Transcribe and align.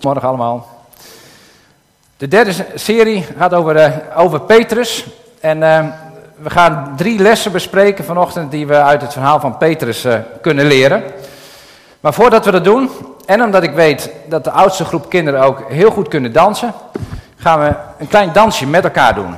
Morgen 0.00 0.28
allemaal. 0.28 0.66
De 2.16 2.28
derde 2.28 2.52
serie 2.74 3.26
gaat 3.38 3.54
over, 3.54 3.76
uh, 3.76 3.88
over 4.16 4.40
Petrus. 4.40 5.06
En 5.40 5.58
uh, 5.62 5.84
we 6.36 6.50
gaan 6.50 6.92
drie 6.96 7.18
lessen 7.18 7.52
bespreken 7.52 8.04
vanochtend 8.04 8.50
die 8.50 8.66
we 8.66 8.82
uit 8.82 9.02
het 9.02 9.12
verhaal 9.12 9.40
van 9.40 9.58
Petrus 9.58 10.04
uh, 10.04 10.14
kunnen 10.40 10.66
leren. 10.66 11.02
Maar 12.00 12.14
voordat 12.14 12.44
we 12.44 12.50
dat 12.50 12.64
doen, 12.64 12.90
en 13.26 13.42
omdat 13.42 13.62
ik 13.62 13.72
weet 13.72 14.10
dat 14.28 14.44
de 14.44 14.50
oudste 14.50 14.84
groep 14.84 15.08
kinderen 15.08 15.42
ook 15.42 15.70
heel 15.70 15.90
goed 15.90 16.08
kunnen 16.08 16.32
dansen, 16.32 16.74
gaan 17.36 17.60
we 17.60 17.74
een 17.98 18.08
klein 18.08 18.32
dansje 18.32 18.66
met 18.66 18.84
elkaar 18.84 19.14
doen. 19.14 19.34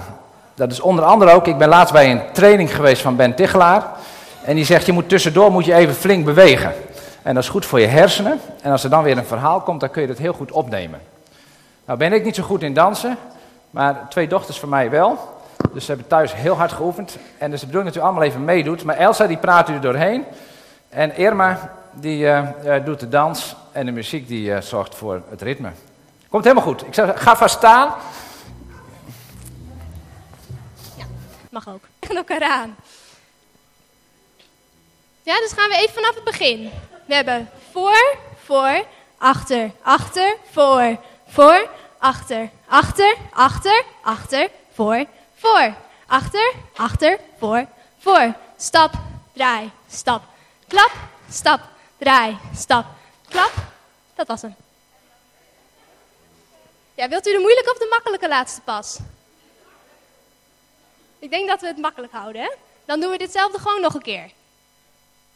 Dat 0.55 0.71
is 0.71 0.81
onder 0.81 1.05
andere 1.05 1.33
ook, 1.33 1.47
ik 1.47 1.59
ben 1.59 1.69
laatst 1.69 1.93
bij 1.93 2.11
een 2.11 2.23
training 2.33 2.75
geweest 2.75 3.03
van 3.03 3.17
Ben 3.17 3.35
Tichelaar. 3.35 3.83
En 4.45 4.55
die 4.55 4.65
zegt, 4.65 4.87
je 4.87 4.93
moet 4.93 5.09
tussendoor 5.09 5.53
moet 5.53 5.65
je 5.65 5.75
even 5.75 5.95
flink 5.95 6.25
bewegen. 6.25 6.73
En 7.23 7.35
dat 7.35 7.43
is 7.43 7.49
goed 7.49 7.67
voor 7.67 7.81
je 7.81 7.87
hersenen. 7.87 8.41
En 8.63 8.71
als 8.71 8.85
er 8.85 8.91
dan 8.91 9.03
weer 9.03 9.19
een 9.19 9.25
verhaal 9.25 9.61
komt, 9.61 9.81
dan 9.81 9.91
kun 9.91 10.03
je 10.03 10.09
dat 10.09 10.19
heel 10.19 10.33
goed 10.33 10.53
opnemen. 10.53 11.01
Nou 11.85 11.99
ben 11.99 12.13
ik 12.13 12.25
niet 12.25 12.35
zo 12.35 12.43
goed 12.43 12.63
in 12.63 12.75
dansen, 12.75 13.19
maar 13.71 14.07
twee 14.09 14.29
dochters 14.29 14.59
van 14.59 14.69
mij 14.69 14.91
wel. 14.91 15.41
Dus 15.73 15.85
ze 15.85 15.91
hebben 15.91 16.09
thuis 16.09 16.35
heel 16.35 16.57
hard 16.57 16.73
geoefend. 16.73 17.17
En 17.39 17.51
dus 17.51 17.61
de 17.61 17.67
bedoeling 17.67 17.95
dat 17.95 18.03
u 18.03 18.07
allemaal 18.07 18.23
even 18.23 18.45
meedoet. 18.45 18.85
Maar 18.85 18.97
Elsa 18.97 19.27
die 19.27 19.37
praat 19.37 19.69
u 19.69 19.75
er 19.75 19.81
doorheen. 19.81 20.25
En 20.89 21.17
Irma 21.17 21.73
die 21.93 22.25
uh, 22.25 22.49
uh, 22.65 22.85
doet 22.85 23.01
de 23.01 23.09
dans. 23.09 23.57
En 23.73 23.87
de 23.87 23.93
muziek 23.93 24.29
die 24.29 24.49
uh, 24.49 24.61
zorgt 24.61 24.95
voor 24.95 25.23
het 25.31 25.43
ritme. 25.43 25.71
Komt 26.29 26.45
helemaal 26.45 26.67
goed. 26.67 26.87
Ik 26.87 26.95
zeg, 26.95 27.23
ga 27.23 27.37
vast 27.37 27.57
staan. 27.57 27.95
Ja, 30.97 31.05
mag 31.51 31.69
ook. 31.69 31.81
Tegen 31.99 32.17
elkaar 32.17 32.43
aan. 32.43 32.77
Ja, 35.23 35.39
dus 35.39 35.53
gaan 35.53 35.69
we 35.69 35.77
even 35.77 35.95
vanaf 35.95 36.15
het 36.15 36.25
begin. 36.25 36.71
We 37.05 37.15
hebben 37.15 37.51
voor, 37.71 38.17
voor, 38.45 38.85
achter, 39.19 39.71
achter, 39.83 40.37
voor, 40.51 40.99
voor, 41.29 41.69
achter, 41.99 42.51
achter, 42.69 43.17
achter, 43.33 43.85
achter, 44.03 44.51
voor, 44.75 45.07
voor. 45.35 45.75
Achter, 46.07 46.55
achter, 46.77 47.19
voor, 47.39 47.67
voor. 47.99 48.35
Stap, 48.57 48.93
draai, 49.33 49.71
stap, 49.91 50.23
klap, 50.69 50.93
stap, 51.31 51.61
draai, 51.99 52.39
stap, 52.55 52.87
klap. 53.29 53.53
Dat 54.15 54.27
was 54.27 54.43
hem. 54.43 54.57
Ja, 56.95 57.09
wilt 57.09 57.27
u 57.27 57.33
de 57.33 57.39
moeilijke 57.39 57.71
of 57.71 57.79
de 57.79 57.87
makkelijke 57.91 58.29
laatste 58.29 58.61
pas? 58.61 58.99
Ik 61.19 61.31
denk 61.31 61.49
dat 61.49 61.61
we 61.61 61.67
het 61.67 61.79
makkelijk 61.79 62.13
houden, 62.13 62.43
hè? 62.43 62.51
Dan 62.85 63.01
doen 63.01 63.11
we 63.11 63.19
ditzelfde 63.19 63.59
gewoon 63.59 63.81
nog 63.81 63.95
een 63.95 64.03
keer. 64.03 64.31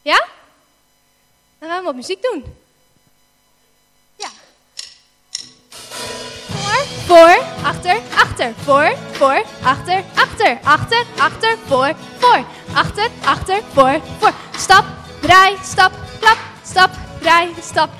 Ja? 0.02 0.26
Dan 1.58 1.68
gaan 1.68 1.78
we 1.78 1.84
wat 1.84 1.94
muziek 1.94 2.22
doen. 2.22 2.44
Ja. 4.16 4.28
Voor, 6.48 6.84
voor, 7.06 7.42
achter, 7.64 8.00
achter. 8.14 8.54
Voor, 8.64 8.96
voor, 9.12 9.44
achter, 9.62 10.04
achter. 10.14 10.58
Achter, 10.62 11.04
achter, 11.18 11.58
voor, 11.66 11.94
voor. 12.18 12.44
Achter, 12.74 13.10
achter, 13.24 13.62
voor, 13.72 14.00
voor. 14.18 14.32
Stap, 14.56 14.84
draai, 15.20 15.56
stap, 15.64 15.92
klap. 16.20 16.38
Stap, 16.64 16.90
draai, 17.20 17.54
stap. 17.62 17.90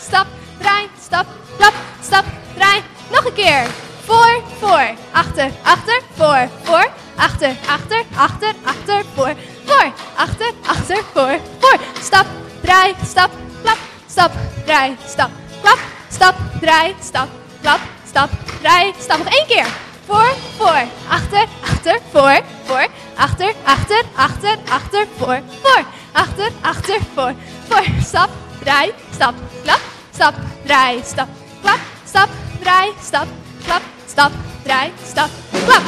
Stap, 0.00 0.26
draai, 0.58 0.88
stap, 1.00 1.26
klap. 1.56 1.74
Stap, 2.02 2.24
draai. 2.54 2.82
Nog 3.10 3.24
een 3.24 3.32
keer. 3.32 3.66
Voor, 4.04 4.42
voor, 4.58 4.94
achter, 5.12 5.50
achter, 5.62 6.02
voor, 6.14 6.48
voor. 6.62 6.92
Achter, 7.16 7.56
achter, 7.66 8.04
achter, 8.16 8.54
achter, 8.64 9.04
voor, 9.14 9.34
voor. 9.64 9.92
Achter, 10.16 10.52
achter, 10.66 11.04
voor, 11.12 11.38
voor. 11.60 11.78
Stap, 12.02 12.26
draai, 12.64 12.94
stap, 13.04 13.30
klap, 13.62 13.78
stap, 14.08 14.32
draai, 14.66 14.96
stap, 15.06 15.30
klap, 15.62 15.78
stap, 16.10 16.36
draai, 16.60 16.94
stap, 17.00 17.28
klap, 17.62 17.80
stap, 18.08 18.30
draai, 18.62 18.92
stap. 18.98 19.18
Nog 19.18 19.28
één 19.28 19.46
keer. 19.46 19.66
Voor, 20.06 20.32
voor, 20.56 20.82
achter, 21.08 21.46
achter, 21.62 21.98
voor, 22.12 22.40
voor, 22.64 22.86
achter, 23.16 23.54
achter, 23.64 24.02
achter, 24.16 24.56
achter, 24.68 25.06
voor, 25.18 25.40
voor, 25.62 25.84
achter, 26.12 26.50
achter, 26.60 26.98
voor, 27.14 27.34
voor. 27.68 27.84
Stap, 28.04 28.30
draai, 28.62 28.92
stap, 29.12 29.34
klap, 29.62 29.80
stap, 30.12 30.34
draai, 30.64 31.00
stap, 31.04 31.28
klap, 31.62 31.78
stap, 32.04 32.28
draai, 32.60 32.92
stap, 33.02 33.28
klap, 33.64 33.82
stap, 34.06 34.32
draai, 34.62 34.92
stap, 35.06 35.30
klap. 35.64 35.82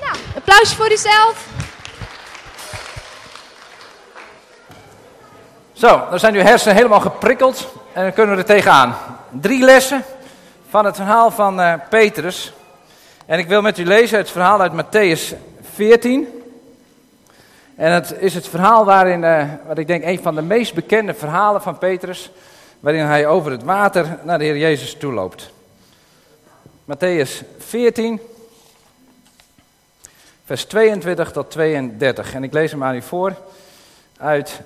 Nou, 0.00 0.16
applausje 0.36 0.76
voor 0.76 0.92
uzelf. 0.92 1.55
Zo, 5.76 6.06
dan 6.10 6.18
zijn 6.18 6.34
uw 6.34 6.42
hersenen 6.42 6.76
helemaal 6.76 7.00
geprikkeld 7.00 7.68
en 7.92 8.02
dan 8.02 8.12
kunnen 8.12 8.34
we 8.34 8.40
er 8.40 8.46
tegenaan. 8.46 8.96
Drie 9.30 9.64
lessen 9.64 10.04
van 10.68 10.84
het 10.84 10.96
verhaal 10.96 11.30
van 11.30 11.60
uh, 11.60 11.74
Petrus. 11.88 12.52
En 13.26 13.38
ik 13.38 13.48
wil 13.48 13.62
met 13.62 13.78
u 13.78 13.84
lezen 13.84 14.18
het 14.18 14.30
verhaal 14.30 14.60
uit 14.60 14.72
Matthäus 14.72 15.36
14. 15.74 16.42
En 17.74 17.92
het 17.92 18.14
is 18.18 18.34
het 18.34 18.48
verhaal 18.48 18.84
waarin, 18.84 19.22
uh, 19.22 19.44
wat 19.66 19.78
ik 19.78 19.86
denk, 19.86 20.04
een 20.04 20.22
van 20.22 20.34
de 20.34 20.42
meest 20.42 20.74
bekende 20.74 21.14
verhalen 21.14 21.62
van 21.62 21.78
Petrus, 21.78 22.30
waarin 22.80 23.04
hij 23.04 23.26
over 23.26 23.50
het 23.50 23.62
water 23.62 24.18
naar 24.22 24.38
de 24.38 24.44
Heer 24.44 24.58
Jezus 24.58 24.94
toe 24.94 25.12
loopt. 25.12 25.50
Matthäus 26.84 27.42
14, 27.58 28.20
vers 30.44 30.64
22 30.64 31.32
tot 31.32 31.50
32. 31.50 32.34
En 32.34 32.44
ik 32.44 32.52
lees 32.52 32.70
hem 32.70 32.84
aan 32.84 32.94
u 32.94 33.02
voor 33.02 33.34
uit 34.18 34.60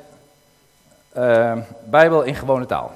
uh, 1.16 1.56
Bijbel 1.84 2.22
in 2.22 2.34
gewone 2.34 2.66
taal. 2.66 2.93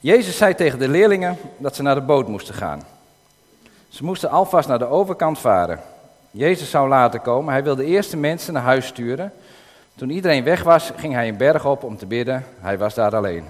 Jezus 0.00 0.36
zei 0.36 0.54
tegen 0.54 0.78
de 0.78 0.88
leerlingen 0.88 1.36
dat 1.56 1.74
ze 1.74 1.82
naar 1.82 1.94
de 1.94 2.00
boot 2.00 2.28
moesten 2.28 2.54
gaan. 2.54 2.82
Ze 3.88 4.04
moesten 4.04 4.30
alvast 4.30 4.68
naar 4.68 4.78
de 4.78 4.86
overkant 4.86 5.38
varen. 5.38 5.80
Jezus 6.30 6.70
zou 6.70 6.88
later 6.88 7.20
komen. 7.20 7.52
Hij 7.52 7.62
wilde 7.62 7.84
eerst 7.84 8.10
de 8.10 8.16
mensen 8.16 8.52
naar 8.52 8.62
huis 8.62 8.86
sturen. 8.86 9.32
Toen 9.94 10.10
iedereen 10.10 10.44
weg 10.44 10.62
was, 10.62 10.92
ging 10.96 11.14
hij 11.14 11.28
een 11.28 11.36
berg 11.36 11.66
op 11.66 11.82
om 11.82 11.96
te 11.96 12.06
bidden. 12.06 12.44
Hij 12.60 12.78
was 12.78 12.94
daar 12.94 13.16
alleen. 13.16 13.44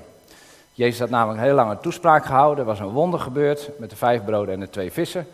Jezus 0.73 0.99
had 0.99 1.11
namelijk 1.11 1.39
een 1.39 1.45
heel 1.45 1.55
lange 1.55 1.79
toespraak 1.81 2.25
gehouden. 2.25 2.59
Er 2.59 2.71
was 2.71 2.81
een 2.81 2.89
wonder 2.89 3.21
gebeurd 3.21 3.71
met 3.79 3.91
de 3.91 3.97
vijf 3.97 4.25
broden 4.25 4.55
en 4.55 4.61
de 4.61 4.71
twee 4.71 4.93
vissen. 4.93 5.27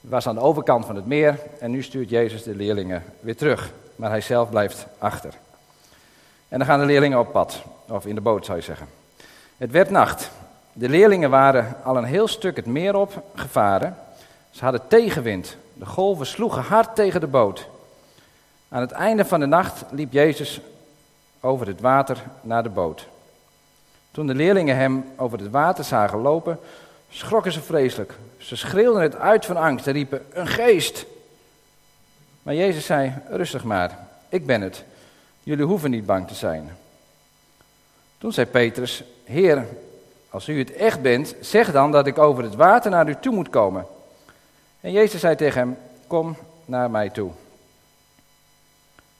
Hij 0.00 0.10
was 0.10 0.26
aan 0.26 0.34
de 0.34 0.40
overkant 0.40 0.86
van 0.86 0.96
het 0.96 1.06
meer 1.06 1.38
en 1.60 1.70
nu 1.70 1.82
stuurt 1.82 2.08
Jezus 2.08 2.42
de 2.42 2.54
leerlingen 2.54 3.02
weer 3.20 3.36
terug. 3.36 3.72
Maar 3.96 4.10
hij 4.10 4.20
zelf 4.20 4.50
blijft 4.50 4.86
achter. 4.98 5.34
En 6.48 6.58
dan 6.58 6.66
gaan 6.66 6.80
de 6.80 6.86
leerlingen 6.86 7.18
op 7.18 7.32
pad, 7.32 7.62
of 7.88 8.06
in 8.06 8.14
de 8.14 8.20
boot 8.20 8.44
zou 8.44 8.58
je 8.58 8.64
zeggen. 8.64 8.88
Het 9.56 9.70
werd 9.70 9.90
nacht. 9.90 10.30
De 10.72 10.88
leerlingen 10.88 11.30
waren 11.30 11.76
al 11.84 11.96
een 11.96 12.04
heel 12.04 12.28
stuk 12.28 12.56
het 12.56 12.66
meer 12.66 12.96
op 12.96 13.22
gevaren. 13.34 13.96
Ze 14.50 14.64
hadden 14.64 14.88
tegenwind. 14.88 15.56
De 15.72 15.86
golven 15.86 16.26
sloegen 16.26 16.62
hard 16.62 16.94
tegen 16.94 17.20
de 17.20 17.26
boot. 17.26 17.68
Aan 18.68 18.80
het 18.80 18.92
einde 18.92 19.24
van 19.24 19.40
de 19.40 19.46
nacht 19.46 19.84
liep 19.90 20.12
Jezus 20.12 20.60
over 21.40 21.66
het 21.66 21.80
water 21.80 22.22
naar 22.40 22.62
de 22.62 22.68
boot. 22.68 23.06
Toen 24.10 24.26
de 24.26 24.34
leerlingen 24.34 24.76
hem 24.76 25.04
over 25.16 25.38
het 25.38 25.50
water 25.50 25.84
zagen 25.84 26.18
lopen, 26.18 26.58
schrokken 27.08 27.52
ze 27.52 27.60
vreselijk. 27.60 28.14
Ze 28.38 28.56
schreeuwden 28.56 29.02
het 29.02 29.16
uit 29.16 29.46
van 29.46 29.56
angst 29.56 29.86
en 29.86 29.92
riepen: 29.92 30.26
Een 30.32 30.46
geest! 30.46 31.06
Maar 32.46 32.54
Jezus 32.54 32.84
zei: 32.84 33.12
Rustig 33.28 33.64
maar, 33.64 33.98
ik 34.28 34.46
ben 34.46 34.60
het. 34.60 34.84
Jullie 35.42 35.64
hoeven 35.64 35.90
niet 35.90 36.06
bang 36.06 36.28
te 36.28 36.34
zijn. 36.34 36.76
Toen 38.18 38.32
zei 38.32 38.46
Petrus: 38.46 39.02
Heer, 39.24 39.66
als 40.30 40.48
u 40.48 40.58
het 40.58 40.72
echt 40.72 41.02
bent, 41.02 41.34
zeg 41.40 41.72
dan 41.72 41.92
dat 41.92 42.06
ik 42.06 42.18
over 42.18 42.42
het 42.42 42.54
water 42.54 42.90
naar 42.90 43.08
u 43.08 43.16
toe 43.20 43.34
moet 43.34 43.48
komen. 43.50 43.86
En 44.80 44.92
Jezus 44.92 45.20
zei 45.20 45.36
tegen 45.36 45.60
hem: 45.60 45.78
Kom 46.06 46.36
naar 46.64 46.90
mij 46.90 47.10
toe. 47.10 47.30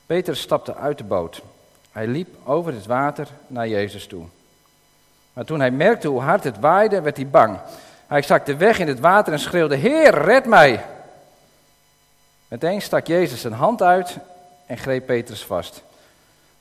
Petrus 0.07 0.41
stapte 0.41 0.75
uit 0.75 0.99
de 0.99 1.05
boot. 1.05 1.43
Hij 1.93 2.07
liep 2.07 2.29
over 2.45 2.73
het 2.73 2.87
water 2.87 3.29
naar 3.47 3.69
Jezus 3.69 4.07
toe. 4.07 4.25
Maar 5.33 5.45
toen 5.45 5.61
hij 5.61 5.71
merkte 5.71 6.09
hoe 6.09 6.21
hard 6.21 6.45
het 6.45 6.61
waaide, 6.61 7.01
werd 7.01 7.17
hij 7.17 7.29
bang. 7.29 7.59
Hij 8.07 8.23
zakte 8.23 8.57
weg 8.57 8.79
in 8.79 8.89
het 8.89 9.01
water 9.01 9.33
en 9.33 9.39
schreeuwde: 9.39 9.77
Heer, 9.77 10.15
red 10.15 10.47
mij! 10.47 10.85
Meteen 12.49 12.83
stak 12.83 13.07
Jezus 13.07 13.41
zijn 13.41 13.53
hand 13.53 13.83
uit 13.83 14.17
en 14.67 14.79
greep 14.79 15.07
Petrus 15.07 15.45
vast. 15.45 15.83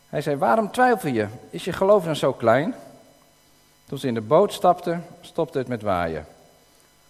Hij 0.10 0.22
zei: 0.22 0.36
Waarom 0.36 0.72
twijfel 0.72 1.10
je? 1.10 1.28
Is 1.50 1.66
je 1.66 1.74
geloof 1.74 2.04
dan 2.04 2.16
zo 2.16 2.34
klein? 2.34 2.76
Toen 3.86 3.98
ze 3.98 4.08
in 4.08 4.14
de 4.14 4.22
boot 4.22 4.54
stapten, 4.54 5.06
stopte 5.22 5.58
het 5.58 5.68
met 5.68 5.82
waaien. 5.82 6.26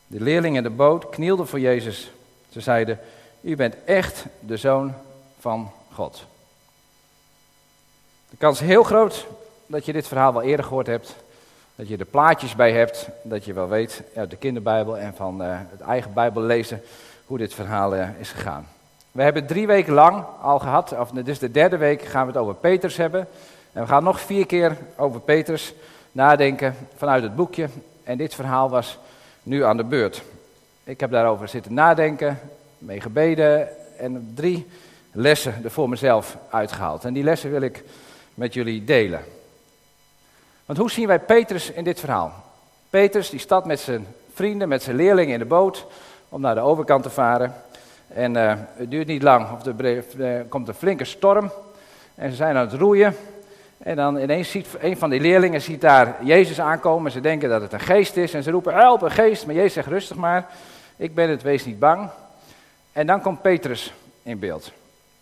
De 0.07 0.22
leerlingen 0.22 0.57
in 0.57 0.69
de 0.69 0.75
boot 0.75 1.10
knielden 1.10 1.48
voor 1.48 1.60
Jezus. 1.60 2.12
Ze 2.50 2.62
zeiden: 2.62 3.00
U 3.42 3.56
bent 3.56 3.75
echt 3.86 4.25
de 4.39 4.57
zoon 4.57 4.94
van 5.39 5.72
God. 5.94 6.25
De 8.30 8.38
kans 8.38 8.62
is 8.62 8.68
heel 8.68 8.83
groot 8.83 9.27
dat 9.68 9.86
je 9.86 9.94
dit 9.94 10.07
verhaal 10.07 10.33
wel 10.33 10.42
eerder 10.42 10.66
gehoord 10.66 10.88
hebt. 10.88 11.16
Dat 11.75 11.88
je 11.88 11.98
er 11.98 12.06
plaatjes 12.06 12.56
bij 12.56 12.72
hebt. 12.72 13.07
Dat 13.24 13.45
je 13.45 13.54
wel 13.54 13.68
weet 13.68 14.01
uit 14.16 14.30
de 14.30 14.38
kinderbijbel 14.38 14.98
en 14.98 15.13
van 15.16 15.42
uh, 15.42 15.60
het 15.72 15.81
eigen 15.81 16.13
Bijbel 16.13 16.42
lezen 16.42 16.81
hoe 17.25 17.38
dit 17.38 17.54
verhaal 17.54 17.95
uh, 17.95 18.07
is 18.19 18.30
gegaan. 18.30 18.68
We 19.12 19.24
hebben 19.24 19.45
drie 19.45 19.68
weken 19.68 19.94
lang 19.94 20.24
al 20.42 20.60
gehad, 20.60 20.98
of 21.00 21.10
dit 21.10 21.27
is 21.27 21.39
de 21.39 21.51
derde 21.51 21.77
week, 21.77 22.01
gaan 22.01 22.25
we 22.25 22.31
het 22.31 22.42
over 22.42 22.56
Peters 22.56 22.98
hebben. 22.98 23.27
En 23.74 23.81
we 23.81 23.88
gaan 23.88 24.04
nog 24.04 24.19
vier 24.19 24.45
keer 24.45 24.77
over 24.95 25.19
Petrus 25.19 25.74
nadenken 26.12 26.75
vanuit 26.98 27.24
het 27.24 27.36
boekje. 27.36 27.69
En 28.04 28.18
dit 28.18 28.36
verhaal 28.36 28.69
was 28.69 29.00
nu 29.44 29.63
aan 29.63 29.77
de 29.77 29.83
beurt. 29.83 30.24
Ik 30.83 31.00
heb 31.00 31.12
daarover 31.12 31.48
zitten 31.48 31.74
nadenken, 31.74 32.39
mee 32.77 33.01
gebeden 33.01 33.68
en 33.98 34.31
drie 34.36 34.68
lessen 35.12 35.63
er 35.63 35.72
voor 35.72 35.89
mezelf 35.89 36.38
uitgehaald. 36.50 37.06
En 37.06 37.13
die 37.13 37.24
lessen 37.24 37.51
wil 37.51 37.62
ik 37.62 37.83
met 38.33 38.54
jullie 38.54 38.83
delen. 38.83 39.24
Want 40.66 40.80
hoe 40.80 40.92
zien 40.92 41.07
wij 41.07 41.19
Petrus 41.19 41.72
in 41.72 41.83
dit 41.83 42.00
verhaal? 42.00 42.33
Petrus 42.89 43.30
die 43.30 43.39
staat 43.39 43.66
met 43.66 43.80
zijn 43.80 44.07
vrienden, 44.33 44.68
met 44.68 44.83
zijn 44.83 44.95
leerlingen 44.95 45.33
in 45.33 45.39
de 45.39 45.45
boot 45.45 45.86
om 46.35 46.41
naar 46.41 46.55
de 46.55 46.61
overkant 46.61 47.03
te 47.03 47.09
varen. 47.09 47.53
En 48.07 48.35
uh, 48.35 48.53
het 48.73 48.91
duurt 48.91 49.07
niet 49.07 49.21
lang, 49.21 49.51
of 49.51 49.65
er 49.65 50.45
komt 50.49 50.67
een 50.67 50.73
flinke 50.73 51.05
storm. 51.05 51.51
En 52.15 52.29
ze 52.29 52.35
zijn 52.35 52.55
aan 52.55 52.69
het 52.69 52.79
roeien. 52.79 53.15
En 53.77 53.95
dan 53.95 54.17
ineens 54.17 54.51
ziet 54.51 54.67
een 54.79 54.97
van 54.97 55.09
die 55.09 55.19
leerlingen 55.19 55.61
ziet 55.61 55.81
daar 55.81 56.15
Jezus 56.23 56.59
aankomen. 56.59 57.11
Ze 57.11 57.21
denken 57.21 57.49
dat 57.49 57.61
het 57.61 57.73
een 57.73 57.79
geest 57.79 58.17
is. 58.17 58.33
En 58.33 58.43
ze 58.43 58.51
roepen, 58.51 58.73
help, 58.73 59.01
een 59.01 59.11
geest. 59.11 59.45
Maar 59.45 59.55
Jezus 59.55 59.73
zegt, 59.73 59.87
rustig 59.87 60.17
maar. 60.17 60.47
Ik 60.95 61.15
ben 61.15 61.29
het, 61.29 61.41
wees 61.41 61.65
niet 61.65 61.79
bang. 61.79 62.09
En 62.91 63.07
dan 63.07 63.21
komt 63.21 63.41
Petrus 63.41 63.93
in 64.23 64.39
beeld. 64.39 64.71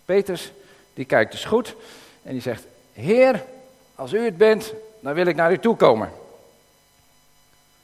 Petrus, 0.06 0.52
die 0.94 1.06
kijkt 1.06 1.32
dus 1.32 1.46
goed. 1.46 1.76
En 2.24 2.32
die 2.32 2.42
zegt, 2.42 2.66
Heer, 2.94 3.44
als 3.96 4.14
u 4.14 4.26
het 4.26 4.38
bent, 4.38 4.74
dan 5.00 5.14
wil 5.14 5.26
ik 5.26 5.36
naar 5.36 5.52
u 5.52 5.60
toe 5.60 5.76
komen. 5.76 6.10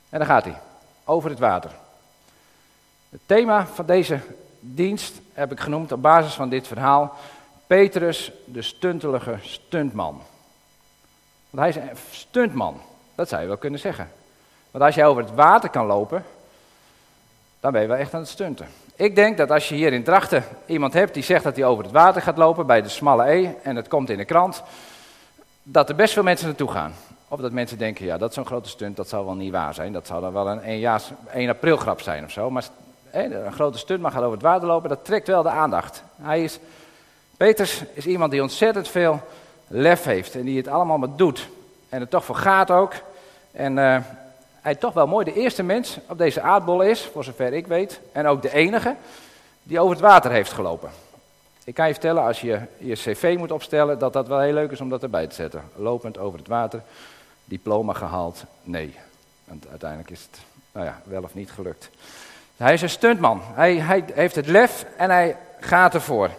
En 0.09 0.17
dan 0.17 0.27
gaat 0.27 0.43
hij, 0.43 0.57
over 1.03 1.29
het 1.29 1.39
water. 1.39 1.71
Het 3.09 3.21
thema 3.25 3.67
van 3.67 3.85
deze 3.85 4.19
dienst 4.59 5.13
heb 5.33 5.51
ik 5.51 5.59
genoemd 5.59 5.91
op 5.91 6.01
basis 6.01 6.33
van 6.33 6.50
dit 6.50 6.67
verhaal. 6.67 7.17
Petrus, 7.67 8.31
de 8.45 8.61
stuntelige 8.61 9.38
stuntman. 9.41 10.21
Want 11.50 11.63
hij 11.63 11.69
is 11.69 11.75
een 11.75 11.97
stuntman, 12.11 12.81
dat 13.15 13.29
zou 13.29 13.41
je 13.41 13.47
wel 13.47 13.57
kunnen 13.57 13.79
zeggen. 13.79 14.11
Want 14.71 14.83
als 14.83 14.95
jij 14.95 15.06
over 15.06 15.23
het 15.23 15.33
water 15.33 15.69
kan 15.69 15.85
lopen, 15.85 16.25
dan 17.59 17.71
ben 17.71 17.81
je 17.81 17.88
wel 17.88 17.97
echt 17.97 18.13
aan 18.13 18.19
het 18.19 18.29
stunten. 18.29 18.67
Ik 18.95 19.15
denk 19.15 19.38
dat 19.38 19.51
als 19.51 19.69
je 19.69 19.75
hier 19.75 19.94
in 19.94 20.03
Drachten 20.03 20.44
iemand 20.65 20.94
hebt 20.94 21.13
die 21.13 21.23
zegt 21.23 21.44
dat 21.44 21.56
hij 21.56 21.65
over 21.65 21.83
het 21.83 21.94
water 21.94 22.21
gaat 22.21 22.38
lopen 22.38 22.65
bij 22.65 22.81
de 22.81 22.89
smalle 22.89 23.31
E 23.31 23.50
en 23.63 23.75
het 23.75 23.88
komt 23.88 24.09
in 24.09 24.17
de 24.17 24.25
krant, 24.25 24.63
dat 25.63 25.89
er 25.89 25.95
best 25.95 26.13
veel 26.13 26.23
mensen 26.23 26.47
naartoe 26.47 26.71
gaan. 26.71 26.94
Of 27.27 27.39
dat 27.39 27.51
mensen 27.51 27.77
denken, 27.77 28.06
ja, 28.06 28.17
dat 28.17 28.29
is 28.29 28.35
zo'n 28.35 28.45
grote 28.45 28.69
stunt, 28.69 28.95
dat 28.95 29.09
zou 29.09 29.25
wel 29.25 29.35
niet 29.35 29.51
waar 29.51 29.73
zijn. 29.73 29.94
Dat 29.94 30.07
zou 30.07 30.21
dan 30.21 30.33
wel 30.33 30.47
een 30.50 30.61
1, 30.61 31.01
1 31.33 31.50
april 31.50 31.77
grap 31.77 32.01
zijn 32.01 32.23
of 32.23 32.31
zo. 32.31 32.50
Maar 32.50 32.63
een 33.11 33.53
grote 33.53 33.77
stuntman 33.77 34.11
gaat 34.11 34.21
over 34.21 34.33
het 34.33 34.41
water 34.41 34.67
lopen, 34.67 34.89
dat 34.89 35.06
trekt 35.06 35.27
wel 35.27 35.44
de 35.44 35.50
aandacht. 35.50 36.03
Hij 36.21 36.44
is, 36.44 36.59
Peters 37.38 37.83
is 37.94 38.06
iemand 38.06 38.31
die 38.31 38.41
ontzettend 38.41 38.88
veel 38.88 39.21
lef 39.67 40.03
heeft 40.03 40.35
en 40.35 40.44
die 40.44 40.57
het 40.57 40.67
allemaal 40.67 40.97
maar 40.97 41.15
doet. 41.15 41.50
En 41.89 42.01
er 42.01 42.07
toch 42.07 42.25
voor 42.25 42.35
gaat 42.35 42.71
ook. 42.71 42.94
En 43.51 43.77
uh, 43.77 43.97
hij 44.61 44.75
toch 44.75 44.94
wel 44.94 45.07
mooi 45.07 45.25
de 45.25 45.33
eerste 45.33 45.63
mens 45.63 45.97
op 46.07 46.17
deze 46.17 46.41
aardbol 46.41 46.81
is, 46.81 47.01
voor 47.01 47.23
zover 47.23 47.53
ik 47.53 47.67
weet. 47.67 48.00
En 48.11 48.27
ook 48.27 48.41
de 48.41 48.53
enige 48.53 48.95
die 49.63 49.79
over 49.79 49.91
het 49.91 50.01
water 50.01 50.31
heeft 50.31 50.51
gelopen. 50.51 50.89
Ik 51.63 51.73
kan 51.73 51.88
je 51.88 51.94
vertellen, 51.94 52.23
als 52.23 52.41
je 52.41 52.59
je 52.77 52.94
cv 52.94 53.35
moet 53.38 53.51
opstellen, 53.51 54.00
dat 54.00 54.13
dat 54.13 54.27
wel 54.27 54.39
heel 54.39 54.53
leuk 54.53 54.71
is 54.71 54.81
om 54.81 54.89
dat 54.89 55.03
erbij 55.03 55.27
te 55.27 55.35
zetten. 55.35 55.63
Lopend 55.75 56.17
over 56.17 56.39
het 56.39 56.47
water, 56.47 56.81
diploma 57.45 57.94
gehaald, 57.94 58.44
nee. 58.63 58.95
Want 59.45 59.67
uiteindelijk 59.69 60.09
is 60.09 60.21
het, 60.21 60.39
nou 60.71 60.85
ja, 60.85 61.01
wel 61.03 61.23
of 61.23 61.33
niet 61.33 61.51
gelukt. 61.51 61.89
Hij 62.59 62.73
is 62.73 62.81
een 62.81 62.89
stuntman. 62.89 63.41
Hij, 63.53 63.75
hij 63.75 64.03
heeft 64.13 64.35
het 64.35 64.47
lef 64.47 64.85
en 64.97 65.09
hij 65.09 65.38
gaat 65.59 65.94
ervoor. 65.94 66.29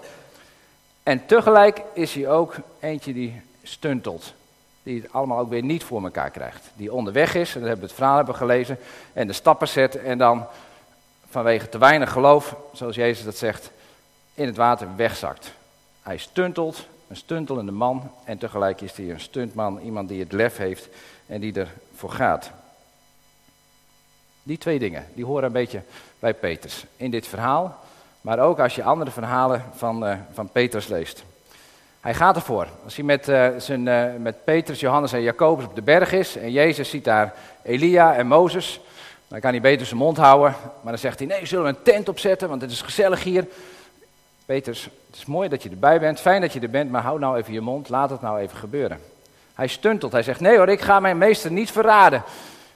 En 1.02 1.26
tegelijk 1.26 1.82
is 1.92 2.14
hij 2.14 2.28
ook 2.28 2.54
eentje 2.80 3.12
die 3.12 3.42
stuntelt. 3.62 4.34
Die 4.82 5.02
het 5.02 5.12
allemaal 5.12 5.38
ook 5.38 5.48
weer 5.48 5.62
niet 5.62 5.84
voor 5.84 6.02
elkaar 6.02 6.30
krijgt. 6.30 6.70
Die 6.74 6.92
onderweg 6.92 7.34
is, 7.34 7.54
en 7.54 7.60
dat 7.60 7.68
hebben 7.68 7.80
we 7.80 7.86
het 7.86 7.96
verhaal 7.96 8.16
hebben 8.16 8.34
gelezen. 8.34 8.78
En 9.12 9.26
de 9.26 9.32
stappen 9.32 9.68
zet 9.68 9.96
en 9.96 10.18
dan 10.18 10.46
vanwege 11.28 11.68
te 11.68 11.78
weinig 11.78 12.12
geloof, 12.12 12.56
zoals 12.72 12.96
Jezus 12.96 13.24
dat 13.24 13.36
zegt, 13.36 13.70
in 14.34 14.46
het 14.46 14.56
water 14.56 14.88
wegzakt. 14.96 15.52
Hij 16.02 16.16
stuntelt, 16.16 16.86
een 17.08 17.16
stuntelende 17.16 17.72
man. 17.72 18.10
En 18.24 18.38
tegelijk 18.38 18.80
is 18.80 18.92
hij 18.92 19.10
een 19.10 19.20
stuntman, 19.20 19.80
iemand 19.80 20.08
die 20.08 20.20
het 20.20 20.32
lef 20.32 20.56
heeft 20.56 20.88
en 21.26 21.40
die 21.40 21.52
ervoor 21.54 22.10
gaat. 22.10 22.50
Die 24.42 24.58
twee 24.58 24.78
dingen, 24.78 25.06
die 25.14 25.24
horen 25.24 25.44
een 25.44 25.52
beetje 25.52 25.82
bij 26.18 26.34
Peters 26.34 26.84
in 26.96 27.10
dit 27.10 27.26
verhaal. 27.26 27.78
Maar 28.20 28.38
ook 28.38 28.58
als 28.58 28.74
je 28.74 28.82
andere 28.82 29.10
verhalen 29.10 29.64
van, 29.74 30.06
uh, 30.06 30.14
van 30.32 30.48
Petrus 30.48 30.86
leest. 30.86 31.24
Hij 32.00 32.14
gaat 32.14 32.36
ervoor. 32.36 32.66
Als 32.84 32.96
hij 32.96 33.04
met, 33.04 33.28
uh, 33.28 33.48
zijn, 33.58 33.86
uh, 33.86 34.04
met 34.18 34.44
Petrus, 34.44 34.80
Johannes 34.80 35.12
en 35.12 35.22
Jacobus 35.22 35.64
op 35.64 35.74
de 35.74 35.82
berg 35.82 36.12
is 36.12 36.36
en 36.36 36.50
Jezus 36.50 36.90
ziet 36.90 37.04
daar 37.04 37.34
Elia 37.62 38.14
en 38.14 38.26
Mozes, 38.26 38.80
dan 39.28 39.40
kan 39.40 39.50
hij 39.50 39.60
beter 39.60 39.86
zijn 39.86 39.98
mond 39.98 40.16
houden. 40.16 40.54
Maar 40.82 40.92
dan 40.92 40.98
zegt 40.98 41.18
hij, 41.18 41.28
nee, 41.28 41.46
zullen 41.46 41.64
we 41.64 41.70
een 41.70 41.82
tent 41.82 42.08
opzetten, 42.08 42.48
want 42.48 42.60
het 42.60 42.70
is 42.70 42.82
gezellig 42.82 43.22
hier. 43.22 43.46
Petrus, 44.46 44.84
het 44.84 45.16
is 45.16 45.24
mooi 45.24 45.48
dat 45.48 45.62
je 45.62 45.70
erbij 45.70 46.00
bent, 46.00 46.20
fijn 46.20 46.40
dat 46.40 46.52
je 46.52 46.60
er 46.60 46.70
bent, 46.70 46.90
maar 46.90 47.02
hou 47.02 47.18
nou 47.18 47.38
even 47.38 47.52
je 47.52 47.60
mond, 47.60 47.88
laat 47.88 48.10
het 48.10 48.20
nou 48.20 48.40
even 48.40 48.56
gebeuren. 48.56 49.00
Hij 49.54 49.66
stuntelt, 49.66 50.12
hij 50.12 50.22
zegt, 50.22 50.40
nee 50.40 50.56
hoor, 50.56 50.68
ik 50.68 50.80
ga 50.80 51.00
mijn 51.00 51.18
meester 51.18 51.50
niet 51.50 51.70
verraden. 51.70 52.22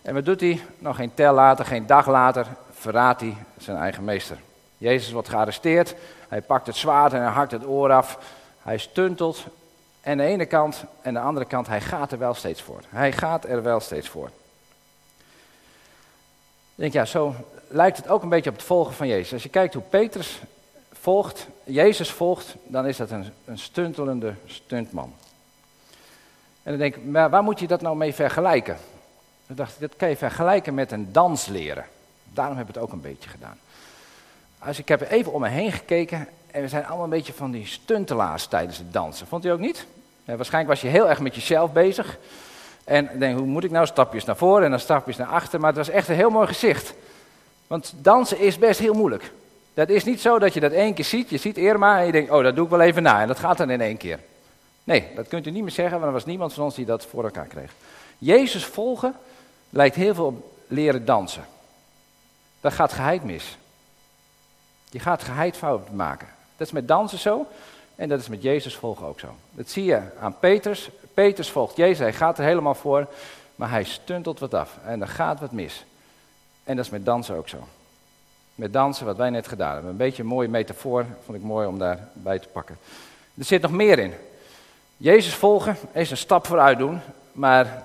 En 0.05 0.15
wat 0.15 0.25
doet 0.25 0.41
hij? 0.41 0.61
Nog 0.79 0.97
geen 0.97 1.15
tel 1.15 1.35
later, 1.35 1.65
geen 1.65 1.87
dag 1.87 2.07
later, 2.07 2.47
verraadt 2.71 3.21
hij 3.21 3.37
zijn 3.59 3.77
eigen 3.77 4.05
meester. 4.05 4.37
Jezus 4.79 5.13
wordt 5.13 5.29
gearresteerd, 5.29 5.95
hij 6.29 6.43
pakt 6.43 6.67
het 6.67 6.77
zwaard 6.77 7.13
en 7.13 7.21
hij 7.21 7.31
hakt 7.31 7.51
het 7.51 7.67
oor 7.67 7.93
af. 7.93 8.19
Hij 8.63 8.79
stuntelt 8.79 9.45
en 10.01 10.17
de 10.17 10.25
ene 10.25 10.47
kant 10.47 10.85
en 11.03 11.15
de 11.15 11.21
andere 11.21 11.47
kant, 11.47 11.67
hij 11.67 11.81
gaat 11.81 12.13
er 12.13 12.19
wel 12.19 12.35
steeds 12.35 12.63
voor. 12.63 12.81
Hij 12.89 13.13
gaat 13.13 13.45
er 13.45 13.63
wel 13.63 13.81
steeds 13.81 14.09
voor. 14.09 14.27
Ik 16.75 16.81
denk, 16.81 16.93
ja, 16.93 17.05
zo 17.05 17.35
lijkt 17.69 17.97
het 17.97 18.09
ook 18.09 18.23
een 18.23 18.29
beetje 18.29 18.51
op 18.51 18.57
het 18.57 18.65
volgen 18.65 18.95
van 18.95 19.09
Jezus. 19.09 19.33
Als 19.33 19.43
je 19.43 19.49
kijkt 19.49 19.75
hoe 19.75 19.83
Petrus 19.83 20.41
volgt, 20.93 21.47
Jezus 21.65 22.11
volgt, 22.11 22.55
dan 22.65 22.87
is 22.87 22.97
dat 22.97 23.11
een, 23.11 23.33
een 23.45 23.59
stuntelende 23.59 24.35
stuntman. 24.47 25.15
En 26.63 26.71
dan 26.71 26.79
denk 26.79 26.97
ik, 26.97 27.05
maar 27.05 27.31
waar 27.31 27.43
moet 27.43 27.61
je 27.61 27.67
dat 27.67 27.81
nou 27.81 27.97
mee 27.97 28.15
vergelijken? 28.15 28.77
Ik 29.47 29.57
dacht, 29.57 29.81
dat 29.81 29.97
kan 29.97 30.09
je 30.09 30.17
vergelijken 30.17 30.75
met 30.75 30.93
een 30.93 31.13
dans 31.13 31.47
leren. 31.47 31.85
Daarom 32.33 32.57
heb 32.57 32.69
ik 32.69 32.75
het 32.75 32.83
ook 32.83 32.93
een 32.93 33.01
beetje 33.01 33.29
gedaan. 33.31 33.59
Als 34.59 34.79
ik 34.79 34.89
heb 34.89 35.11
even 35.11 35.33
om 35.33 35.41
me 35.41 35.49
heen 35.49 35.73
gekeken 35.73 36.29
en 36.51 36.63
we 36.63 36.69
zijn 36.69 36.87
allemaal 36.87 37.05
een 37.05 37.11
beetje 37.11 37.33
van 37.33 37.51
die 37.51 37.67
stuntelaars 37.67 38.47
tijdens 38.47 38.79
het 38.79 38.93
dansen. 38.93 39.27
Vond 39.27 39.45
u 39.45 39.49
ook 39.49 39.59
niet? 39.59 39.87
Waarschijnlijk 40.25 40.69
was 40.75 40.81
je 40.81 40.89
heel 40.89 41.09
erg 41.09 41.21
met 41.21 41.35
jezelf 41.35 41.73
bezig. 41.73 42.19
En 42.85 43.11
denk, 43.19 43.39
hoe 43.39 43.47
moet 43.47 43.65
ik 43.65 43.71
nou? 43.71 43.87
Stapjes 43.87 44.25
naar 44.25 44.37
voren 44.37 44.65
en 44.65 44.71
dan 44.71 44.81
stapjes 44.81 45.17
naar 45.17 45.27
achter. 45.27 45.61
Maar 45.61 45.69
het 45.69 45.79
was 45.79 45.89
echt 45.89 46.09
een 46.09 46.15
heel 46.15 46.31
mooi 46.31 46.47
gezicht. 46.47 46.95
Want 47.67 47.93
dansen 47.97 48.39
is 48.39 48.59
best 48.59 48.81
heel 48.81 48.95
moeilijk. 48.95 49.33
Dat 49.75 49.89
is 49.89 50.05
niet 50.05 50.21
zo 50.21 50.39
dat 50.39 50.55
je 50.55 50.61
dat 50.61 50.73
één 50.73 50.95
keer 50.95 51.05
ziet. 51.05 51.31
Je 51.31 51.37
ziet 51.37 51.59
Irma 51.59 51.99
en 51.99 52.07
je 52.07 52.13
denkt, 52.13 52.31
oh, 52.31 52.43
dat 52.43 52.57
doe 52.57 52.65
ik 52.65 52.71
wel 52.71 52.81
even 52.81 53.03
na. 53.03 53.21
En 53.21 53.29
dat 53.29 53.39
gaat 53.39 53.57
dan 53.57 53.71
in 53.71 53.81
één 53.81 53.97
keer. 53.97 54.19
Nee, 54.85 55.09
dat 55.15 55.29
kunt 55.29 55.47
u 55.47 55.51
niet 55.51 55.63
meer 55.63 55.71
zeggen, 55.71 55.93
want 55.93 56.05
er 56.05 56.13
was 56.13 56.25
niemand 56.25 56.53
van 56.53 56.65
ons 56.65 56.75
die 56.75 56.85
dat 56.85 57.05
voor 57.05 57.25
elkaar 57.25 57.47
kreeg. 57.47 57.73
Jezus 58.19 58.65
volgen 58.65 59.15
lijkt 59.75 59.97
heel 59.97 60.15
veel 60.15 60.27
op 60.27 60.51
leren 60.67 61.05
dansen. 61.05 61.45
Dat 62.61 62.73
gaat 62.73 62.93
geheid 62.93 63.25
mis. 63.25 63.57
Je 64.91 64.99
gaat 64.99 65.23
geheid 65.23 65.57
fout 65.57 65.91
maken. 65.91 66.29
Dat 66.57 66.67
is 66.67 66.73
met 66.73 66.89
dansen 66.89 67.19
zo 67.19 67.47
en 67.97 68.09
dat 68.09 68.21
is 68.21 68.29
met 68.29 68.43
Jezus 68.43 68.77
volgen 68.77 69.07
ook 69.07 69.21
zo. 69.21 69.35
Dat 69.51 69.69
zie 69.69 69.85
je 69.85 70.01
aan 70.21 70.39
Peters. 70.39 70.91
Peters 71.15 71.51
volgt 71.51 71.77
Jezus, 71.77 71.99
hij 71.99 72.13
gaat 72.13 72.39
er 72.39 72.45
helemaal 72.45 72.75
voor, 72.75 73.07
maar 73.57 73.71
hij 73.71 73.85
stuntelt 73.85 74.39
wat 74.39 74.55
af 74.55 74.79
en 74.85 75.01
er 75.01 75.09
gaat 75.09 75.41
wat 75.41 75.53
mis. 75.53 75.85
En 76.65 76.77
dat 76.77 76.85
is 76.85 76.91
met 76.91 77.05
dansen 77.05 77.37
ook 77.37 77.49
zo. 77.49 77.59
Met 78.55 78.73
dansen, 78.73 79.07
wat 79.07 79.17
wij 79.17 79.31
net 79.31 79.49
gedaan 79.49 79.73
hebben. 79.73 79.91
Een 79.91 79.97
beetje 79.97 80.23
een 80.23 80.29
mooie 80.29 80.49
metafoor, 80.49 81.07
vond 81.25 81.39
ik 81.39 81.45
mooi 81.45 81.67
om 81.67 81.79
daarbij 81.79 82.39
te 82.39 82.49
pakken. 82.49 82.79
Er 83.39 83.45
zit 83.45 83.63
nog 83.63 83.71
meer 83.71 83.99
in. 83.99 84.15
Jezus 84.97 85.35
volgen 85.35 85.77
is 85.93 86.11
een 86.11 86.17
stap 86.17 86.47
vooruit 86.47 86.79
doen, 86.79 87.01
maar 87.33 87.85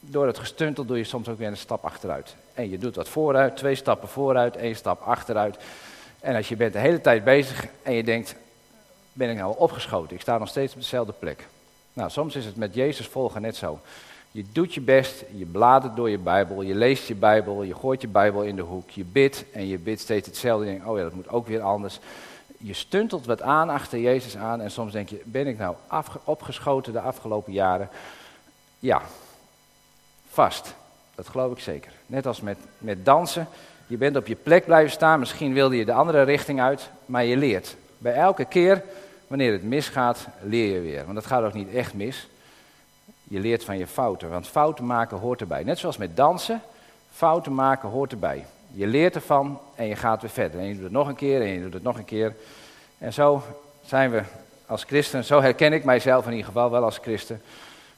door 0.00 0.26
het 0.26 0.38
gestuntel 0.38 0.84
doe 0.84 0.96
je 0.96 1.04
soms 1.04 1.28
ook 1.28 1.38
weer 1.38 1.48
een 1.48 1.56
stap 1.56 1.84
achteruit. 1.84 2.36
En 2.54 2.70
je 2.70 2.78
doet 2.78 2.96
wat 2.96 3.08
vooruit, 3.08 3.56
twee 3.56 3.74
stappen 3.74 4.08
vooruit, 4.08 4.56
één 4.56 4.76
stap 4.76 5.00
achteruit. 5.00 5.56
En 6.20 6.36
als 6.36 6.48
je 6.48 6.56
bent 6.56 6.72
de 6.72 6.78
hele 6.78 7.00
tijd 7.00 7.24
bezig 7.24 7.66
en 7.82 7.92
je 7.92 8.04
denkt, 8.04 8.34
ben 9.12 9.30
ik 9.30 9.36
nou 9.36 9.54
opgeschoten? 9.58 10.14
Ik 10.14 10.20
sta 10.20 10.38
nog 10.38 10.48
steeds 10.48 10.72
op 10.74 10.80
dezelfde 10.80 11.12
plek. 11.12 11.46
Nou, 11.92 12.10
soms 12.10 12.36
is 12.36 12.44
het 12.44 12.56
met 12.56 12.74
Jezus 12.74 13.06
volgen 13.06 13.42
net 13.42 13.56
zo. 13.56 13.80
Je 14.30 14.44
doet 14.52 14.74
je 14.74 14.80
best, 14.80 15.24
je 15.36 15.44
bladert 15.44 15.96
door 15.96 16.10
je 16.10 16.18
Bijbel, 16.18 16.62
je 16.62 16.74
leest 16.74 17.06
je 17.08 17.14
Bijbel, 17.14 17.62
je 17.62 17.74
gooit 17.74 18.00
je 18.00 18.08
Bijbel 18.08 18.42
in 18.42 18.56
de 18.56 18.62
hoek, 18.62 18.90
je 18.90 19.04
bidt 19.04 19.44
en 19.52 19.66
je 19.66 19.78
bidt 19.78 20.00
steeds 20.00 20.26
hetzelfde. 20.26 20.64
Je 20.64 20.70
denkt, 20.70 20.86
oh 20.86 20.96
ja, 20.96 21.02
dat 21.02 21.12
moet 21.12 21.28
ook 21.28 21.46
weer 21.46 21.60
anders. 21.60 21.98
Je 22.58 22.74
stuntelt 22.74 23.26
wat 23.26 23.42
aan 23.42 23.68
achter 23.68 23.98
Jezus 23.98 24.36
aan 24.36 24.60
en 24.60 24.70
soms 24.70 24.92
denk 24.92 25.08
je, 25.08 25.20
ben 25.24 25.46
ik 25.46 25.58
nou 25.58 25.76
opgeschoten 26.24 26.92
de 26.92 27.00
afgelopen 27.00 27.52
jaren? 27.52 27.88
Ja, 28.78 29.02
vast. 30.38 30.74
Dat 31.14 31.28
geloof 31.28 31.52
ik 31.52 31.58
zeker. 31.58 31.92
Net 32.06 32.26
als 32.26 32.40
met, 32.40 32.58
met 32.78 33.04
dansen. 33.04 33.48
Je 33.86 33.96
bent 33.96 34.16
op 34.16 34.26
je 34.26 34.34
plek 34.34 34.64
blijven 34.64 34.90
staan, 34.90 35.18
misschien 35.18 35.52
wilde 35.52 35.76
je 35.76 35.84
de 35.84 35.92
andere 35.92 36.22
richting 36.22 36.60
uit, 36.60 36.90
maar 37.06 37.24
je 37.24 37.36
leert. 37.36 37.76
Bij 37.98 38.14
elke 38.14 38.44
keer 38.44 38.82
wanneer 39.26 39.52
het 39.52 39.62
misgaat, 39.62 40.26
leer 40.42 40.74
je 40.74 40.80
weer. 40.80 41.02
Want 41.02 41.14
dat 41.14 41.26
gaat 41.26 41.44
ook 41.44 41.52
niet 41.52 41.74
echt 41.74 41.94
mis. 41.94 42.28
Je 43.24 43.40
leert 43.40 43.64
van 43.64 43.78
je 43.78 43.86
fouten, 43.86 44.30
want 44.30 44.48
fouten 44.48 44.86
maken 44.86 45.18
hoort 45.18 45.40
erbij. 45.40 45.62
Net 45.62 45.78
zoals 45.78 45.96
met 45.96 46.16
dansen, 46.16 46.62
fouten 47.12 47.54
maken 47.54 47.88
hoort 47.88 48.12
erbij. 48.12 48.44
Je 48.72 48.86
leert 48.86 49.14
ervan 49.14 49.60
en 49.74 49.86
je 49.86 49.96
gaat 49.96 50.20
weer 50.20 50.30
verder. 50.30 50.60
En 50.60 50.66
je 50.66 50.74
doet 50.74 50.82
het 50.82 50.92
nog 50.92 51.08
een 51.08 51.14
keer 51.14 51.40
en 51.40 51.48
je 51.48 51.62
doet 51.62 51.72
het 51.72 51.82
nog 51.82 51.98
een 51.98 52.04
keer. 52.04 52.34
En 52.98 53.12
zo 53.12 53.42
zijn 53.84 54.10
we 54.10 54.22
als 54.66 54.84
christen, 54.84 55.24
zo 55.24 55.40
herken 55.40 55.72
ik 55.72 55.84
mijzelf 55.84 56.24
in 56.24 56.30
ieder 56.30 56.46
geval 56.46 56.70
wel 56.70 56.84
als 56.84 56.98
christen, 56.98 57.42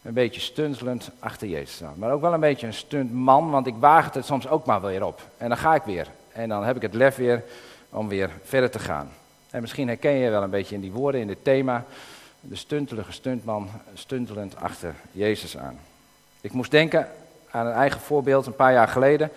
een 0.03 0.13
beetje 0.13 0.41
stuntelend 0.41 1.11
achter 1.19 1.49
Jezus 1.49 1.75
staan. 1.75 1.95
Maar 1.97 2.13
ook 2.13 2.21
wel 2.21 2.33
een 2.33 2.41
beetje 2.41 2.67
een 2.67 2.75
stuntman, 2.75 3.51
want 3.51 3.67
ik 3.67 3.75
waag 3.79 4.15
het 4.15 4.25
soms 4.25 4.49
ook 4.49 4.67
maar 4.67 4.81
weer 4.81 5.05
op. 5.05 5.23
En 5.37 5.49
dan 5.49 5.59
ga 5.59 5.75
ik 5.75 5.83
weer. 5.83 6.07
En 6.33 6.49
dan 6.49 6.65
heb 6.65 6.77
ik 6.77 6.83
het 6.83 6.95
lef 6.95 7.17
weer 7.17 7.43
om 7.91 8.09
weer 8.09 8.31
verder 8.45 8.71
te 8.71 8.79
gaan. 8.79 9.11
En 9.51 9.61
misschien 9.61 9.89
herken 9.89 10.13
je 10.13 10.31
wel 10.31 10.43
een 10.43 10.51
beetje 10.51 10.75
in 10.75 10.81
die 10.81 10.93
woorden, 10.93 11.21
in 11.21 11.27
dit 11.27 11.45
thema, 11.45 11.85
de 12.41 12.57
stuntelige 12.57 13.13
stuntman, 13.13 13.69
stuntelend 13.95 14.57
achter 14.57 14.95
Jezus 15.13 15.57
aan. 15.59 15.79
Ik 16.41 16.53
moest 16.53 16.71
denken 16.71 17.09
aan 17.51 17.67
een 17.67 17.73
eigen 17.73 18.01
voorbeeld 18.01 18.47
een 18.47 18.55
paar 18.55 18.73
jaar 18.73 18.89
geleden. 18.89 19.31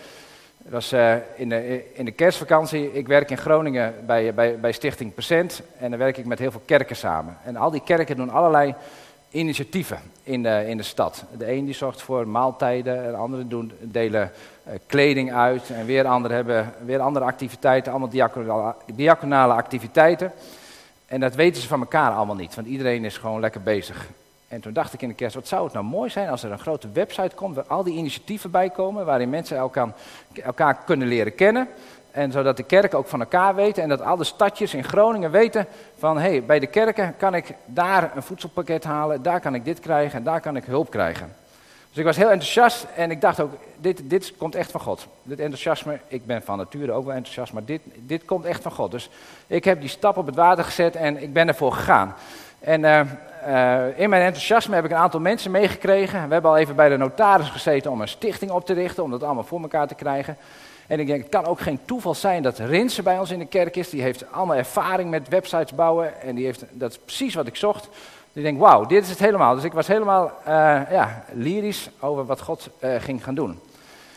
Dat 0.57 0.71
was 0.71 0.93
uh, 0.93 1.15
in, 1.35 1.49
de, 1.49 1.83
in 1.93 2.05
de 2.05 2.11
kerstvakantie. 2.11 2.93
Ik 2.93 3.07
werk 3.07 3.29
in 3.29 3.37
Groningen 3.37 3.95
bij, 4.05 4.33
bij, 4.33 4.59
bij 4.59 4.71
Stichting 4.71 5.13
Percent. 5.13 5.61
En 5.77 5.89
dan 5.89 5.99
werk 5.99 6.17
ik 6.17 6.25
met 6.25 6.39
heel 6.39 6.51
veel 6.51 6.61
kerken 6.65 6.95
samen. 6.95 7.37
En 7.43 7.55
al 7.55 7.71
die 7.71 7.83
kerken 7.83 8.15
doen 8.15 8.29
allerlei 8.29 8.75
initiatieven 9.33 9.99
in 10.23 10.43
de, 10.43 10.63
in 10.67 10.77
de 10.77 10.83
stad. 10.83 11.23
De 11.37 11.51
een 11.51 11.65
die 11.65 11.73
zorgt 11.73 12.01
voor 12.01 12.27
maaltijden, 12.27 13.11
de 13.11 13.17
andere 13.17 13.47
doen, 13.47 13.71
delen 13.79 14.31
uh, 14.67 14.73
kleding 14.87 15.33
uit. 15.33 15.69
En 15.69 15.85
weer 15.85 16.05
anderen 16.05 16.35
hebben 16.35 16.73
weer 16.85 16.99
andere 16.99 17.25
activiteiten, 17.25 17.91
allemaal 17.91 18.09
diaconale, 18.09 18.75
diaconale 18.93 19.53
activiteiten. 19.53 20.31
En 21.05 21.19
dat 21.19 21.35
weten 21.35 21.61
ze 21.61 21.67
van 21.67 21.79
elkaar 21.79 22.11
allemaal 22.11 22.35
niet, 22.35 22.55
want 22.55 22.67
iedereen 22.67 23.05
is 23.05 23.17
gewoon 23.17 23.39
lekker 23.39 23.61
bezig. 23.61 24.07
En 24.47 24.61
toen 24.61 24.73
dacht 24.73 24.93
ik 24.93 25.01
in 25.01 25.07
de 25.07 25.13
kerst, 25.13 25.35
wat 25.35 25.47
zou 25.47 25.63
het 25.63 25.73
nou 25.73 25.85
mooi 25.85 26.09
zijn 26.09 26.29
als 26.29 26.43
er 26.43 26.51
een 26.51 26.59
grote 26.59 26.89
website 26.93 27.35
komt 27.35 27.55
waar 27.55 27.67
al 27.67 27.83
die 27.83 27.97
initiatieven 27.97 28.51
bij 28.51 28.69
komen, 28.69 29.05
waarin 29.05 29.29
mensen 29.29 29.57
elkaar, 29.57 29.93
elkaar 30.33 30.83
kunnen 30.85 31.07
leren 31.07 31.35
kennen. 31.35 31.67
En 32.13 32.31
zodat 32.31 32.57
de 32.57 32.63
kerken 32.63 32.97
ook 32.97 33.07
van 33.07 33.19
elkaar 33.19 33.55
weten 33.55 33.83
en 33.83 33.89
dat 33.89 34.01
alle 34.01 34.23
stadjes 34.23 34.73
in 34.73 34.83
Groningen 34.83 35.31
weten 35.31 35.67
van 35.97 36.17
hé, 36.17 36.29
hey, 36.29 36.43
bij 36.43 36.59
de 36.59 36.67
kerken 36.67 37.17
kan 37.17 37.35
ik 37.35 37.53
daar 37.65 38.11
een 38.15 38.23
voedselpakket 38.23 38.83
halen, 38.83 39.23
daar 39.23 39.39
kan 39.39 39.55
ik 39.55 39.65
dit 39.65 39.79
krijgen 39.79 40.17
en 40.17 40.23
daar 40.23 40.41
kan 40.41 40.55
ik 40.55 40.63
hulp 40.63 40.89
krijgen. 40.89 41.35
Dus 41.89 41.97
ik 41.97 42.03
was 42.03 42.17
heel 42.17 42.31
enthousiast 42.31 42.85
en 42.95 43.11
ik 43.11 43.21
dacht 43.21 43.39
ook, 43.39 43.51
dit, 43.77 44.01
dit 44.09 44.33
komt 44.37 44.55
echt 44.55 44.71
van 44.71 44.81
God. 44.81 45.07
Dit 45.23 45.39
enthousiasme, 45.39 45.99
ik 46.07 46.25
ben 46.25 46.43
van 46.43 46.57
nature 46.57 46.91
ook 46.91 47.05
wel 47.05 47.15
enthousiast, 47.15 47.53
maar 47.53 47.65
dit, 47.65 47.81
dit 47.95 48.25
komt 48.25 48.45
echt 48.45 48.61
van 48.61 48.71
God. 48.71 48.91
Dus 48.91 49.09
ik 49.47 49.63
heb 49.63 49.79
die 49.79 49.89
stap 49.89 50.17
op 50.17 50.25
het 50.25 50.35
water 50.35 50.63
gezet 50.63 50.95
en 50.95 51.21
ik 51.21 51.33
ben 51.33 51.47
ervoor 51.47 51.73
gegaan. 51.73 52.15
En 52.59 52.83
uh, 52.83 53.01
uh, 53.47 53.99
in 53.99 54.09
mijn 54.09 54.23
enthousiasme 54.23 54.75
heb 54.75 54.85
ik 54.85 54.91
een 54.91 54.97
aantal 54.97 55.19
mensen 55.19 55.51
meegekregen. 55.51 56.27
We 56.27 56.33
hebben 56.33 56.51
al 56.51 56.57
even 56.57 56.75
bij 56.75 56.89
de 56.89 56.97
notaris 56.97 57.49
gezeten 57.49 57.91
om 57.91 58.01
een 58.01 58.07
stichting 58.07 58.51
op 58.51 58.65
te 58.65 58.73
richten, 58.73 59.03
om 59.03 59.11
dat 59.11 59.23
allemaal 59.23 59.43
voor 59.43 59.61
elkaar 59.61 59.87
te 59.87 59.95
krijgen. 59.95 60.37
En 60.87 60.99
ik 60.99 61.07
denk, 61.07 61.21
het 61.21 61.31
kan 61.31 61.45
ook 61.45 61.59
geen 61.59 61.79
toeval 61.85 62.15
zijn 62.15 62.43
dat 62.43 62.59
Rinse 62.59 63.03
bij 63.03 63.19
ons 63.19 63.31
in 63.31 63.39
de 63.39 63.45
kerk 63.45 63.75
is. 63.75 63.89
Die 63.89 64.01
heeft 64.01 64.31
allemaal 64.31 64.55
ervaring 64.55 65.09
met 65.09 65.29
websites 65.29 65.75
bouwen 65.75 66.21
en 66.21 66.35
die 66.35 66.45
heeft, 66.45 66.63
dat 66.71 66.91
is 66.91 66.97
precies 66.97 67.35
wat 67.35 67.47
ik 67.47 67.55
zocht. 67.55 67.83
Dus 67.83 68.43
ik 68.43 68.43
denk, 68.43 68.59
wauw, 68.59 68.85
dit 68.85 69.03
is 69.03 69.09
het 69.09 69.19
helemaal. 69.19 69.55
Dus 69.55 69.63
ik 69.63 69.73
was 69.73 69.87
helemaal 69.87 70.31
uh, 70.39 70.45
ja, 70.91 71.23
lyrisch 71.33 71.89
over 71.99 72.25
wat 72.25 72.41
God 72.41 72.69
ging 72.79 73.23
gaan 73.23 73.35
doen. 73.35 73.59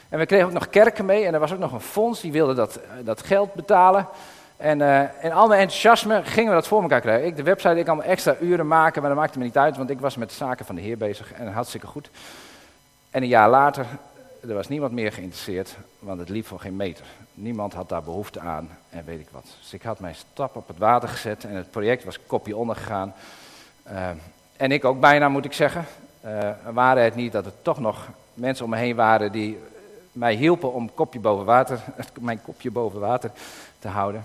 En 0.09 0.19
we 0.19 0.27
kregen 0.27 0.47
ook 0.47 0.53
nog 0.53 0.71
kerken 0.71 1.05
mee 1.05 1.25
en 1.25 1.35
er 1.35 1.41
was 1.41 1.53
ook 1.53 1.59
nog 1.59 1.73
een 1.73 1.81
fonds 1.81 2.21
die 2.21 2.33
wilde 2.33 2.55
dat, 2.55 2.81
dat 3.05 3.23
geld 3.23 3.55
betalen. 3.55 4.09
En 4.57 4.81
in 5.23 5.33
al 5.33 5.49
mijn 5.49 5.61
enthousiasme 5.61 6.23
gingen 6.25 6.49
we 6.51 6.57
dat 6.57 6.67
voor 6.67 6.83
elkaar 6.83 7.01
krijgen. 7.01 7.27
Ik 7.27 7.37
de 7.37 7.43
website, 7.43 7.79
ik 7.79 7.87
allemaal 7.87 8.07
extra 8.07 8.37
uren 8.41 8.67
maken, 8.67 9.01
maar 9.01 9.11
dat 9.11 9.21
maakte 9.21 9.39
me 9.39 9.45
niet 9.45 9.59
uit, 9.59 9.77
want 9.77 9.91
ik 9.91 10.01
was 10.01 10.17
met 10.17 10.29
de 10.29 10.35
zaken 10.35 10.67
van 10.67 10.75
de 10.75 10.81
Heer 10.81 10.97
bezig 10.97 11.33
en 11.33 11.53
hartstikke 11.53 11.87
goed. 11.87 12.11
En 13.11 13.23
een 13.23 13.29
jaar 13.29 13.51
later, 13.51 13.87
er 14.41 14.55
was 14.55 14.69
niemand 14.69 14.93
meer 14.93 15.13
geïnteresseerd, 15.13 15.77
want 15.99 16.21
het 16.21 16.29
liep 16.29 16.47
voor 16.47 16.61
geen 16.61 16.77
meter. 16.77 17.05
Niemand 17.35 17.73
had 17.73 17.89
daar 17.89 18.03
behoefte 18.03 18.41
aan 18.41 18.69
en 18.89 19.05
weet 19.05 19.21
ik 19.21 19.29
wat. 19.31 19.57
Dus 19.61 19.73
ik 19.73 19.83
had 19.83 20.01
mijn 20.01 20.15
stap 20.15 20.57
op 20.57 20.69
het 20.69 20.79
water 20.79 21.09
gezet 21.09 21.45
en 21.45 21.55
het 21.55 21.71
project 21.71 22.05
was 22.05 22.19
kopje 22.27 22.57
ondergegaan. 22.57 23.15
Uh, 23.91 24.09
en 24.57 24.73
ik 24.73 24.85
ook 24.85 25.01
bijna, 25.01 25.29
moet 25.29 25.45
ik 25.45 25.53
zeggen. 25.53 25.85
Uh, 26.25 26.51
waren 26.73 27.05
het 27.05 27.15
niet 27.15 27.33
dat 27.33 27.47
er 27.47 27.53
toch 27.63 27.81
nog 27.81 28.09
mensen 28.35 28.65
om 28.65 28.71
me 28.71 28.77
heen 28.77 28.97
waren 28.97 29.33
die 29.33 29.59
mij 30.13 30.35
hielpen 30.35 30.73
om 30.73 30.95
kopje 30.95 31.21
boven 31.21 31.45
water, 31.45 31.81
mijn 32.21 32.43
kopje 32.43 32.71
boven 32.71 33.01
water 33.01 33.31
te 33.79 33.89
houden. 33.89 34.25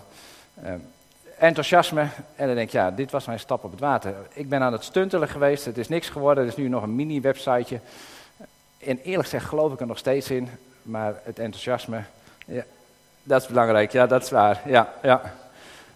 Uh, 0.64 0.74
enthousiasme. 1.38 2.08
En 2.36 2.46
dan 2.46 2.56
denk 2.56 2.68
ik, 2.68 2.74
ja, 2.74 2.92
dit 2.92 3.12
was 3.12 3.26
mijn 3.26 3.40
stap 3.40 3.64
op 3.64 3.72
het 3.72 3.80
water. 3.80 4.16
Ik 4.34 4.50
ben 4.50 4.62
aan 4.62 4.74
het 4.74 4.84
stuntelen 4.84 5.28
geweest, 5.28 5.66
het 5.66 5.78
is 5.78 5.88
niks 5.88 6.10
geworden. 6.10 6.44
Er 6.44 6.50
is 6.50 6.56
nu 6.56 6.68
nog 6.68 6.84
een 6.84 6.96
mini-websiteje. 6.96 7.80
En 8.86 9.00
eerlijk 9.04 9.24
gezegd 9.24 9.46
geloof 9.46 9.74
ik 9.74 9.80
er 9.80 9.88
nog 9.88 9.98
steeds 9.98 10.32
in. 10.32 10.50
Maar 10.82 11.14
het 11.24 11.40
enthousiasme, 11.40 12.04
ja, 12.46 12.64
dat 13.24 13.42
is 13.42 13.48
belangrijk. 13.48 13.92
Ja, 13.92 14.08
dat 14.08 14.24
is 14.24 14.30
waar. 14.30 14.62
Ja, 14.66 14.94
ja. 15.02 15.34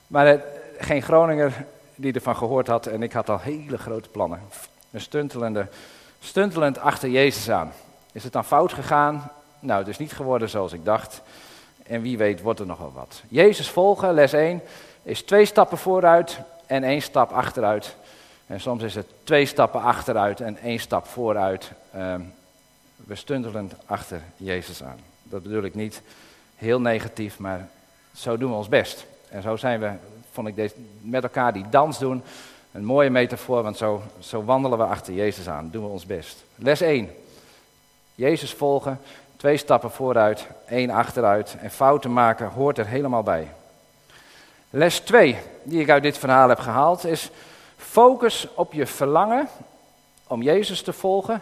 Maar 0.08 0.34
uh, 0.34 0.42
geen 0.77 1.01
Groninger 1.01 1.65
die 1.96 2.13
ervan 2.13 2.36
gehoord 2.36 2.68
had. 2.68 2.86
En 2.86 3.04
ik 3.04 3.13
had 3.13 3.30
al 3.30 3.39
hele 3.39 3.77
grote 3.77 4.10
plannen. 4.10 4.39
Een 4.92 5.01
stuntelende, 5.01 5.68
stuntelend 6.20 6.80
achter 6.80 7.10
Jezus 7.10 7.50
aan. 7.50 7.72
Is 8.12 8.24
het 8.24 8.34
dan 8.34 8.46
fout 8.46 8.74
gegaan? 8.74 9.32
Nou, 9.60 9.80
het 9.80 9.88
is 9.88 9.98
niet 9.98 10.13
geworden 10.13 10.50
zoals 10.50 10.74
ik 10.74 10.86
dacht. 10.86 11.22
En 11.84 12.01
wie 12.01 12.18
weet 12.18 12.42
wordt 12.42 12.60
er 12.60 12.65
nog 12.65 12.77
wel 12.77 12.94
wat. 12.96 13.22
Jezus 13.27 13.70
volgen, 13.70 14.13
les 14.13 14.34
1, 14.34 14.62
is 15.04 15.22
twee 15.22 15.46
stappen 15.46 15.77
vooruit 15.77 16.39
en 16.65 16.84
één 16.84 17.01
stap 17.01 17.32
achteruit. 17.32 17.96
En 18.48 18.62
soms 18.62 18.84
is 18.84 18.96
het 18.96 19.08
twee 19.24 19.46
stappen 19.46 19.82
achteruit 19.82 20.42
en 20.42 20.58
één 20.58 20.80
stap 20.80 21.08
vooruit. 21.08 21.72
Um, 21.96 22.34
we 23.05 23.15
stuntelend 23.15 23.74
achter 23.85 24.21
Jezus 24.38 24.83
aan. 24.83 25.00
Dat 25.24 25.43
bedoel 25.43 25.63
ik 25.63 25.75
niet 25.75 26.01
heel 26.55 26.81
negatief, 26.81 27.39
maar 27.39 27.67
zo 28.15 28.38
doen 28.38 28.50
we 28.50 28.57
ons 28.57 28.69
best. 28.69 29.05
En 29.29 29.41
zo 29.41 29.55
zijn 29.55 29.79
we, 29.79 29.91
vond 30.31 30.47
ik 30.47 30.55
deze, 30.55 30.75
met 31.01 31.24
elkaar 31.24 31.53
die 31.53 31.69
dans 31.69 32.00
doen, 32.00 32.24
een 32.71 32.85
mooie 32.85 33.09
metafoor, 33.09 33.63
want 33.63 33.77
zo, 33.77 34.01
zo 34.19 34.43
wandelen 34.43 34.77
we 34.77 34.83
achter 34.83 35.13
Jezus 35.13 35.47
aan, 35.47 35.69
doen 35.71 35.83
we 35.83 35.89
ons 35.89 36.05
best. 36.05 36.43
Les 36.55 36.81
1. 36.81 37.09
Jezus 38.15 38.53
volgen, 38.53 39.00
Twee 39.45 39.57
stappen 39.57 39.91
vooruit, 39.91 40.47
één 40.67 40.89
achteruit. 40.89 41.55
En 41.59 41.71
fouten 41.71 42.13
maken 42.13 42.50
hoort 42.50 42.77
er 42.77 42.88
helemaal 42.88 43.24
bij. 43.24 43.47
Les 44.69 45.00
2, 45.00 45.38
die 45.63 45.81
ik 45.81 45.89
uit 45.89 46.03
dit 46.03 46.17
verhaal 46.17 46.50
heb 46.50 46.59
gehaald, 46.59 47.05
is 47.05 47.29
focus 47.77 48.47
op 48.53 48.74
je 48.74 48.85
verlangen 48.85 49.47
om 50.27 50.41
Jezus 50.41 50.81
te 50.81 50.93
volgen 50.93 51.41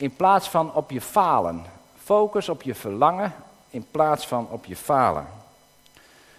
in 0.00 0.16
plaats 0.16 0.48
van 0.48 0.74
op 0.74 0.90
je 0.90 1.00
falen. 1.00 1.64
Focus 2.02 2.48
op 2.48 2.62
je 2.62 2.74
verlangen 2.74 3.34
in 3.70 3.86
plaats 3.90 4.26
van 4.26 4.48
op 4.50 4.64
je 4.64 4.76
falen. 4.76 5.26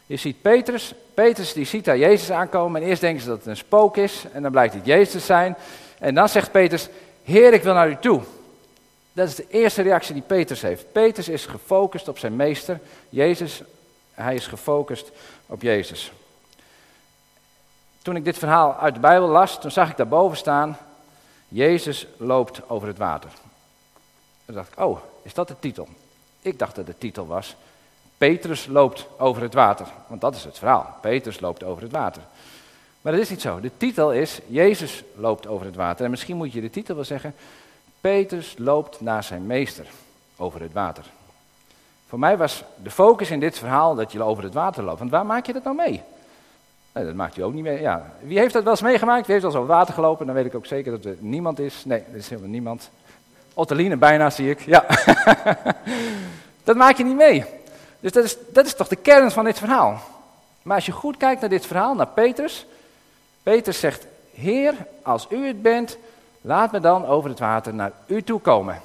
Je 0.06 0.18
ziet 0.18 0.42
Petrus, 0.42 0.94
Petrus 1.14 1.54
die 1.54 1.66
ziet 1.66 1.86
daar 1.86 1.98
Jezus 1.98 2.32
aankomen 2.32 2.82
en 2.82 2.88
eerst 2.88 3.02
denken 3.02 3.22
ze 3.22 3.28
dat 3.28 3.38
het 3.38 3.48
een 3.48 3.58
spook 3.58 3.98
is 3.98 4.26
en 4.34 4.42
dan 4.42 4.52
blijkt 4.52 4.74
het 4.74 4.86
Jezus 4.86 5.26
zijn. 5.26 5.56
En 6.00 6.16
dan 6.16 6.30
zegt 6.30 6.52
Petrus, 6.52 6.90
Heer 7.24 7.54
ik 7.54 7.64
wil 7.64 7.74
naar 7.74 7.90
u 7.90 7.98
toe. 8.00 8.22
Dat 9.14 9.28
is 9.28 9.36
de 9.36 9.48
eerste 9.50 9.82
reactie 9.82 10.14
die 10.14 10.24
Petrus 10.24 10.62
heeft. 10.62 10.92
Petrus 10.92 11.30
is 11.30 11.46
gefocust 11.46 12.08
op 12.08 12.18
zijn 12.18 12.36
meester, 12.36 12.80
Jezus. 13.10 13.62
Hij 14.14 14.36
is 14.36 14.48
gefocust 14.48 15.12
op 15.46 15.62
Jezus. 15.62 16.12
Toen 18.02 18.16
ik 18.16 18.24
dit 18.24 18.38
verhaal 18.38 18.76
uit 18.76 18.94
de 18.94 19.00
Bijbel 19.00 19.28
las, 19.28 19.60
toen 19.60 19.72
zag 19.72 19.90
ik 19.90 19.98
daarboven 19.98 20.38
staan, 20.38 20.78
Jezus 21.48 22.08
loopt 22.18 22.70
over 22.70 22.88
het 22.88 22.98
water. 22.98 23.30
Toen 24.52 24.60
dacht 24.60 24.72
ik, 24.72 24.80
oh, 24.80 25.00
is 25.22 25.34
dat 25.34 25.48
de 25.48 25.56
titel? 25.60 25.88
Ik 26.42 26.60
dacht 26.60 26.76
dat 26.76 26.86
de 26.86 26.98
titel 26.98 27.28
was, 27.28 27.56
Petrus 28.18 28.66
loopt 28.66 29.08
over 29.18 29.42
het 29.42 29.54
water. 29.54 29.88
Want 30.08 30.22
dat 30.22 30.36
is 30.36 30.44
het 30.44 30.58
verhaal, 30.58 30.96
Petrus 31.02 31.40
loopt 31.40 31.64
over 31.64 31.84
het 31.84 31.92
water. 31.92 32.22
Maar 33.02 33.12
dat 33.12 33.22
is 33.22 33.30
niet 33.30 33.42
zo. 33.42 33.60
De 33.60 33.72
titel 33.78 34.14
is, 34.14 34.40
Jezus 34.48 35.04
loopt 35.16 35.48
over 35.48 35.66
het 35.66 35.76
water. 35.76 36.06
En 36.06 36.12
misschien 36.12 36.38
moet 36.38 36.54
je 36.54 36.62
de 36.62 36.70
titel 36.70 36.96
wel 36.96 37.04
zeggen, 37.04 37.36
Petrus 38.02 38.56
loopt 38.58 39.02
naar 39.02 39.24
zijn 39.24 39.46
meester 39.46 39.88
over 40.36 40.62
het 40.62 40.74
water. 40.74 41.06
Voor 42.08 42.20
mij 42.20 42.38
was 42.38 42.64
de 42.84 42.92
focus 42.92 43.32
in 43.32 43.40
dit 43.40 43.58
verhaal 43.58 43.96
dat 43.96 44.12
je 44.12 44.24
over 44.24 44.44
het 44.44 44.54
water 44.54 44.84
loopt. 44.84 45.00
Want 45.00 45.12
waar 45.12 45.26
maak 45.26 45.46
je 45.46 45.54
dat 45.54 45.64
nou 45.64 45.76
mee? 45.76 46.02
Nee, 46.92 47.06
dat 47.06 47.16
maakt 47.16 47.36
je 47.36 47.44
ook 47.44 47.54
niet 47.54 47.64
mee. 47.64 47.82
Ja. 47.82 48.14
Wie 48.20 48.40
heeft 48.40 48.54
dat 48.54 48.64
wel 48.64 48.72
eens 48.72 48.82
meegemaakt? 48.82 49.26
Wie 49.26 49.32
heeft 49.36 49.46
wel 49.46 49.54
eens 49.54 49.62
over 49.62 49.76
water 49.76 49.94
gelopen? 49.94 50.26
Dan 50.26 50.36
weet 50.36 50.46
ik 50.46 50.56
ook 50.56 50.66
zeker 50.66 50.92
dat 50.92 51.06
er 51.06 51.16
niemand 51.20 51.60
is. 51.60 51.86
Nee, 51.86 52.04
er 52.12 52.18
is 52.18 52.30
helemaal 52.30 52.50
niemand. 52.50 52.90
Otteline 53.54 53.98
bijna, 53.98 54.30
zie 54.30 54.50
ik. 54.50 54.62
Ja. 54.66 54.86
dat 56.64 56.76
maak 56.76 56.98
je 56.98 57.04
niet 57.04 57.16
mee. 57.16 57.46
Dus 58.00 58.12
dat 58.12 58.24
is, 58.24 58.38
dat 58.50 58.66
is 58.66 58.74
toch 58.74 58.88
de 58.88 58.96
kern 58.96 59.32
van 59.32 59.46
dit 59.46 59.58
verhaal. 59.58 60.02
Maar 60.62 60.76
als 60.76 60.86
je 60.86 60.92
goed 60.92 61.18
kijkt 61.18 61.42
naar 61.42 61.50
dit 61.50 61.66
verhaal, 61.66 61.96
naar 61.96 62.08
Petrus. 62.08 62.66
Petrus 63.44 63.80
zegt, 63.80 64.06
Heer, 64.34 64.74
als 65.02 65.28
u 65.30 65.48
het 65.48 65.62
bent, 65.62 65.98
Laat 66.42 66.72
me 66.72 66.80
dan 66.80 67.06
over 67.06 67.30
het 67.30 67.40
water 67.40 67.74
naar 67.74 67.92
u 68.06 68.24
toe 68.24 68.40
komen. 68.40 68.82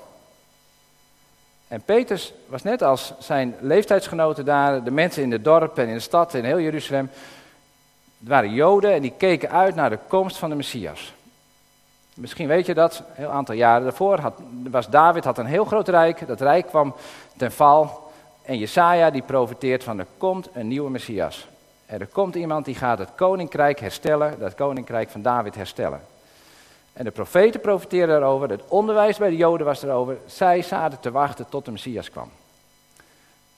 En 1.69 1.81
Petrus 1.81 2.33
was 2.47 2.63
net 2.63 2.83
als 2.83 3.13
zijn 3.19 3.55
leeftijdsgenoten 3.61 4.45
daar, 4.45 4.85
de 4.85 4.91
mensen 4.91 5.23
in 5.23 5.33
het 5.33 5.45
dorp 5.45 5.79
en 5.79 5.89
in 5.89 5.95
de 5.95 6.01
stad 6.01 6.35
en 6.35 6.39
in 6.39 6.45
heel 6.45 6.61
Jeruzalem. 6.61 7.11
Het 8.19 8.29
waren 8.29 8.53
Joden 8.53 8.93
en 8.93 9.03
die 9.03 9.13
keken 9.17 9.51
uit 9.51 9.75
naar 9.75 9.91
de 9.91 9.99
komst 10.09 10.37
van 10.37 10.51
de 10.51 10.57
Messias. 10.57 11.15
Misschien 12.17 12.49
weet 12.49 12.67
je 12.67 12.75
dat, 12.75 12.99
een 12.99 13.05
heel 13.15 13.31
aantal 13.31 13.55
jaren 13.55 13.83
daarvoor 13.83 14.19
had, 14.19 14.41
was 14.71 14.89
David 14.89 15.25
had 15.25 15.39
een 15.39 15.47
heel 15.47 15.65
groot 15.65 15.89
rijk. 15.89 16.27
Dat 16.27 16.41
rijk 16.41 16.67
kwam 16.67 16.95
ten 17.37 17.53
val. 17.53 18.13
En 18.43 18.59
Jesaja 18.59 19.11
die 19.11 19.23
profiteert 19.23 19.85
van 19.85 19.99
er 19.99 20.07
komt 20.17 20.49
een 20.53 20.69
nieuwe 20.69 20.91
Messias. 20.91 21.49
Er 21.87 22.07
komt 22.07 22.35
iemand 22.35 22.65
die 22.65 22.75
gaat 22.75 22.99
het 22.99 23.09
koninkrijk 23.15 23.81
herstellen, 23.81 24.39
dat 24.39 24.55
koninkrijk 24.55 25.11
van 25.11 25.23
David 25.23 25.55
herstellen. 25.55 26.01
En 26.93 27.05
de 27.05 27.11
profeten 27.11 27.61
profiteerden 27.61 28.21
daarover, 28.21 28.51
het 28.51 28.63
onderwijs 28.69 29.19
bij 29.19 29.31
de 29.31 29.37
Joden 29.37 29.67
was 29.67 29.83
erover. 29.83 30.17
Zij 30.27 30.63
zaten 30.63 31.01
te 31.01 31.11
wachten 31.11 31.49
tot 31.49 31.65
de 31.65 31.71
Messias 31.71 32.11
kwam. 32.11 32.31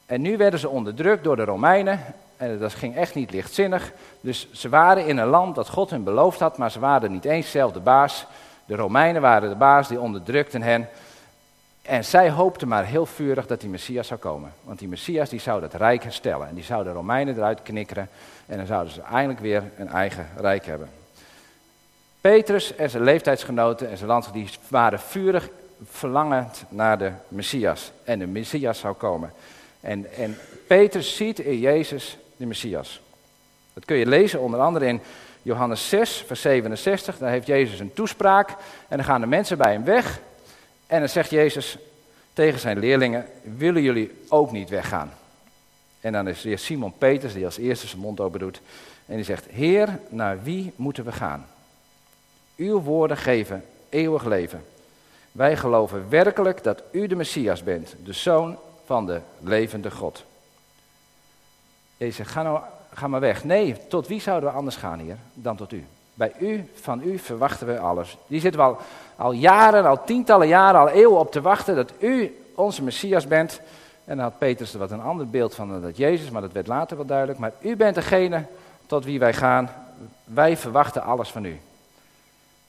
En 0.07 0.21
nu 0.21 0.37
werden 0.37 0.61
ze 0.61 0.69
onderdrukt 0.69 1.25
door 1.25 1.37
de 1.37 1.45
Romeinen. 1.45 2.01
En 2.37 2.59
dat 2.59 2.75
ging 2.75 2.97
echt 2.97 3.15
niet 3.15 3.31
lichtzinnig. 3.31 3.93
Dus 4.21 4.49
ze 4.53 4.69
waren 4.69 5.07
in 5.07 5.19
een 5.19 5.29
land 5.29 5.55
dat 5.55 5.69
God 5.69 5.91
hun 5.91 6.05
beloofd 6.05 6.41
had, 6.41 6.59
maar 6.59 6.71
ze 6.71 6.79
waren 6.81 7.13
niet 7.13 7.25
eens 7.25 7.51
zelf 7.51 7.73
de 7.73 7.81
baas. 7.81 8.27
De 8.69 8.77
Romeinen 8.77 9.23
waren 9.23 9.49
de 9.49 9.55
baas, 9.55 9.89
die 9.89 10.01
onderdrukten 10.01 10.63
hen. 10.63 10.89
En 11.83 12.05
zij 12.05 12.31
hoopten 12.31 12.69
maar 12.69 12.85
heel 12.85 13.07
vurig 13.07 13.47
dat 13.47 13.61
die 13.61 13.71
Messias 13.71 14.07
zou 14.07 14.21
komen. 14.21 14.53
Want 14.63 14.79
die 14.79 14.89
Messias 14.89 15.29
die 15.29 15.41
zou 15.41 15.61
dat 15.61 15.75
rijk 15.75 16.03
herstellen. 16.03 16.49
En 16.49 16.55
die 16.55 16.65
zou 16.65 16.85
de 16.85 16.93
Romeinen 16.93 17.37
eruit 17.37 17.63
knikkeren. 17.63 18.09
En 18.47 18.57
dan 18.57 18.67
zouden 18.67 18.93
ze 18.93 19.01
eindelijk 19.01 19.41
weer 19.41 19.63
een 19.77 19.89
eigen 19.89 20.29
rijk 20.37 20.67
hebben. 20.67 20.89
Petrus 22.21 22.75
en 22.75 22.91
zijn 22.91 23.03
leeftijdsgenoten 23.03 23.91
en 23.91 23.97
zijn 23.97 24.09
land 24.09 24.33
die 24.33 24.49
waren 24.69 25.01
vurig 25.01 25.49
verlangend 25.85 26.65
naar 26.69 26.99
de 26.99 27.13
Messias. 27.29 27.93
En 28.05 28.19
de 28.19 28.27
Messias 28.27 28.79
zou 28.79 28.95
komen. 28.95 29.33
En, 29.81 30.13
en 30.13 30.39
Petrus 30.67 31.17
ziet 31.17 31.39
in 31.39 31.59
Jezus 31.59 32.19
de 32.37 32.47
Messias. 32.47 33.01
Dat 33.73 33.85
kun 33.85 33.97
je 33.97 34.07
lezen 34.07 34.41
onder 34.41 34.61
andere 34.61 34.87
in 34.87 35.01
Johannes 35.43 35.89
6, 35.89 36.25
vers 36.27 36.41
67. 36.41 37.19
Daar 37.19 37.31
heeft 37.31 37.47
Jezus 37.47 37.79
een 37.79 37.93
toespraak 37.93 38.51
en 38.89 38.97
dan 38.97 39.05
gaan 39.05 39.21
de 39.21 39.27
mensen 39.27 39.59
bij 39.59 39.73
hem 39.73 39.85
weg. 39.85 40.21
En 40.87 40.99
dan 40.99 41.09
zegt 41.09 41.31
Jezus 41.31 41.79
tegen 42.33 42.61
zijn 42.61 42.79
leerlingen, 42.79 43.27
willen 43.43 43.83
jullie 43.83 44.25
ook 44.29 44.53
niet 44.53 44.69
weggaan? 44.69 45.13
En 46.01 46.13
dan 46.13 46.29
is 46.29 46.43
weer 46.43 46.59
Simon 46.59 46.93
Peters 46.99 47.33
die 47.33 47.45
als 47.45 47.59
eerste 47.59 47.87
zijn 47.87 48.01
mond 48.01 48.21
open 48.21 48.41
doet. 48.41 48.61
En 49.07 49.17
die 49.17 49.25
zegt, 49.25 49.47
Heer, 49.51 49.99
naar 50.09 50.43
wie 50.43 50.73
moeten 50.77 51.05
we 51.05 51.13
gaan? 51.13 51.47
Uw 52.57 52.81
woorden 52.81 53.17
geven 53.17 53.65
eeuwig 53.89 54.25
leven. 54.25 54.65
Wij 55.33 55.57
geloven 55.57 56.09
werkelijk 56.09 56.63
dat 56.63 56.83
u 56.91 57.07
de 57.07 57.17
Messias 57.17 57.63
bent, 57.63 57.95
de 58.05 58.13
Zoon 58.13 58.59
van 58.85 59.07
de 59.07 59.21
levende 59.41 59.91
God. 59.91 60.25
Jezus 61.97 62.17
zegt, 62.17 62.31
ga, 62.31 62.43
nou, 62.43 62.61
ga 62.99 63.09
maar 63.09 63.21
weg. 63.21 63.45
Nee, 63.45 63.77
tot 63.89 64.07
wie 64.07 64.21
zouden 64.21 64.51
we 64.51 64.57
anders 64.57 64.77
gaan 64.77 64.99
hier 64.99 65.17
dan 65.35 65.57
tot 65.57 65.73
u? 65.73 65.85
Bij 66.15 66.33
u, 66.39 66.71
van 66.75 67.03
u 67.03 67.19
verwachten 67.19 67.67
we 67.67 67.79
alles. 67.79 68.17
Die 68.27 68.41
zitten 68.41 68.61
we 68.61 68.77
al, 69.17 69.33
jaren, 69.33 69.87
al 69.87 70.05
tientallen 70.05 70.49
jaren, 70.49 70.81
al 70.81 70.89
eeuwen 70.89 71.19
op 71.19 71.33
te 71.33 71.41
wachten 71.41 71.77
dat 71.77 71.93
u 71.99 72.45
onze 72.55 72.83
Messias 72.83 73.27
bent. 73.27 73.61
En 74.05 74.17
dan 74.17 74.25
had 74.25 74.39
Petrus 74.39 74.73
er 74.73 74.79
wat 74.79 74.91
een 74.91 75.03
ander 75.03 75.29
beeld 75.29 75.55
van 75.55 75.81
dat 75.81 75.97
Jezus, 75.97 76.31
maar 76.31 76.43
dat 76.43 76.53
werd 76.53 76.67
later 76.67 76.97
wel 76.97 77.07
duidelijk. 77.07 77.39
Maar 77.39 77.53
u 77.61 77.77
bent 77.77 77.95
degene 77.95 78.45
tot 78.87 79.05
wie 79.05 79.19
wij 79.19 79.35
gaan. 79.35 79.71
Wij 80.25 80.57
verwachten 80.57 81.03
alles 81.03 81.29
van 81.29 81.45
u. 81.45 81.61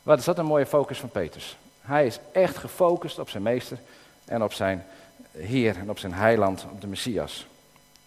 Wat 0.03 0.19
is 0.19 0.25
dat 0.25 0.37
een 0.37 0.45
mooie 0.45 0.65
focus 0.65 0.99
van 0.99 1.09
Petrus? 1.09 1.57
Hij 1.81 2.05
is 2.05 2.19
echt 2.31 2.57
gefocust 2.57 3.19
op 3.19 3.29
zijn 3.29 3.43
meester 3.43 3.77
en 4.25 4.43
op 4.43 4.53
zijn 4.53 4.85
Heer 5.31 5.77
en 5.77 5.89
op 5.89 5.99
zijn 5.99 6.13
heiland, 6.13 6.65
op 6.71 6.81
de 6.81 6.87
Messias. 6.87 7.47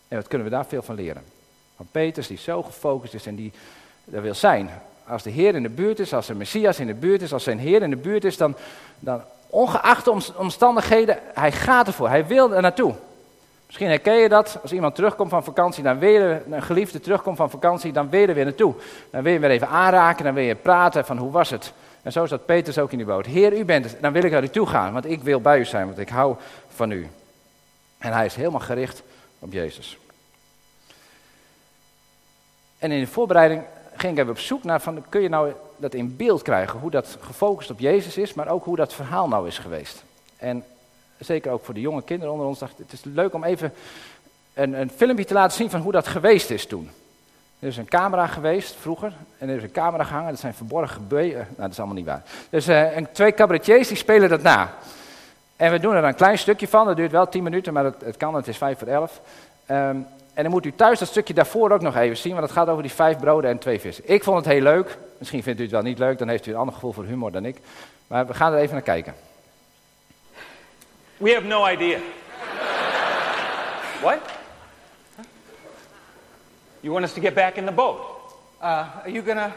En 0.09 0.17
wat 0.17 0.29
kunnen 0.29 0.47
we 0.47 0.53
daar 0.53 0.67
veel 0.67 0.83
van 0.83 0.95
leren? 0.95 1.32
Van 1.83 2.03
Petrus 2.03 2.27
die 2.27 2.39
zo 2.39 2.63
gefocust 2.63 3.15
is 3.15 3.27
en 3.27 3.35
die 3.35 3.53
er 4.13 4.23
wil 4.23 4.35
zijn. 4.35 4.71
Als 5.07 5.23
de 5.23 5.31
Heer 5.31 5.55
in 5.55 5.63
de 5.63 5.69
buurt 5.69 5.99
is, 5.99 6.15
als 6.15 6.27
de 6.27 6.35
Messias 6.35 6.81
in 6.81 6.87
de 6.87 6.95
buurt 6.95 7.23
is, 7.23 7.33
als 7.33 7.43
zijn 7.43 7.59
Heer 7.59 7.83
in 7.83 7.91
de 7.91 7.97
buurt 7.97 8.25
is, 8.25 8.37
dan, 8.37 8.55
dan 8.99 9.23
ongeacht 9.47 10.05
de 10.05 10.33
omstandigheden, 10.37 11.19
hij 11.35 11.53
gaat 11.53 11.87
ervoor, 11.87 12.09
hij 12.09 12.27
wil 12.27 12.55
er 12.55 12.63
naartoe. 12.63 12.95
Misschien 13.67 13.89
herken 13.89 14.15
je 14.15 14.29
dat, 14.29 14.59
als 14.63 14.73
iemand 14.73 14.95
terugkomt 14.95 15.31
van 15.31 15.45
vakantie, 15.45 15.83
dan 15.83 15.99
weer 15.99 16.43
een 16.51 16.63
geliefde 16.63 17.01
terugkomt 17.01 17.37
van 17.37 17.51
vakantie, 17.51 17.93
dan 17.93 18.11
weer 18.11 18.29
er 18.29 18.35
weer 18.35 18.45
naartoe. 18.45 18.75
Dan 19.11 19.23
wil 19.23 19.33
je 19.33 19.39
weer 19.39 19.51
even 19.51 19.69
aanraken, 19.69 20.25
dan 20.25 20.35
wil 20.35 20.45
je 20.45 20.55
praten 20.55 21.05
van 21.05 21.19
hoe 21.19 21.31
was 21.31 21.51
het. 21.51 21.73
En 22.03 22.13
zo 22.13 22.27
zat 22.27 22.47
Petrus 22.47 22.79
ook 22.79 22.93
in 22.93 22.99
die 22.99 23.07
boot. 23.07 23.27
Heer, 23.27 23.59
u 23.59 23.65
bent 23.65 23.85
het, 23.85 23.97
dan 24.01 24.13
wil 24.13 24.25
ik 24.25 24.31
naar 24.31 24.43
u 24.43 24.49
toe 24.49 24.67
gaan, 24.67 24.93
want 24.93 25.11
ik 25.11 25.23
wil 25.23 25.41
bij 25.41 25.59
u 25.59 25.65
zijn, 25.65 25.87
want 25.87 25.99
ik 25.99 26.09
hou 26.09 26.37
van 26.69 26.91
u. 26.91 27.09
En 27.99 28.13
hij 28.13 28.27
is 28.27 28.35
helemaal 28.35 28.61
gericht 28.61 29.03
op 29.39 29.53
Jezus. 29.53 29.97
En 32.83 32.91
in 32.91 33.01
de 33.01 33.07
voorbereiding 33.07 33.63
ging 33.95 34.13
ik 34.13 34.19
even 34.19 34.31
op 34.31 34.39
zoek 34.39 34.65
naar, 34.65 34.81
van, 34.81 35.05
kun 35.09 35.21
je 35.21 35.29
nou 35.29 35.53
dat 35.77 35.95
in 35.95 36.17
beeld 36.17 36.43
krijgen, 36.43 36.79
hoe 36.79 36.91
dat 36.91 37.17
gefocust 37.21 37.71
op 37.71 37.79
Jezus 37.79 38.17
is, 38.17 38.35
maar 38.35 38.49
ook 38.49 38.65
hoe 38.65 38.77
dat 38.77 38.95
verhaal 38.95 39.29
nou 39.29 39.47
is 39.47 39.59
geweest. 39.59 40.03
En 40.37 40.65
zeker 41.19 41.53
ook 41.53 41.65
voor 41.65 41.75
de 41.75 41.81
jonge 41.81 42.03
kinderen 42.03 42.33
onder 42.33 42.47
ons, 42.47 42.59
dacht 42.59 42.79
het 42.79 42.93
is 42.93 43.05
leuk 43.05 43.35
om 43.35 43.45
even 43.45 43.73
een, 44.55 44.81
een 44.81 44.91
filmpje 44.91 45.25
te 45.25 45.35
laten 45.35 45.57
zien 45.57 45.71
van 45.71 45.81
hoe 45.81 45.93
dat 45.93 46.07
geweest 46.07 46.51
is 46.51 46.67
toen. 46.67 46.91
Er 47.59 47.69
is 47.69 47.77
een 47.77 47.89
camera 47.89 48.27
geweest 48.27 48.75
vroeger 48.81 49.13
en 49.39 49.49
er 49.49 49.57
is 49.57 49.63
een 49.63 49.73
camera 49.73 50.05
gehangen, 50.05 50.31
dat 50.31 50.41
zijn 50.41 50.55
verborgen 50.55 50.95
gebeurten. 50.95 51.37
Nou, 51.39 51.57
dat 51.57 51.71
is 51.71 51.79
allemaal 51.79 51.97
niet 51.97 52.07
waar. 52.07 52.23
Dus 52.51 52.69
uh, 52.69 52.87
twee 53.13 53.35
cabaretiers 53.35 53.89
die 53.89 53.97
spelen 53.97 54.29
dat 54.29 54.43
na. 54.43 54.75
En 55.57 55.71
we 55.71 55.79
doen 55.79 55.95
er 55.95 56.05
een 56.05 56.15
klein 56.15 56.39
stukje 56.39 56.69
van, 56.69 56.87
dat 56.87 56.97
duurt 56.97 57.13
wel 57.13 57.29
10 57.29 57.43
minuten, 57.43 57.73
maar 57.73 57.85
het, 57.85 58.01
het 58.05 58.17
kan, 58.17 58.35
het 58.35 58.49
is 58.49 58.57
5 58.57 58.79
voor 58.79 58.89
11. 58.89 59.21
Um, 59.71 60.07
en 60.35 60.43
dan 60.43 60.53
moet 60.53 60.67
u 60.67 60.73
thuis 60.73 60.99
dat 60.99 61.09
stukje 61.09 61.35
daarvoor 61.35 61.71
ook 61.71 61.81
nog 61.81 61.97
even 61.97 62.17
zien, 62.17 62.33
want 62.33 62.45
het 62.45 62.53
gaat 62.53 62.69
over 62.69 62.83
die 62.83 62.93
vijf 62.93 63.19
broden 63.19 63.51
en 63.51 63.59
twee 63.59 63.81
vissen. 63.81 64.05
Ik 64.07 64.25
vond 64.25 64.37
het 64.37 64.47
heel 64.47 64.63
leuk. 64.63 64.99
Misschien 65.19 65.43
vindt 65.43 65.61
u 65.61 65.63
het 65.63 65.73
wel 65.73 65.83
niet 65.83 65.99
leuk, 65.99 66.19
dan 66.19 66.29
heeft 66.29 66.47
u 66.47 66.51
een 66.51 66.57
ander 66.57 66.75
gevoel 66.75 66.93
voor 66.93 67.05
humor 67.05 67.33
dan 67.33 67.45
ik. 67.45 67.57
Maar 68.07 68.27
we 68.27 68.35
gaan 68.35 68.53
er 68.53 68.59
even 68.59 68.73
naar 68.73 68.83
kijken. 68.83 69.15
We 71.17 71.33
have 71.33 71.47
no 71.47 71.67
idea. 71.67 71.99
what? 74.01 74.19
You 76.81 76.93
want 76.93 77.05
us 77.05 77.13
to 77.13 77.21
get 77.21 77.35
back 77.35 77.55
in 77.55 77.65
the 77.65 77.73
boat? 77.73 77.99
Uh, 78.63 78.67
are 79.03 79.11
you 79.11 79.25
gonna, 79.25 79.53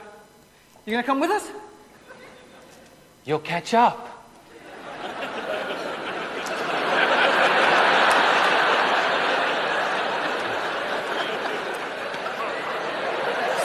you 0.84 0.96
gonna 0.96 1.04
come 1.04 1.28
with 1.28 1.32
us? 1.32 1.44
You'll 3.24 3.42
catch 3.42 3.74
up. 3.74 4.15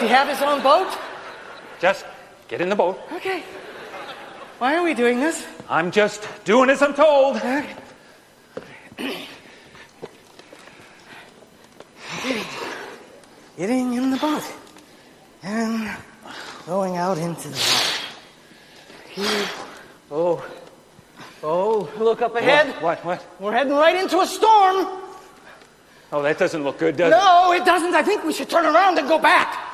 He 0.01 0.09
have 0.09 0.29
his 0.29 0.41
own 0.43 0.63
boat? 0.63 0.97
Just 1.81 2.05
get 2.49 2.61
in 2.61 2.69
the 2.69 2.77
boat. 2.77 3.01
Okay. 3.13 3.43
Why 4.59 4.77
are 4.77 4.83
we 4.83 4.95
doing 4.95 5.21
this? 5.21 5.47
I'm 5.69 5.91
just 5.91 6.29
doing 6.45 6.69
as 6.71 6.83
I'm 6.83 6.95
told. 6.95 7.37
Okay. 7.37 7.67
Getting 13.57 13.95
in 13.95 14.11
the 14.11 14.17
boat 14.17 14.43
and 15.43 15.91
going 16.67 16.97
out 16.97 17.19
into 17.19 17.49
the 17.49 17.57
water. 19.17 19.49
Oh, 20.11 20.45
oh, 21.43 21.89
look 21.99 22.21
up 22.23 22.35
ahead. 22.37 22.83
What? 22.83 23.05
What? 23.05 23.25
We're 23.39 23.53
heading 23.53 23.75
right 23.75 23.97
into 23.97 24.21
a 24.21 24.27
storm. 24.27 24.87
Oh, 26.13 26.23
that 26.23 26.39
doesn't 26.39 26.65
look 26.65 26.79
good, 26.79 26.97
does 26.97 27.13
it? 27.13 27.17
No, 27.17 27.53
it 27.53 27.65
doesn't. 27.65 27.95
I 27.95 28.03
think 28.03 28.25
we 28.25 28.33
should 28.33 28.51
turn 28.51 28.67
around 28.67 28.99
and 28.99 29.09
go 29.09 29.19
back. 29.19 29.70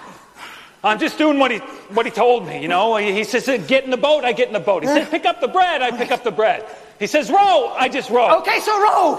I'm 0.84 0.98
just 0.98 1.18
doing 1.18 1.38
what 1.38 1.50
he 1.50 1.58
what 1.58 2.06
he 2.06 2.12
told 2.12 2.46
me, 2.46 2.62
you 2.62 2.68
know. 2.68 2.96
He, 2.96 3.12
he 3.12 3.24
says, 3.24 3.48
uh, 3.48 3.56
get 3.56 3.84
in 3.84 3.90
the 3.90 3.96
boat, 3.96 4.24
I 4.24 4.32
get 4.32 4.48
in 4.48 4.52
the 4.52 4.60
boat. 4.60 4.82
He 4.82 4.88
says, 4.88 5.08
pick 5.08 5.24
up 5.24 5.40
the 5.40 5.48
bread, 5.48 5.82
I 5.82 5.90
pick 5.90 6.10
up 6.10 6.22
the 6.22 6.30
bread. 6.30 6.64
He 6.98 7.06
says, 7.06 7.30
row, 7.30 7.74
I 7.76 7.88
just 7.88 8.10
row. 8.10 8.38
Okay, 8.40 8.60
so 8.60 8.72
row. 8.80 9.16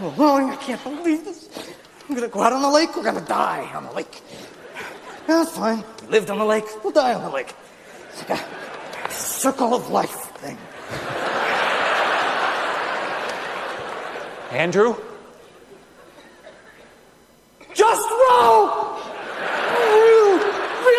Oh, 0.00 0.50
I 0.50 0.56
can't 0.56 0.82
believe 0.82 1.24
this. 1.24 1.48
I'm 2.08 2.14
gonna 2.14 2.28
go 2.28 2.40
out 2.40 2.52
on 2.52 2.62
the 2.62 2.70
lake. 2.70 2.96
We're 2.96 3.02
gonna 3.02 3.20
die 3.20 3.70
on 3.74 3.84
the 3.84 3.92
lake. 3.92 4.22
Yeah, 5.28 5.44
that's 5.44 5.56
fine. 5.56 5.84
We 6.02 6.08
lived 6.08 6.30
on 6.30 6.38
the 6.38 6.44
lake. 6.44 6.64
We'll 6.82 6.92
die 6.92 7.14
on 7.14 7.22
the 7.22 7.30
lake. 7.30 7.54
It's 8.10 8.28
like 8.28 8.40
a 8.40 9.10
circle 9.10 9.74
of 9.74 9.90
life 9.90 10.32
thing. 10.38 10.58
Andrew? 14.52 14.96
Just! 17.74 18.08
Row 18.10 18.84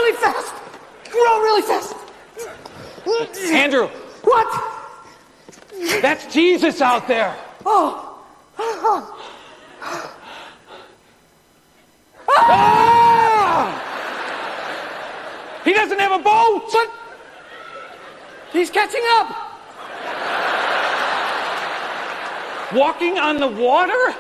really 0.06 0.17
fast. 0.17 0.54
Row 1.15 1.39
really 1.41 1.62
fast. 1.62 1.95
Andrew, 3.51 3.88
What? 4.23 4.47
that's 6.01 6.34
Jesus 6.34 6.82
out 6.82 7.08
there. 7.08 7.36
Oh. 7.65 8.23
Ah! 12.28 13.82
He 15.63 15.73
doesn't 15.73 15.99
have 15.99 16.19
a 16.19 16.23
boat. 16.23 16.69
But 16.71 16.89
he's 18.51 18.69
catching 18.69 19.04
up. 19.13 19.36
Walking 22.73 23.17
on 23.19 23.39
the 23.39 23.47
water? 23.47 24.15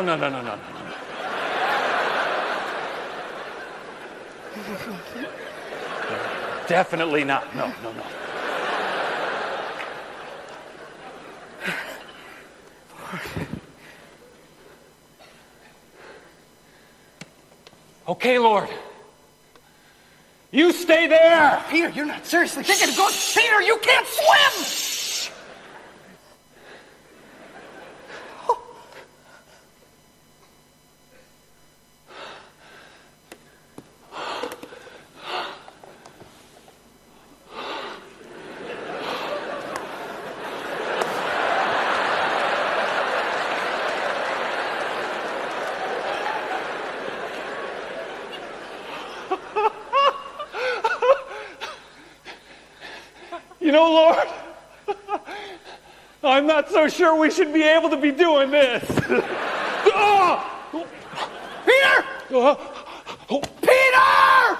No, 0.00 0.16
no, 0.16 0.30
no, 0.30 0.40
no, 0.40 0.56
no. 0.56 0.58
Definitely 6.66 7.24
not. 7.24 7.54
No, 7.54 7.66
no, 7.82 7.92
no. 7.92 8.02
Okay, 18.08 18.38
Lord. 18.38 18.68
You 20.50 20.72
stay 20.72 21.06
there. 21.06 21.62
Peter, 21.70 21.88
you're 21.90 22.06
not 22.06 22.24
seriously 22.26 22.62
thinking 22.62 22.88
of 22.88 22.96
going. 22.96 23.12
Peter, 23.34 23.62
you 23.62 23.78
can't 23.78 24.06
swim! 24.06 24.92
You 53.60 53.70
know, 53.70 53.92
Lord, 53.92 54.28
I'm 56.42 56.48
not 56.48 56.68
so 56.70 56.88
sure 56.88 57.14
we 57.14 57.30
should 57.30 57.54
be 57.54 57.62
able 57.62 57.88
to 57.88 57.96
be 57.96 58.10
doing 58.10 58.50
this. 58.50 58.82
oh! 59.94 60.44
Peter! 61.64 62.04
Oh! 62.32 62.56
Peter! 63.60 64.58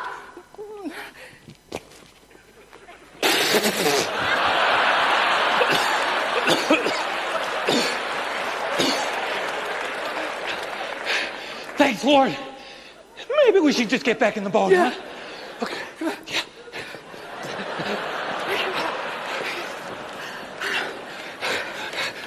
Thanks, 11.76 12.04
Lord. 12.04 12.36
Maybe 13.44 13.58
we 13.58 13.72
should 13.72 13.88
just 13.90 14.04
get 14.04 14.20
back 14.20 14.36
in 14.36 14.44
the 14.44 14.50
boat, 14.50 14.70
Yeah. 14.70 14.90
huh? 14.90 15.64
Okay. 15.64 15.76
Yeah. 16.28 16.42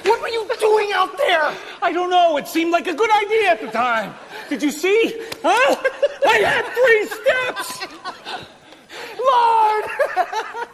What 0.06 0.22
were 0.22 0.28
you 0.28 0.46
doing 0.60 0.92
out 0.92 1.16
there? 1.18 1.52
I 1.82 1.92
don't 2.06 2.32
know. 2.32 2.36
It 2.36 2.48
seemed 2.48 2.72
like 2.72 2.86
a 2.86 2.94
good 2.94 3.10
idea 3.10 3.50
at 3.50 3.60
the 3.60 3.68
time. 3.68 4.14
Did 4.48 4.62
you 4.62 4.70
see? 4.70 5.14
Huh? 5.42 5.76
I 6.26 6.38
had 6.38 6.64
three 6.78 7.06
steps. 7.06 7.80
Lord! 9.18 9.84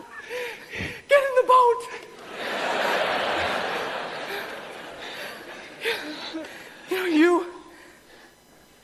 Get 1.09 1.23
in 1.29 1.35
the 1.41 1.47
boat! 1.47 1.83
You 6.91 6.97
know, 6.97 7.05
you. 7.07 7.47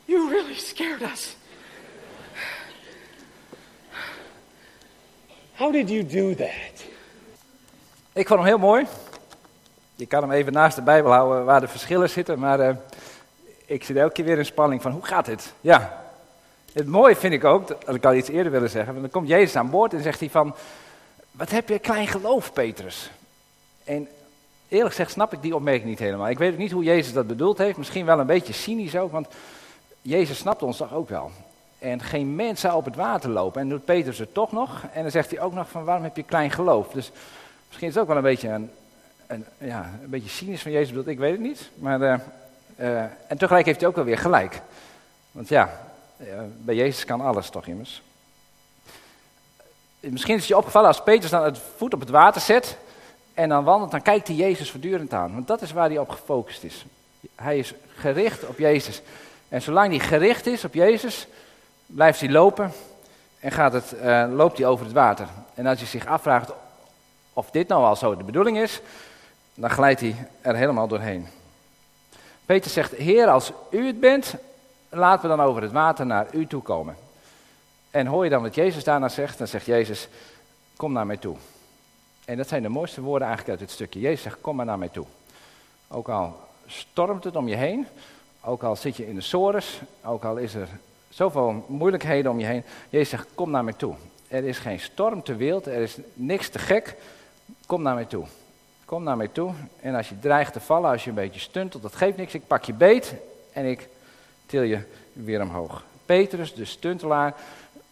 You 0.06 0.30
really 0.30 0.54
scared 0.54 1.02
us. 1.02 1.34
How 5.54 5.72
did 5.72 5.90
you 5.90 6.02
do 6.02 6.34
that? 6.36 6.84
Ik 8.12 8.26
vond 8.26 8.40
hem 8.40 8.48
heel 8.48 8.58
mooi. 8.58 8.86
Je 9.98 10.06
kan 10.06 10.22
hem 10.22 10.30
even 10.30 10.52
naast 10.52 10.76
de 10.76 10.82
Bijbel 10.82 11.12
houden 11.12 11.44
waar 11.44 11.60
de 11.60 11.68
verschillen 11.68 12.10
zitten, 12.10 12.38
maar 12.38 12.60
eh, 12.60 12.74
ik 13.66 13.84
zit 13.84 13.96
elke 13.96 14.12
keer 14.12 14.24
weer 14.24 14.38
in 14.38 14.44
spanning 14.44 14.82
van 14.82 14.92
hoe 14.92 15.04
gaat 15.04 15.24
dit? 15.24 15.52
Ja. 15.60 16.04
Het 16.72 16.86
mooie 16.86 17.16
vind 17.16 17.32
ik 17.32 17.44
ook, 17.44 17.68
dat 17.68 17.94
ik 17.94 18.04
al 18.04 18.14
iets 18.14 18.28
eerder 18.28 18.52
willen 18.52 18.70
zeggen, 18.70 18.92
want 18.92 19.04
dan 19.04 19.12
komt 19.12 19.28
Jezus 19.28 19.56
aan 19.56 19.70
boord 19.70 19.94
en 19.94 20.02
zegt 20.02 20.20
hij 20.20 20.30
van, 20.30 20.54
wat 21.30 21.50
heb 21.50 21.68
je 21.68 21.78
klein 21.78 22.06
geloof, 22.06 22.52
Petrus? 22.52 23.10
En 23.84 24.08
eerlijk 24.68 24.90
gezegd 24.90 25.10
snap 25.10 25.32
ik 25.32 25.42
die 25.42 25.54
opmerking 25.54 25.88
niet 25.88 25.98
helemaal. 25.98 26.28
Ik 26.28 26.38
weet 26.38 26.52
ook 26.52 26.58
niet 26.58 26.72
hoe 26.72 26.84
Jezus 26.84 27.12
dat 27.12 27.26
bedoeld 27.26 27.58
heeft, 27.58 27.78
misschien 27.78 28.06
wel 28.06 28.18
een 28.18 28.26
beetje 28.26 28.52
cynisch 28.52 28.96
ook, 28.96 29.12
want 29.12 29.28
Jezus 30.02 30.38
snapt 30.38 30.62
ons 30.62 30.76
toch 30.76 30.94
ook 30.94 31.08
wel. 31.08 31.30
En 31.78 32.00
geen 32.00 32.34
mens 32.34 32.60
zou 32.60 32.74
op 32.74 32.84
het 32.84 32.96
water 32.96 33.30
lopen. 33.30 33.60
En 33.60 33.68
doet 33.68 33.84
Petrus 33.84 34.18
het 34.18 34.34
toch 34.34 34.52
nog. 34.52 34.84
En 34.92 35.02
dan 35.02 35.10
zegt 35.10 35.30
hij 35.30 35.40
ook 35.40 35.52
nog 35.52 35.68
van 35.68 35.84
waarom 35.84 36.04
heb 36.04 36.16
je 36.16 36.22
klein 36.22 36.50
geloof? 36.50 36.88
Dus 36.88 37.10
misschien 37.66 37.88
is 37.88 37.94
het 37.94 38.02
ook 38.02 38.08
wel 38.08 38.16
een 38.16 38.22
beetje 38.22 38.48
een, 38.48 38.70
een, 39.28 39.44
ja, 39.58 39.90
een 40.02 40.10
beetje 40.10 40.28
cynisch 40.28 40.62
van 40.62 40.72
Jezus 40.72 40.88
bedoeld, 40.88 41.06
ik 41.06 41.18
weet 41.18 41.32
het 41.32 41.40
niet. 41.40 41.70
Maar, 41.74 42.02
eh, 42.02 42.14
eh, 42.76 43.10
en 43.26 43.38
tegelijk 43.38 43.66
heeft 43.66 43.80
hij 43.80 43.88
ook 43.88 43.96
wel 43.96 44.04
weer 44.04 44.18
gelijk. 44.18 44.60
Want 45.30 45.48
ja, 45.48 45.80
eh, 46.16 46.26
bij 46.58 46.74
Jezus 46.74 47.04
kan 47.04 47.20
alles 47.20 47.50
toch 47.50 47.66
immers. 47.66 48.02
Misschien 50.00 50.34
is 50.34 50.40
het 50.40 50.48
je 50.48 50.56
opgevallen 50.56 50.88
als 50.88 51.02
Petrus 51.02 51.30
dan 51.30 51.44
het 51.44 51.58
voet 51.76 51.94
op 51.94 52.00
het 52.00 52.08
water 52.08 52.40
zet 52.40 52.78
en 53.34 53.48
dan 53.48 53.64
wandelt, 53.64 53.90
dan 53.90 54.02
kijkt 54.02 54.26
hij 54.26 54.36
Jezus 54.36 54.70
voortdurend 54.70 55.12
aan. 55.12 55.32
Want 55.34 55.46
dat 55.46 55.62
is 55.62 55.72
waar 55.72 55.88
hij 55.88 55.98
op 55.98 56.08
gefocust 56.08 56.62
is. 56.62 56.84
Hij 57.34 57.58
is 57.58 57.74
gericht 57.94 58.46
op 58.46 58.58
Jezus. 58.58 59.02
En 59.48 59.62
zolang 59.62 59.90
hij 59.90 60.06
gericht 60.06 60.46
is 60.46 60.64
op 60.64 60.74
Jezus, 60.74 61.26
blijft 61.86 62.20
hij 62.20 62.30
lopen 62.30 62.72
en 63.40 63.52
gaat 63.52 63.72
het, 63.72 63.94
loopt 64.30 64.58
hij 64.58 64.66
over 64.66 64.84
het 64.84 64.94
water. 64.94 65.28
En 65.54 65.66
als 65.66 65.78
hij 65.78 65.88
zich 65.88 66.06
afvraagt 66.06 66.52
of 67.32 67.50
dit 67.50 67.68
nou 67.68 67.84
al 67.84 67.96
zo 67.96 68.16
de 68.16 68.24
bedoeling 68.24 68.58
is, 68.58 68.80
dan 69.58 69.70
glijdt 69.70 70.00
hij 70.00 70.14
er 70.40 70.56
helemaal 70.56 70.88
doorheen. 70.88 71.26
Peter 72.46 72.70
zegt, 72.70 72.92
Heer, 72.92 73.28
als 73.28 73.52
u 73.70 73.86
het 73.86 74.00
bent, 74.00 74.34
laten 74.88 75.30
we 75.30 75.36
dan 75.36 75.46
over 75.46 75.62
het 75.62 75.72
water 75.72 76.06
naar 76.06 76.26
u 76.32 76.46
toe 76.46 76.62
komen. 76.62 76.96
En 77.90 78.06
hoor 78.06 78.24
je 78.24 78.30
dan 78.30 78.42
wat 78.42 78.54
Jezus 78.54 78.84
daarna 78.84 79.08
zegt, 79.08 79.38
dan 79.38 79.46
zegt 79.46 79.66
Jezus, 79.66 80.08
kom 80.76 80.92
naar 80.92 81.06
mij 81.06 81.16
toe. 81.16 81.36
En 82.24 82.36
dat 82.36 82.48
zijn 82.48 82.62
de 82.62 82.68
mooiste 82.68 83.00
woorden 83.00 83.28
eigenlijk 83.28 83.58
uit 83.58 83.68
dit 83.68 83.76
stukje. 83.76 84.00
Jezus 84.00 84.22
zegt, 84.22 84.40
kom 84.40 84.56
maar 84.56 84.66
naar 84.66 84.78
mij 84.78 84.88
toe. 84.88 85.06
Ook 85.88 86.08
al 86.08 86.40
stormt 86.66 87.24
het 87.24 87.36
om 87.36 87.48
je 87.48 87.56
heen, 87.56 87.86
ook 88.40 88.62
al 88.62 88.76
zit 88.76 88.96
je 88.96 89.08
in 89.08 89.14
de 89.14 89.20
sores, 89.20 89.80
ook 90.04 90.24
al 90.24 90.36
is 90.36 90.54
er 90.54 90.68
zoveel 91.08 91.64
moeilijkheden 91.68 92.30
om 92.30 92.38
je 92.38 92.46
heen. 92.46 92.64
Jezus 92.88 93.08
zegt, 93.08 93.28
kom 93.34 93.50
naar 93.50 93.64
mij 93.64 93.72
toe. 93.72 93.94
Er 94.28 94.44
is 94.44 94.58
geen 94.58 94.80
storm 94.80 95.22
te 95.22 95.36
wild, 95.36 95.66
er 95.66 95.82
is 95.82 95.96
niks 96.14 96.48
te 96.48 96.58
gek. 96.58 96.96
Kom 97.66 97.82
naar 97.82 97.94
mij 97.94 98.04
toe. 98.04 98.26
Kom 98.88 99.02
naar 99.02 99.16
mij 99.16 99.28
toe. 99.28 99.52
En 99.80 99.94
als 99.94 100.08
je 100.08 100.18
dreigt 100.18 100.52
te 100.52 100.60
vallen, 100.60 100.90
als 100.90 101.04
je 101.04 101.10
een 101.10 101.16
beetje 101.16 101.40
stuntelt, 101.40 101.82
dat 101.82 101.94
geeft 101.94 102.16
niks. 102.16 102.34
Ik 102.34 102.46
pak 102.46 102.64
je 102.64 102.72
beet 102.72 103.14
en 103.52 103.64
ik 103.64 103.88
til 104.46 104.62
je 104.62 104.80
weer 105.12 105.42
omhoog. 105.42 105.84
Petrus, 106.06 106.54
de 106.54 106.64
stuntelaar, 106.64 107.34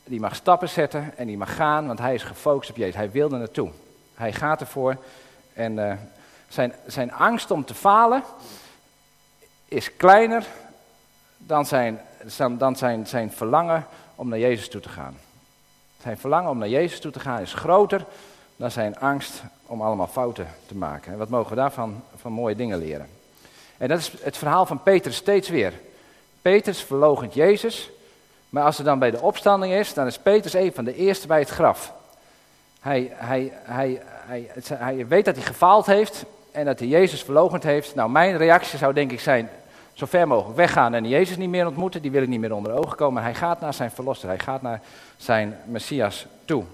die 0.05 0.21
mag 0.21 0.35
stappen 0.35 0.69
zetten 0.69 1.13
en 1.17 1.27
die 1.27 1.37
mag 1.37 1.55
gaan, 1.55 1.87
want 1.87 1.99
hij 1.99 2.15
is 2.15 2.23
gefocust 2.23 2.71
op 2.71 2.77
Jezus. 2.77 2.95
Hij 2.95 3.11
wil 3.11 3.33
er 3.33 3.39
naartoe. 3.39 3.71
Hij 4.15 4.33
gaat 4.33 4.61
ervoor. 4.61 4.97
En 5.53 5.73
uh, 5.73 5.93
zijn, 6.49 6.73
zijn 6.87 7.13
angst 7.13 7.51
om 7.51 7.65
te 7.65 7.75
falen 7.75 8.23
is 9.69 9.97
kleiner 9.97 10.47
dan 11.37 11.67
zijn, 11.67 12.01
dan 12.59 12.77
zijn, 12.77 13.07
zijn 13.07 13.33
verlangen 13.33 13.87
om 14.15 14.29
naar 14.29 14.39
Jezus 14.39 14.69
toe 14.69 14.81
te 14.81 14.89
gaan. 14.89 15.17
Zijn 16.03 16.19
verlangen 16.19 16.51
om 16.51 16.59
naar 16.59 16.69
Jezus 16.69 17.01
toe 17.01 17.13
te 17.13 17.21
gaan 17.21 17.41
is 17.41 17.55
groter 17.55 18.05
dan 18.57 18.71
zijn 18.71 18.99
angst 18.99 19.43
om 19.67 19.83
allemaal 19.83 20.07
fouten 20.07 20.47
te 20.67 20.75
maken. 20.77 21.13
En 21.13 21.19
wat 21.19 21.29
mogen 21.29 21.51
we 21.51 21.57
daarvan 21.57 22.03
van 22.17 22.33
mooie 22.33 22.57
dingen 22.57 22.79
leren? 22.79 23.07
En 23.77 23.89
dat 23.89 23.99
is 23.99 24.13
het 24.21 24.37
verhaal 24.37 24.67
van 24.67 24.83
Petrus 24.83 25.17
steeds 25.17 25.49
weer. 25.49 25.73
Petrus 26.43 26.83
verloochent 26.83 27.35
Jezus, 27.35 27.91
maar 28.49 28.65
als 28.65 28.79
er 28.79 28.85
dan 28.85 28.99
bij 28.99 29.11
de 29.11 29.21
opstanding 29.21 29.73
is, 29.73 29.95
dan 29.95 30.07
is 30.07 30.19
Petrus 30.19 30.55
een 30.55 30.73
van 30.73 30.85
de 30.85 30.95
eerste 30.95 31.27
bij 31.27 31.39
het 31.39 31.49
graf. 31.49 31.93
Hij, 32.81 33.13
hij, 33.15 33.53
hij, 33.55 34.03
hij, 34.27 34.51
hij 34.75 35.07
weet 35.07 35.25
dat 35.25 35.37
hij 35.37 35.45
gefaald 35.45 35.87
heeft 35.87 36.25
en 36.51 36.65
dat 36.65 36.79
hij 36.79 36.89
Jezus 36.89 37.23
verloochend 37.23 37.63
heeft. 37.63 37.95
Nou, 37.95 38.11
mijn 38.11 38.37
reactie 38.37 38.79
zou 38.79 38.93
denk 38.93 39.13
ik 39.13 39.21
zijn, 39.21 39.51
zo 39.93 40.07
ver 40.07 40.29
mogelijk 40.29 40.57
weggaan 40.57 40.95
en 40.95 41.09
Jezus 41.09 41.37
niet 41.37 41.49
meer 41.49 41.67
ontmoeten. 41.67 42.03
Die 42.03 42.11
wil 42.11 42.23
ik 42.23 42.29
niet 42.29 42.41
meer 42.41 42.55
onder 42.55 42.73
ogen 42.73 42.97
komen. 42.97 43.23
Hij 43.23 43.35
gaat 43.35 43.61
naar 43.61 43.75
zijn 43.75 43.91
verlosser, 43.91 44.29
hij 44.29 44.39
gaat 44.39 44.63
naar 44.63 44.81
zijn 45.17 45.59
Messias 45.65 46.27
toe. 46.45 46.65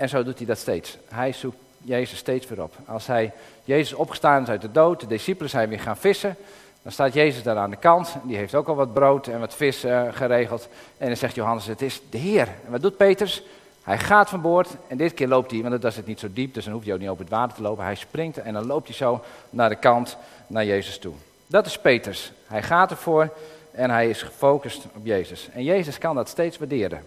En 0.00 0.08
zo 0.08 0.22
doet 0.22 0.38
hij 0.38 0.46
dat 0.46 0.58
steeds. 0.58 0.96
Hij 1.08 1.32
zoekt 1.32 1.56
Jezus 1.78 2.18
steeds 2.18 2.46
weer 2.46 2.62
op. 2.62 2.74
Als 2.86 3.06
hij 3.06 3.32
Jezus 3.64 3.92
opgestaan 3.92 4.42
is 4.42 4.48
uit 4.48 4.60
de 4.60 4.72
dood, 4.72 5.00
de 5.00 5.06
discipelen 5.06 5.50
zijn 5.50 5.68
weer 5.68 5.80
gaan 5.80 5.96
vissen, 5.96 6.36
dan 6.82 6.92
staat 6.92 7.14
Jezus 7.14 7.42
daar 7.42 7.56
aan 7.56 7.70
de 7.70 7.76
kant. 7.76 8.14
Die 8.22 8.36
heeft 8.36 8.54
ook 8.54 8.68
al 8.68 8.74
wat 8.74 8.92
brood 8.92 9.26
en 9.26 9.40
wat 9.40 9.54
vis 9.54 9.84
uh, 9.84 10.02
geregeld. 10.10 10.68
En 10.98 11.06
dan 11.06 11.16
zegt 11.16 11.34
Johannes, 11.34 11.66
het 11.66 11.82
is 11.82 12.00
de 12.10 12.18
Heer. 12.18 12.48
En 12.64 12.70
wat 12.70 12.82
doet 12.82 12.96
Petrus? 12.96 13.42
Hij 13.82 13.98
gaat 13.98 14.28
van 14.28 14.40
boord 14.40 14.68
en 14.88 14.96
dit 14.96 15.14
keer 15.14 15.28
loopt 15.28 15.50
hij, 15.50 15.60
want 15.62 15.82
dat 15.82 15.90
is 15.90 15.96
het 15.96 16.06
niet 16.06 16.20
zo 16.20 16.28
diep, 16.32 16.54
dus 16.54 16.64
dan 16.64 16.72
hoeft 16.72 16.84
hij 16.84 16.94
ook 16.94 17.00
niet 17.00 17.10
op 17.10 17.18
het 17.18 17.28
water 17.28 17.56
te 17.56 17.62
lopen. 17.62 17.84
Hij 17.84 17.94
springt 17.94 18.38
en 18.38 18.52
dan 18.52 18.66
loopt 18.66 18.86
hij 18.86 18.96
zo 18.96 19.24
naar 19.50 19.68
de 19.68 19.76
kant, 19.76 20.16
naar 20.46 20.64
Jezus 20.64 20.98
toe. 20.98 21.14
Dat 21.46 21.66
is 21.66 21.78
Petrus. 21.78 22.32
Hij 22.46 22.62
gaat 22.62 22.90
ervoor 22.90 23.32
en 23.70 23.90
hij 23.90 24.08
is 24.08 24.22
gefocust 24.22 24.84
op 24.96 25.06
Jezus. 25.06 25.48
En 25.52 25.64
Jezus 25.64 25.98
kan 25.98 26.14
dat 26.14 26.28
steeds 26.28 26.58
waarderen. 26.58 27.02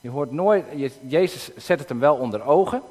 Je 0.00 0.08
hoort 0.10 0.30
nooit, 0.30 0.64
Jezus 1.00 1.50
zet 1.56 1.78
het 1.78 1.88
hem 1.88 2.00
wel 2.00 2.14
onder 2.14 2.44
ogen, 2.44 2.82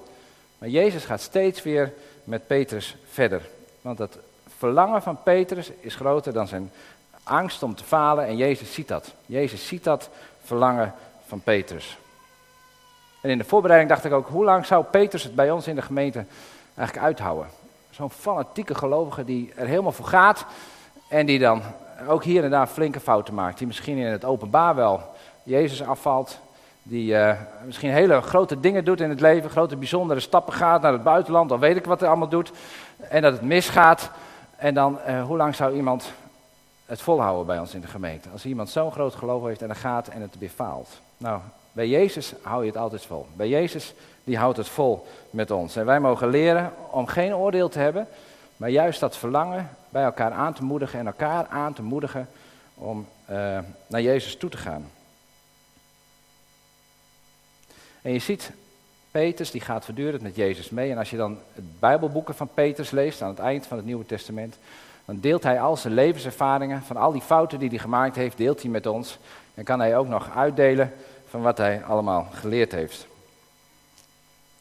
maar 0.57 0.69
Jezus 0.69 1.05
gaat 1.05 1.21
steeds 1.21 1.63
weer 1.63 1.93
met 2.23 2.47
Petrus 2.47 2.95
verder. 3.11 3.41
Want 3.81 3.97
dat 3.97 4.17
verlangen 4.57 5.01
van 5.01 5.23
Petrus 5.23 5.71
is 5.79 5.95
groter 5.95 6.33
dan 6.33 6.47
zijn 6.47 6.71
angst 7.23 7.63
om 7.63 7.75
te 7.75 7.83
falen 7.83 8.25
en 8.25 8.37
Jezus 8.37 8.73
ziet 8.73 8.87
dat. 8.87 9.13
Jezus 9.25 9.67
ziet 9.67 9.83
dat 9.83 10.09
verlangen 10.43 10.93
van 11.25 11.41
Petrus. 11.41 11.97
En 13.21 13.29
in 13.29 13.37
de 13.37 13.43
voorbereiding 13.43 13.91
dacht 13.91 14.05
ik 14.05 14.13
ook, 14.13 14.27
hoe 14.27 14.43
lang 14.43 14.65
zou 14.65 14.83
Petrus 14.83 15.23
het 15.23 15.35
bij 15.35 15.51
ons 15.51 15.67
in 15.67 15.75
de 15.75 15.81
gemeente 15.81 16.25
eigenlijk 16.75 17.07
uithouden? 17.07 17.47
Zo'n 17.89 18.09
fanatieke 18.09 18.75
gelovige 18.75 19.25
die 19.25 19.51
er 19.55 19.67
helemaal 19.67 19.91
voor 19.91 20.05
gaat 20.05 20.45
en 21.07 21.25
die 21.25 21.39
dan 21.39 21.61
ook 22.07 22.23
hier 22.23 22.43
en 22.43 22.49
daar 22.49 22.67
flinke 22.67 22.99
fouten 22.99 23.33
maakt. 23.33 23.57
Die 23.57 23.67
misschien 23.67 23.97
in 23.97 24.11
het 24.11 24.25
openbaar 24.25 24.75
wel 24.75 25.01
Jezus 25.43 25.83
afvalt. 25.83 26.39
Die 26.83 27.13
uh, 27.13 27.35
misschien 27.65 27.91
hele 27.91 28.21
grote 28.21 28.59
dingen 28.59 28.85
doet 28.85 29.01
in 29.01 29.09
het 29.09 29.21
leven, 29.21 29.49
grote 29.49 29.75
bijzondere 29.75 30.19
stappen 30.19 30.53
gaat 30.53 30.81
naar 30.81 30.93
het 30.93 31.03
buitenland, 31.03 31.49
dan 31.49 31.59
weet 31.59 31.75
ik 31.75 31.85
wat 31.85 31.99
hij 31.99 32.09
allemaal 32.09 32.29
doet. 32.29 32.51
En 33.09 33.21
dat 33.21 33.33
het 33.33 33.41
misgaat. 33.41 34.11
En 34.55 34.73
dan, 34.73 34.99
uh, 35.07 35.23
hoe 35.23 35.37
lang 35.37 35.55
zou 35.55 35.75
iemand 35.75 36.11
het 36.85 37.01
volhouden 37.01 37.45
bij 37.45 37.59
ons 37.59 37.73
in 37.73 37.81
de 37.81 37.87
gemeente? 37.87 38.29
Als 38.29 38.45
iemand 38.45 38.69
zo'n 38.69 38.91
groot 38.91 39.15
geloof 39.15 39.43
heeft 39.43 39.61
en 39.61 39.67
dan 39.67 39.75
gaat 39.75 40.07
en 40.07 40.21
het 40.21 40.37
weer 40.39 40.49
faalt. 40.49 41.01
Nou, 41.17 41.39
bij 41.71 41.87
Jezus 41.87 42.33
hou 42.41 42.61
je 42.61 42.67
het 42.67 42.77
altijd 42.77 43.05
vol. 43.05 43.25
Bij 43.33 43.49
Jezus, 43.49 43.93
die 44.23 44.37
houdt 44.37 44.57
het 44.57 44.69
vol 44.69 45.07
met 45.29 45.51
ons. 45.51 45.75
En 45.75 45.85
wij 45.85 45.99
mogen 45.99 46.29
leren 46.29 46.73
om 46.89 47.07
geen 47.07 47.35
oordeel 47.35 47.69
te 47.69 47.79
hebben, 47.79 48.07
maar 48.57 48.69
juist 48.69 48.99
dat 48.99 49.17
verlangen 49.17 49.69
bij 49.89 50.03
elkaar 50.03 50.31
aan 50.31 50.53
te 50.53 50.63
moedigen 50.63 50.99
en 50.99 51.05
elkaar 51.05 51.47
aan 51.47 51.73
te 51.73 51.83
moedigen 51.83 52.27
om 52.75 53.07
uh, 53.29 53.35
naar 53.87 54.01
Jezus 54.01 54.37
toe 54.37 54.49
te 54.49 54.57
gaan. 54.57 54.85
En 58.01 58.13
je 58.13 58.19
ziet, 58.19 58.51
Petrus 59.12 59.51
die 59.51 59.62
gaat 59.62 59.85
voortdurend 59.85 60.21
met 60.21 60.35
Jezus 60.35 60.69
mee. 60.69 60.91
En 60.91 60.97
als 60.97 61.09
je 61.09 61.17
dan 61.17 61.38
het 61.53 61.79
Bijbelboeken 61.79 62.35
van 62.35 62.49
Petrus 62.53 62.91
leest 62.91 63.21
aan 63.21 63.29
het 63.29 63.39
eind 63.39 63.67
van 63.67 63.77
het 63.77 63.85
Nieuwe 63.85 64.05
Testament, 64.05 64.57
dan 65.05 65.19
deelt 65.19 65.43
hij 65.43 65.62
al 65.62 65.77
zijn 65.77 65.93
levenservaringen 65.93 66.83
van 66.83 66.97
al 66.97 67.12
die 67.12 67.21
fouten 67.21 67.59
die 67.59 67.69
hij 67.69 67.77
gemaakt 67.77 68.15
heeft, 68.15 68.38
deelt 68.38 68.62
hij 68.62 68.71
met 68.71 68.85
ons. 68.85 69.17
En 69.53 69.63
kan 69.63 69.79
hij 69.79 69.97
ook 69.97 70.07
nog 70.07 70.35
uitdelen 70.35 70.93
van 71.29 71.41
wat 71.41 71.57
hij 71.57 71.83
allemaal 71.83 72.27
geleerd 72.33 72.71
heeft. 72.71 73.07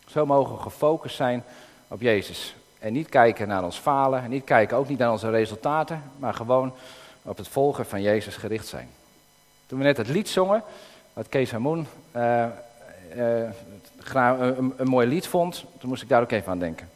Zo 0.07 0.27
mogen 0.27 0.55
we 0.55 0.61
gefocust 0.61 1.17
zijn 1.17 1.45
op 1.89 2.01
Jezus. 2.01 2.55
En 2.79 2.93
niet 2.93 3.09
kijken 3.09 3.49
naar 3.49 3.65
ons 3.65 3.77
falen, 3.77 4.23
en 4.23 4.31
niet 4.31 4.45
kijken 4.45 4.77
ook 4.77 4.89
niet 4.89 4.99
naar 4.99 5.11
onze 5.11 5.31
resultaten, 5.31 6.03
maar 6.17 6.35
gewoon 6.35 6.73
op 7.23 7.37
het 7.37 7.49
volgen 7.49 7.87
van 7.87 8.03
Jezus 8.03 8.37
gericht 8.37 8.67
zijn. 8.67 8.89
Toen 9.67 9.79
we 9.79 9.85
net 9.85 9.97
het 9.97 10.09
lied 10.09 10.29
zongen, 10.29 10.63
wat 11.13 11.29
Kees 11.29 11.51
Hamoen 11.51 11.87
uh, 12.17 12.47
uh, 13.17 13.49
een, 14.77 14.89
mooi 14.89 15.07
lied 15.07 15.27
vond, 15.27 15.65
toen 15.79 15.89
moest 15.89 16.03
ik 16.03 16.09
daar 16.09 16.23
ook 16.23 16.31
even 16.31 16.53
aan 16.53 16.59
denken. 16.59 16.89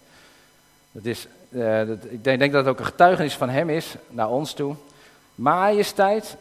Dat 0.92 1.05
is, 1.05 1.27
uh, 1.48 1.87
dat, 1.87 2.05
ik 2.05 2.25
denk, 2.25 2.38
denk, 2.38 2.53
dat 2.53 2.64
het 2.64 2.75
ook 2.75 2.81
een 2.81 2.87
getuigenis 2.87 3.37
van 3.37 3.48
hem 3.48 3.70
is 3.70 3.94
naar 4.09 4.31
ons 4.31 4.53
toe. 4.53 4.75
Majesteit, 5.35 6.37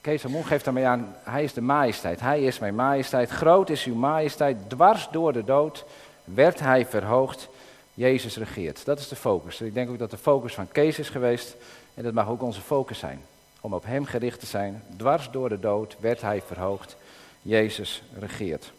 Kees 0.00 0.22
Hamoen 0.22 0.44
geeft 0.44 0.64
daarmee 0.64 0.86
aan, 0.86 1.14
hij 1.22 1.44
is 1.44 1.52
de 1.52 1.60
majesteit. 1.60 2.20
Hij 2.20 2.42
is 2.42 2.58
mijn 2.58 2.74
majesteit, 2.74 3.30
groot 3.30 3.70
is 3.70 3.84
uw 3.84 3.94
majesteit, 3.94 4.56
dwars 4.68 5.08
door 5.10 5.32
de 5.32 5.44
dood 5.44 5.84
werd 6.24 6.60
hij 6.60 6.86
verhoogd. 6.86 7.48
Jezus 7.94 8.36
regeert. 8.36 8.84
Dat 8.84 8.98
is 8.98 9.08
de 9.08 9.16
focus. 9.16 9.60
Ik 9.60 9.74
denk 9.74 9.90
ook 9.90 9.98
dat 9.98 10.10
de 10.10 10.16
focus 10.16 10.54
van 10.54 10.68
Kees 10.68 10.98
is 10.98 11.08
geweest. 11.08 11.56
En 11.94 12.02
dat 12.02 12.12
mag 12.12 12.28
ook 12.28 12.42
onze 12.42 12.60
focus 12.60 12.98
zijn. 12.98 13.20
Om 13.60 13.74
op 13.74 13.84
hem 13.84 14.04
gericht 14.04 14.40
te 14.40 14.46
zijn. 14.46 14.82
Dwars 14.96 15.30
door 15.30 15.48
de 15.48 15.60
dood 15.60 15.96
werd 16.00 16.20
hij 16.20 16.42
verhoogd. 16.46 16.96
Jezus 17.42 18.02
regeert. 18.18 18.72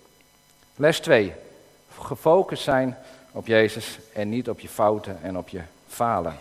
Les 0.76 1.00
2. 1.00 1.34
Gefocust 2.00 2.64
zijn 2.64 2.98
op 3.32 3.48
Jezus 3.48 4.00
en 4.14 4.30
niet 4.30 4.50
op 4.50 4.60
je 4.60 4.70
fouten 4.70 5.20
en 5.22 5.38
op 5.38 5.50
je 5.50 5.62
falen. 5.88 6.38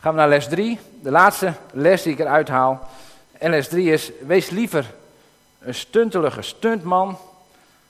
Gaan 0.00 0.12
we 0.12 0.18
naar 0.18 0.28
les 0.28 0.48
3. 0.48 0.78
De 1.02 1.10
laatste 1.10 1.52
les 1.72 2.02
die 2.02 2.12
ik 2.12 2.18
eruit 2.18 2.48
haal. 2.48 2.88
En 3.32 3.50
les 3.50 3.68
3 3.68 3.92
is: 3.92 4.10
wees 4.26 4.50
liever 4.50 4.94
een 5.58 5.74
stuntelige 5.74 6.42
stuntman 6.42 7.18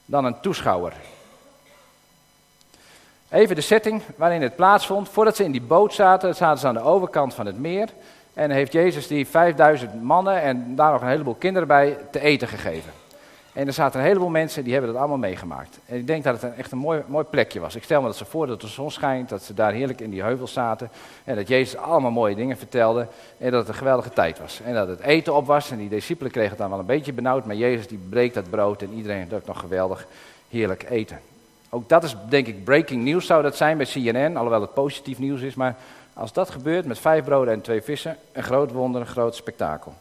dan 0.05 0.25
een 0.25 0.41
toeschouwer. 0.41 0.93
Even 3.29 3.55
de 3.55 3.61
setting 3.61 4.03
waarin 4.17 4.43
het 4.43 4.57
plaatsvond. 4.57 5.09
Voordat 5.09 5.37
ze 5.37 5.45
in 5.45 5.53
die 5.53 5.63
boot 5.63 5.95
zaten, 5.95 6.35
zaten 6.35 6.61
ze 6.61 6.67
aan 6.67 6.75
de 6.75 6.81
overkant 6.81 7.35
van 7.35 7.47
het 7.47 7.59
meer. 7.59 7.89
En 8.35 8.51
heeft 8.51 8.73
Jezus 8.73 9.07
die 9.07 9.27
5000 9.27 10.03
mannen 10.03 10.43
en 10.43 10.77
daar 10.77 10.93
nog 10.93 11.01
een 11.01 11.09
heleboel 11.09 11.35
kinderen 11.35 11.69
bij 11.69 11.99
te 12.11 12.21
eten 12.21 12.49
gegeven. 12.49 13.02
En 13.53 13.67
er 13.67 13.73
zaten 13.73 14.01
een 14.01 14.07
heleboel 14.07 14.29
mensen 14.29 14.65
die 14.65 14.73
hebben 14.73 14.91
dat 14.91 15.01
allemaal 15.01 15.19
meegemaakt. 15.19 15.79
En 15.87 15.97
ik 15.97 16.07
denk 16.07 16.25
dat 16.25 16.35
het 16.35 16.43
een, 16.43 16.57
echt 16.57 16.73
een 16.73 16.79
mooi, 16.79 17.03
mooi 17.07 17.25
plekje 17.25 17.61
was. 17.61 17.75
Ik 17.75 17.83
stel 17.83 18.01
me 18.01 18.07
dat 18.07 18.17
ze 18.17 18.25
voor 18.25 18.47
dat 18.47 18.61
de 18.61 18.67
zon 18.67 18.91
schijnt, 18.91 19.29
dat 19.29 19.43
ze 19.43 19.55
daar 19.55 19.73
heerlijk 19.73 20.01
in 20.01 20.11
die 20.11 20.23
heuvels 20.23 20.53
zaten. 20.53 20.91
En 21.25 21.37
dat 21.37 21.49
Jezus 21.49 21.77
allemaal 21.77 22.11
mooie 22.11 22.35
dingen 22.35 22.57
vertelde. 22.57 23.07
En 23.39 23.51
dat 23.51 23.61
het 23.61 23.69
een 23.69 23.75
geweldige 23.75 24.11
tijd 24.11 24.39
was. 24.39 24.61
En 24.65 24.75
dat 24.75 24.89
het 24.89 25.01
eten 25.01 25.35
op 25.35 25.47
was. 25.47 25.71
En 25.71 25.79
die 25.79 25.89
discipelen 25.89 26.33
kregen 26.33 26.51
het 26.51 26.59
dan 26.59 26.71
wel 26.71 26.79
een 26.79 26.87
beetje 26.87 27.13
benauwd. 27.13 27.47
Maar 27.47 27.57
Jezus 27.57 27.87
die 27.87 28.01
breekt 28.09 28.35
dat 28.35 28.51
brood 28.51 28.83
en 28.83 28.93
iedereen 28.93 29.27
heeft 29.31 29.47
nog 29.47 29.61
geweldig 29.61 30.07
heerlijk 30.49 30.91
eten. 30.91 31.21
Ook 31.69 31.89
dat 31.89 32.05
is 32.05 32.17
denk 32.29 32.47
ik 32.47 32.65
breaking 32.65 33.05
news 33.05 33.27
zou 33.27 33.43
dat 33.43 33.57
zijn 33.57 33.77
bij 33.77 33.87
CNN, 33.87 34.37
alhoewel 34.37 34.61
het 34.61 34.75
positief 34.75 35.19
nieuws 35.19 35.41
is. 35.41 35.55
Maar 35.55 35.77
als 36.15 36.33
dat 36.33 36.51
gebeurt 36.51 36.87
met 36.87 36.99
vijf 36.99 37.25
broden 37.25 37.55
en 37.55 37.61
twee 37.61 37.83
vissen, 37.83 38.17
een 38.33 38.43
groot 38.43 38.73
wonder, 38.73 39.01
een 39.01 39.07
groot 39.07 39.35
spektakel. 39.35 39.95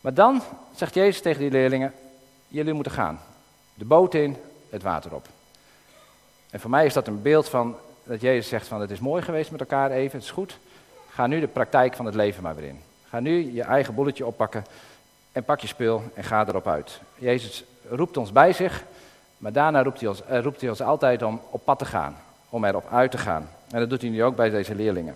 Maar 0.00 0.14
dan 0.14 0.42
zegt 0.74 0.94
Jezus 0.94 1.20
tegen 1.20 1.40
die 1.40 1.50
leerlingen, 1.50 1.92
jullie 2.54 2.72
moeten 2.72 2.92
gaan. 2.92 3.20
De 3.74 3.84
boot 3.84 4.14
in, 4.14 4.36
het 4.70 4.82
water 4.82 5.14
op. 5.14 5.26
En 6.50 6.60
voor 6.60 6.70
mij 6.70 6.86
is 6.86 6.92
dat 6.92 7.06
een 7.06 7.22
beeld 7.22 7.48
van 7.48 7.76
dat 8.04 8.20
Jezus 8.20 8.48
zegt 8.48 8.66
van 8.66 8.80
het 8.80 8.90
is 8.90 9.00
mooi 9.00 9.22
geweest 9.22 9.50
met 9.50 9.60
elkaar 9.60 9.90
even, 9.90 10.18
het 10.18 10.26
is 10.26 10.30
goed. 10.30 10.58
Ga 11.10 11.26
nu 11.26 11.40
de 11.40 11.46
praktijk 11.46 11.94
van 11.94 12.06
het 12.06 12.14
leven 12.14 12.42
maar 12.42 12.54
weer 12.54 12.68
in. 12.68 12.80
Ga 13.08 13.20
nu 13.20 13.52
je 13.52 13.62
eigen 13.62 13.94
bolletje 13.94 14.26
oppakken 14.26 14.64
en 15.32 15.44
pak 15.44 15.60
je 15.60 15.66
spul 15.66 16.02
en 16.14 16.24
ga 16.24 16.46
erop 16.48 16.66
uit. 16.66 17.00
Jezus 17.18 17.64
roept 17.88 18.16
ons 18.16 18.32
bij 18.32 18.52
zich 18.52 18.84
maar 19.44 19.52
daarna 19.52 19.82
roept 19.82 20.00
hij, 20.00 20.08
ons, 20.08 20.22
uh, 20.30 20.40
roept 20.40 20.60
hij 20.60 20.70
ons 20.70 20.80
altijd 20.80 21.22
om 21.22 21.40
op 21.50 21.64
pad 21.64 21.78
te 21.78 21.84
gaan, 21.84 22.16
om 22.48 22.64
erop 22.64 22.86
uit 22.90 23.10
te 23.10 23.18
gaan. 23.18 23.50
En 23.70 23.80
dat 23.80 23.90
doet 23.90 24.00
hij 24.00 24.10
nu 24.10 24.24
ook 24.24 24.36
bij 24.36 24.50
deze 24.50 24.74
leerlingen. 24.74 25.14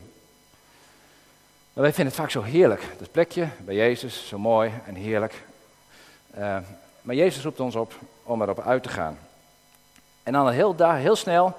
Maar 1.72 1.84
wij 1.84 1.92
vinden 1.92 2.12
het 2.12 2.22
vaak 2.22 2.30
zo 2.30 2.42
heerlijk, 2.42 2.82
dat 2.98 3.10
plekje 3.10 3.48
bij 3.58 3.74
Jezus, 3.74 4.28
zo 4.28 4.38
mooi 4.38 4.72
en 4.86 4.94
heerlijk. 4.94 5.42
Uh, 6.38 6.56
maar 7.08 7.16
Jezus 7.16 7.42
roept 7.42 7.60
ons 7.60 7.74
op 7.74 7.92
om 8.22 8.42
erop 8.42 8.60
uit 8.60 8.82
te 8.82 8.88
gaan. 8.88 9.18
En 10.22 10.32
dan 10.32 10.50
heel, 10.50 10.76
heel 10.78 11.16
snel 11.16 11.54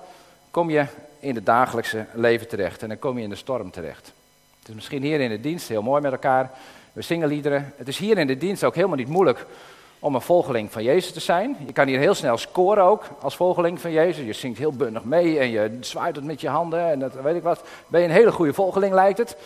kom 0.52 0.70
je 0.70 0.86
in 1.20 1.36
het 1.36 1.46
dagelijkse 1.46 2.06
leven 2.14 2.48
terecht 2.48 2.82
en 2.82 2.88
dan 2.88 3.00
kom 3.00 3.18
je 3.18 3.24
in 3.24 3.30
de 3.30 3.36
storm 3.36 3.72
terecht. 3.72 4.14
Het 4.60 4.70
is 4.70 4.74
misschien 4.74 5.04
hier 5.04 5.20
in 5.20 5.30
de 5.30 5.42
dienst 5.42 5.68
heel 5.68 5.82
mooi 5.82 6.02
met 6.02 6.12
elkaar. 6.12 6.52
We 6.94 7.02
zingen 7.02 7.28
liederen. 7.28 7.74
Het 7.76 7.88
is 7.88 7.98
hier 7.98 8.18
in 8.18 8.28
de 8.28 8.38
dienst 8.38 8.64
ook 8.64 8.76
helemaal 8.76 8.98
niet 8.98 9.08
moeilijk 9.08 9.46
om 10.00 10.16
een 10.16 10.22
volgeling 10.22 10.72
van 10.72 10.84
Jezus 10.84 11.12
te 11.12 11.20
zijn. 11.20 11.58
Je 11.66 11.74
kan 11.74 11.88
hier 11.88 12.00
heel 12.00 12.16
snel 12.16 12.38
scoren 12.38 12.84
ook 12.84 13.04
als 13.22 13.36
volgeling 13.36 13.82
van 13.82 13.92
Jezus. 13.92 14.26
Je 14.26 14.34
zingt 14.34 14.60
heel 14.60 14.74
bundig 14.74 15.04
mee 15.04 15.40
en 15.40 15.50
je 15.50 15.78
zwaait 15.80 16.16
het 16.16 16.26
met 16.26 16.42
je 16.42 16.50
handen 16.50 16.92
en 16.92 17.00
dat 17.00 17.14
weet 17.14 17.36
ik 17.36 17.44
wat. 17.44 17.64
Ben 17.88 18.02
je 18.02 18.08
een 18.08 18.14
hele 18.14 18.32
goede 18.32 18.54
volgeling 18.54 18.94
lijkt 18.94 19.18
het. 19.18 19.38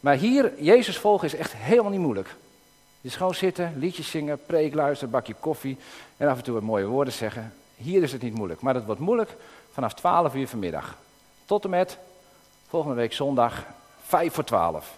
Maar 0.00 0.16
hier, 0.16 0.52
Jezus 0.58 0.98
volgen 0.98 1.26
is 1.26 1.34
echt 1.34 1.52
helemaal 1.56 1.90
niet 1.90 2.00
moeilijk. 2.00 2.36
Is 3.04 3.16
gewoon 3.16 3.34
zitten, 3.34 3.72
liedjes 3.76 4.10
zingen, 4.10 4.44
preek 4.46 4.74
luisteren, 4.74 5.12
bakje 5.12 5.34
koffie 5.40 5.78
en 6.16 6.28
af 6.28 6.36
en 6.36 6.42
toe 6.42 6.54
wat 6.54 6.62
mooie 6.62 6.86
woorden 6.86 7.12
zeggen. 7.12 7.54
Hier 7.76 8.02
is 8.02 8.12
het 8.12 8.22
niet 8.22 8.34
moeilijk, 8.34 8.60
maar 8.60 8.74
het 8.74 8.84
wordt 8.84 9.00
moeilijk 9.00 9.36
vanaf 9.72 9.94
12 9.94 10.34
uur 10.34 10.48
vanmiddag. 10.48 10.96
Tot 11.44 11.64
en 11.64 11.70
met 11.70 11.98
volgende 12.68 12.96
week 12.96 13.12
zondag 13.12 13.64
5 14.06 14.34
voor 14.34 14.44
12. 14.44 14.94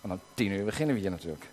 En 0.00 0.08
dan 0.08 0.20
10 0.34 0.50
uur 0.50 0.64
beginnen 0.64 0.94
we 0.94 1.00
hier 1.00 1.10
natuurlijk. 1.10 1.44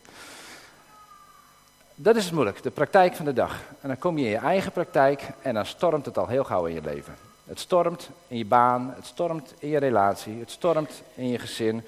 Dat 1.96 2.16
is 2.16 2.24
het 2.26 2.34
moeilijk, 2.34 2.64
de 2.64 2.72
praktijk 2.72 3.16
van 3.16 3.26
de 3.26 3.34
dag. 3.34 3.60
En 3.82 3.88
dan 3.88 3.98
kom 3.98 4.18
je 4.18 4.26
in 4.26 4.32
je 4.32 4.38
eigen 4.38 4.72
praktijk 4.72 5.30
en 5.42 5.54
dan 5.54 5.66
stormt 5.66 6.06
het 6.06 6.18
al 6.18 6.28
heel 6.28 6.44
gauw 6.44 6.66
in 6.66 6.74
je 6.74 6.82
leven. 6.82 7.16
Het 7.46 7.60
stormt 7.60 8.10
in 8.28 8.38
je 8.38 8.46
baan, 8.46 8.94
het 8.96 9.06
stormt 9.06 9.54
in 9.60 9.70
je 9.70 9.78
relatie, 9.78 10.40
het 10.40 10.52
stormt 10.52 11.02
in 11.16 11.30
je 11.30 11.40
gezin. 11.40 11.84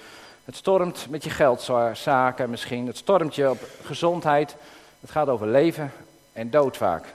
Het 0.45 0.55
stormt 0.55 1.09
met 1.09 1.23
je 1.23 1.29
geldzaken 1.29 2.49
misschien, 2.49 2.87
het 2.87 2.97
stormt 2.97 3.35
je 3.35 3.49
op 3.49 3.69
gezondheid. 3.83 4.55
Het 4.99 5.11
gaat 5.11 5.27
over 5.27 5.47
leven 5.47 5.91
en 6.33 6.49
dood 6.49 6.77
vaak. 6.77 7.05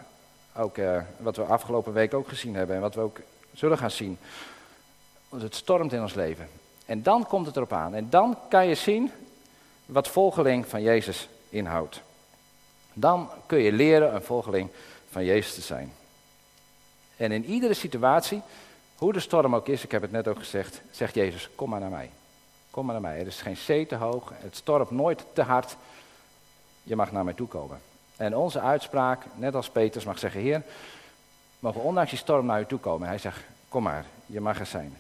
Ook 0.57 0.79
eh, 0.79 1.01
wat 1.17 1.37
we 1.37 1.43
afgelopen 1.43 1.93
week 1.93 2.15
ook 2.15 2.29
gezien 2.29 2.55
hebben 2.55 2.77
en 2.77 2.83
wat 2.83 2.95
we 2.95 3.01
ook 3.01 3.21
zullen 3.53 3.79
gaan 3.79 3.91
zien. 3.91 4.19
Want 5.29 5.43
het 5.43 5.55
stormt 5.55 5.93
in 5.93 6.01
ons 6.01 6.15
leven. 6.15 6.49
En 6.87 7.03
dan 7.03 7.27
komt 7.27 7.47
het 7.47 7.57
erop 7.57 7.73
aan. 7.73 7.95
En 7.95 8.11
dan 8.11 8.39
kan 8.49 8.67
je 8.67 8.75
zien 8.75 9.11
wat 9.87 10.09
volgeling 10.09 10.67
van 10.67 10.83
Jezus 10.83 11.29
inhoudt. 11.49 12.01
Dan 12.93 13.31
kun 13.47 13.59
je 13.59 13.73
leren 13.73 14.15
een 14.15 14.23
volgeling 14.23 14.69
van 15.11 15.25
Jezus 15.25 15.55
te 15.55 15.61
zijn. 15.61 15.93
En 17.17 17.33
in 17.33 17.45
iedere 17.45 17.75
situatie, 17.75 18.43
hoe 18.97 19.13
de 19.13 19.21
storm 19.21 19.55
ook 19.55 19.69
is, 19.69 19.85
ik 19.85 19.91
heb 19.91 20.03
het 20.03 20.13
net 20.13 20.29
ook 20.29 20.39
gezegd, 20.39 20.81
zegt 20.91 21.15
Jezus, 21.15 21.49
kom 21.55 21.71
maar 21.71 21.81
naar 21.81 21.91
mij. 21.91 22.11
Kom 22.71 22.85
maar 22.85 23.01
naar 23.01 23.11
mij. 23.11 23.21
Er 23.21 23.27
is 23.27 23.41
geen 23.41 23.57
zee 23.57 23.87
te 23.87 23.95
hoog, 23.95 24.33
het 24.35 24.57
stormt 24.57 24.91
nooit 24.91 25.25
te 25.33 25.43
hard. 25.43 25.77
Je 26.83 26.97
mag 26.97 27.13
naar 27.13 27.25
mij 27.25 27.35
toe 27.35 27.49
komen. 27.49 27.81
En 28.17 28.37
onze 28.37 28.61
uitspraak, 28.61 29.25
net 29.35 29.55
als 29.55 29.71
Peters, 29.71 30.05
mag 30.05 30.19
zeggen, 30.19 30.41
Heer, 30.41 30.63
mogen 31.59 31.81
ondanks 31.81 32.11
die 32.11 32.19
storm 32.19 32.47
naar 32.47 32.61
u 32.61 32.67
toe 32.67 32.79
komen. 32.79 33.09
Hij 33.09 33.19
zegt, 33.19 33.41
kom 33.69 33.83
maar, 33.83 34.05
je 34.27 34.41
mag 34.41 34.61
er 34.61 34.67
zijn. 34.67 34.99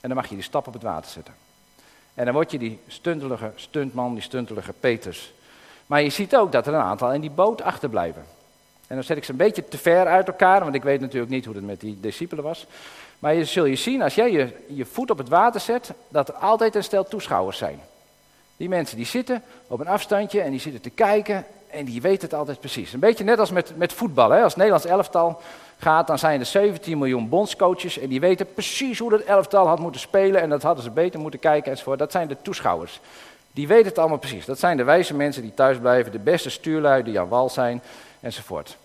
En 0.00 0.08
dan 0.08 0.14
mag 0.14 0.28
je 0.28 0.34
die 0.34 0.44
stap 0.44 0.66
op 0.66 0.72
het 0.72 0.82
water 0.82 1.10
zetten. 1.10 1.34
En 2.14 2.24
dan 2.24 2.34
word 2.34 2.50
je 2.50 2.58
die 2.58 2.80
stuntelige 2.86 3.52
stuntman, 3.54 4.14
die 4.14 4.22
stuntelige 4.22 4.72
Peters. 4.72 5.32
Maar 5.86 6.02
je 6.02 6.10
ziet 6.10 6.36
ook 6.36 6.52
dat 6.52 6.66
er 6.66 6.74
een 6.74 6.80
aantal 6.80 7.12
in 7.12 7.20
die 7.20 7.30
boot 7.30 7.62
achterblijven. 7.62 8.24
En 8.86 8.94
dan 8.94 9.04
zet 9.04 9.16
ik 9.16 9.24
ze 9.24 9.30
een 9.30 9.36
beetje 9.36 9.68
te 9.68 9.78
ver 9.78 10.06
uit 10.06 10.26
elkaar, 10.26 10.60
want 10.60 10.74
ik 10.74 10.82
weet 10.82 11.00
natuurlijk 11.00 11.30
niet 11.30 11.44
hoe 11.44 11.54
het 11.54 11.64
met 11.64 11.80
die 11.80 12.00
discipelen 12.00 12.44
was. 12.44 12.66
Maar 13.18 13.34
je 13.34 13.44
zul 13.44 13.64
je 13.64 13.76
zien, 13.76 14.02
als 14.02 14.14
jij 14.14 14.30
je, 14.30 14.48
je 14.66 14.84
voet 14.84 15.10
op 15.10 15.18
het 15.18 15.28
water 15.28 15.60
zet, 15.60 15.92
dat 16.08 16.28
er 16.28 16.34
altijd 16.34 16.74
een 16.74 16.84
stel 16.84 17.04
toeschouwers 17.04 17.58
zijn. 17.58 17.80
Die 18.56 18.68
mensen 18.68 18.96
die 18.96 19.06
zitten 19.06 19.42
op 19.66 19.80
een 19.80 19.88
afstandje 19.88 20.40
en 20.40 20.50
die 20.50 20.60
zitten 20.60 20.80
te 20.80 20.90
kijken 20.90 21.46
en 21.70 21.84
die 21.84 22.00
weten 22.00 22.28
het 22.28 22.38
altijd 22.38 22.60
precies. 22.60 22.92
Een 22.92 23.00
beetje 23.00 23.24
net 23.24 23.38
als 23.38 23.50
met, 23.50 23.76
met 23.76 23.92
voetbal. 23.92 24.30
Hè? 24.30 24.42
Als 24.42 24.56
Nederlands 24.56 24.86
elftal 24.86 25.40
gaat, 25.78 26.06
dan 26.06 26.18
zijn 26.18 26.40
er 26.40 26.46
17 26.46 26.98
miljoen 26.98 27.28
bondscoaches 27.28 27.98
en 27.98 28.08
die 28.08 28.20
weten 28.20 28.52
precies 28.52 28.98
hoe 28.98 29.10
dat 29.10 29.20
elftal 29.20 29.66
had 29.66 29.78
moeten 29.78 30.00
spelen 30.00 30.40
en 30.40 30.48
dat 30.48 30.62
hadden 30.62 30.84
ze 30.84 30.90
beter 30.90 31.20
moeten 31.20 31.40
kijken 31.40 31.70
enzovoort. 31.70 31.98
Dat 31.98 32.12
zijn 32.12 32.28
de 32.28 32.36
toeschouwers. 32.42 33.00
Die 33.52 33.68
weten 33.68 33.86
het 33.86 33.98
allemaal 33.98 34.18
precies. 34.18 34.44
Dat 34.44 34.58
zijn 34.58 34.76
de 34.76 34.84
wijze 34.84 35.14
mensen 35.14 35.42
die 35.42 35.54
thuis 35.54 35.78
blijven, 35.78 36.12
de 36.12 36.18
beste 36.18 36.50
stuurlui 36.50 37.02
die 37.02 37.20
aan 37.20 37.28
wal 37.28 37.48
zijn 37.48 37.82
enzovoort. 38.20 38.76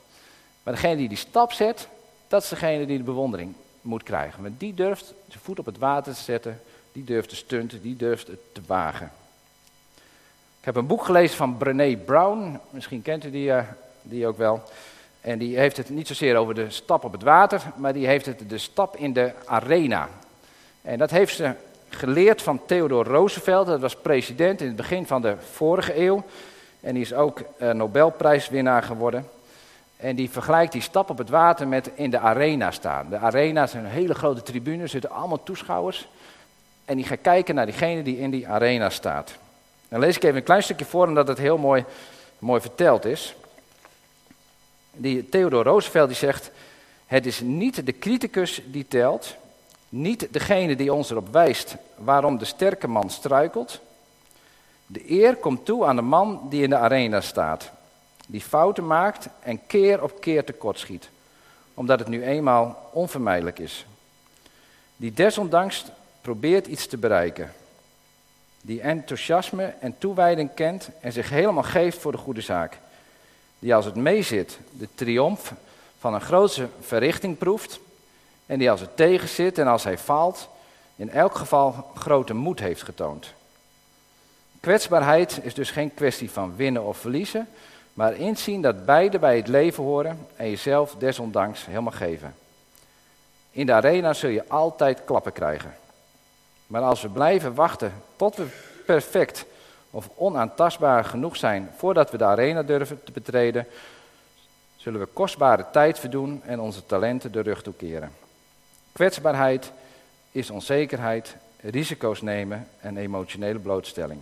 Maar 0.64 0.74
degene 0.74 0.96
die 0.96 1.08
die 1.08 1.18
stap 1.18 1.52
zet, 1.52 1.88
dat 2.28 2.44
is 2.44 2.50
degene 2.50 2.86
die 2.86 2.98
de 2.98 3.04
bewondering 3.04 3.54
moet 3.84 4.04
krijgen. 4.04 4.44
Want 4.44 4.60
die 4.60 4.74
durft 4.74 5.14
zijn 5.28 5.44
voet 5.44 5.60
op 5.60 5.66
het 5.66 5.78
water 5.78 6.14
te 6.14 6.22
zetten, 6.22 6.62
die 6.92 7.04
durft 7.04 7.30
te 7.30 7.36
stunten, 7.36 7.82
die 7.82 7.96
durft 7.96 8.28
het 8.28 8.40
te 8.52 8.62
wagen. 8.68 9.12
Ik 10.60 10.70
heb 10.70 10.76
een 10.76 10.88
boek 10.88 11.06
gelezen 11.06 11.38
van 11.38 11.58
Brené 11.58 11.96
Brown, 11.96 12.60
misschien 12.70 13.02
kent 13.02 13.26
u 13.26 13.32
die, 13.32 13.48
uh, 13.48 13.64
die 14.02 14.28
ook 14.28 14.38
wel. 14.38 14.64
En 15.22 15.38
die 15.38 15.58
heeft 15.58 15.78
het 15.78 15.90
niet 15.90 16.08
zozeer 16.08 16.36
over 16.36 16.56
de 16.56 16.70
stap 16.70 17.04
op 17.04 17.12
het 17.12 17.24
water, 17.24 17.62
maar 17.76 17.94
die 17.94 18.08
heeft 18.08 18.26
het 18.26 18.50
de 18.50 18.58
stap 18.58 18.98
in 18.98 19.14
de 19.14 19.32
arena. 19.46 20.10
En 20.82 20.98
dat 20.98 21.12
heeft 21.12 21.36
ze 21.36 21.54
geleerd 21.90 22.42
van 22.42 22.66
Theodore 22.66 23.10
Roosevelt, 23.10 23.68
dat 23.68 23.80
was 23.80 23.96
president 23.96 24.62
in 24.62 24.68
het 24.68 24.76
begin 24.76 25.08
van 25.08 25.22
de 25.22 25.36
vorige 25.52 26.00
eeuw. 26.00 26.24
En 26.80 26.94
die 26.94 27.04
is 27.04 27.14
ook 27.14 27.42
uh, 27.58 27.72
Nobelprijswinnaar 27.72 28.84
geworden. 28.84 29.30
En 30.04 30.16
die 30.16 30.30
vergelijkt 30.30 30.72
die 30.72 30.82
stap 30.82 31.10
op 31.10 31.18
het 31.18 31.30
water 31.30 31.68
met 31.68 31.90
in 31.96 32.10
de 32.10 32.20
arena 32.20 32.72
staan. 32.72 33.10
De 33.10 33.18
arena 33.18 33.64
is 33.64 33.74
een 33.74 33.86
hele 33.86 34.14
grote 34.14 34.42
tribune, 34.42 34.88
zitten 34.88 35.10
allemaal 35.10 35.44
toeschouwers. 35.44 36.08
En 36.86 36.96
die 36.96 37.06
gaan 37.06 37.22
kijken 37.22 37.56
naar 37.56 37.66
diegene 37.66 38.04
die 38.04 38.20
in 38.20 38.32
die 38.32 38.48
arena 38.48 38.90
staat. 38.90 39.34
Dan 39.88 40.00
lees 40.00 40.16
ik 40.16 40.24
even 40.24 40.36
een 40.36 40.44
klein 40.44 40.64
stukje 40.64 40.86
voor, 40.86 41.08
omdat 41.08 41.28
het 41.28 41.38
heel 41.38 41.58
mooi, 41.58 41.86
mooi 42.40 42.62
verteld 42.62 43.06
is. 43.06 43.36
Die 44.92 45.30
Theodore 45.30 45.70
Roosevelt 45.70 46.08
die 46.08 46.18
zegt, 46.18 46.52
het 47.06 47.26
is 47.26 47.40
niet 47.40 47.86
de 47.86 48.00
criticus 48.00 48.62
die 48.66 48.88
telt, 48.88 49.36
niet 49.90 50.28
degene 50.32 50.76
die 50.76 50.94
ons 50.94 51.10
erop 51.10 51.32
wijst 51.32 51.76
waarom 51.96 52.38
de 52.38 52.46
sterke 52.46 52.88
man 52.88 53.10
struikelt. 53.10 53.80
De 54.86 55.12
eer 55.12 55.36
komt 55.36 55.66
toe 55.66 55.86
aan 55.86 55.96
de 55.96 56.02
man 56.02 56.48
die 56.50 56.64
in 56.64 56.70
de 56.70 56.78
arena 56.78 57.22
staat, 57.22 57.72
die 58.28 58.42
fouten 58.42 58.88
maakt 58.88 59.28
en 59.40 59.66
keer 59.68 60.04
op 60.04 60.22
keer 60.22 60.44
tekortschiet, 60.44 61.10
omdat 61.74 62.00
het 62.00 62.08
nu 62.08 62.24
eenmaal 62.24 62.90
onvermijdelijk 62.92 63.60
is. 63.60 63.86
Die 64.96 65.14
desondanks 65.14 65.86
probeert 66.22 66.68
iets 66.68 66.88
te 66.88 66.98
bereiken, 66.98 67.54
die 68.62 68.82
enthousiasme 68.82 69.74
en 69.80 69.98
toewijding 69.98 70.54
kent 70.54 70.90
en 71.02 71.12
zich 71.12 71.30
helemaal 71.30 71.64
geeft 71.64 71.98
voor 71.98 72.12
de 72.12 72.18
goede 72.18 72.42
zaak. 72.42 72.78
Die 73.60 73.76
als 73.76 73.86
het 73.86 73.96
meezit 73.96 74.60
de 74.72 74.88
triomf 74.96 75.54
van 76.04 76.14
een 76.14 76.22
grootse 76.22 76.68
verrichting 76.82 77.38
proeft. 77.38 77.80
En 78.46 78.60
die 78.60 78.72
als 78.72 78.80
het 78.80 78.96
tegenzit 78.96 79.58
en 79.58 79.68
als 79.68 79.84
hij 79.84 79.98
faalt, 79.98 80.50
in 80.96 81.10
elk 81.10 81.36
geval 81.36 81.92
grote 81.96 82.34
moed 82.34 82.60
heeft 82.60 82.84
getoond. 82.84 83.34
Kwetsbaarheid 84.60 85.40
is 85.42 85.54
dus 85.54 85.72
geen 85.72 85.94
kwestie 85.94 86.32
van 86.32 86.56
winnen 86.56 86.84
of 86.84 86.98
verliezen, 86.98 87.48
maar 87.94 88.14
inzien 88.14 88.62
dat 88.62 88.86
beide 88.86 89.20
bij 89.20 89.38
het 89.38 89.48
leven 89.48 89.84
horen 89.84 90.28
en 90.36 90.50
jezelf 90.50 90.96
desondanks 90.96 91.66
helemaal 91.66 91.92
geven. 91.92 92.36
In 93.52 93.66
de 93.66 93.74
arena 93.74 94.14
zul 94.14 94.30
je 94.30 94.48
altijd 94.48 95.02
klappen 95.06 95.32
krijgen. 95.32 95.74
Maar 96.68 96.82
als 96.82 97.02
we 97.02 97.10
blijven 97.10 97.54
wachten 97.54 97.94
tot 98.16 98.36
we 98.36 98.48
perfect 98.86 99.46
of 99.90 100.10
onaantastbaar 100.16 101.06
genoeg 101.06 101.36
zijn 101.36 101.70
voordat 101.76 102.12
we 102.12 102.18
de 102.18 102.26
arena 102.26 102.64
durven 102.64 103.04
te 103.04 103.12
betreden, 103.12 103.68
zullen 104.76 105.00
we 105.00 105.06
kostbare 105.06 105.66
tijd 105.72 106.00
verdoen 106.00 106.42
en 106.46 106.60
onze 106.60 106.86
talenten 106.86 107.32
de 107.32 107.40
rug 107.40 107.62
toekeren. 107.62 108.12
Kwetsbaarheid 108.92 109.72
is 110.32 110.50
onzekerheid, 110.50 111.36
risico's 111.62 112.22
nemen 112.22 112.68
en 112.80 112.98
emotionele 112.98 113.60
blootstelling. 113.60 114.20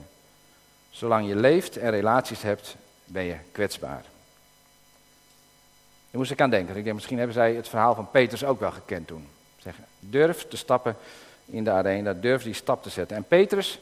Zolang 0.89 1.27
je 1.27 1.35
leeft 1.35 1.77
en 1.77 1.89
relaties 1.89 2.41
hebt, 2.41 2.75
ben 3.11 3.23
je 3.23 3.35
kwetsbaar. 3.51 4.01
Daar 6.11 6.19
moest 6.19 6.31
ik 6.31 6.41
aan 6.41 6.49
denken. 6.49 6.75
Ik 6.75 6.83
denk, 6.83 6.95
misschien 6.95 7.17
hebben 7.17 7.35
zij 7.35 7.53
het 7.53 7.67
verhaal 7.67 7.95
van 7.95 8.11
Petrus 8.11 8.43
ook 8.43 8.59
wel 8.59 8.71
gekend 8.71 9.07
toen. 9.07 9.27
Zeggen, 9.57 9.85
durf 9.99 10.47
te 10.47 10.57
stappen 10.57 10.95
in 11.45 11.63
de 11.63 11.71
arena, 11.71 12.13
durf 12.13 12.43
die 12.43 12.53
stap 12.53 12.83
te 12.83 12.89
zetten. 12.89 13.17
En 13.17 13.23
Petrus, 13.23 13.79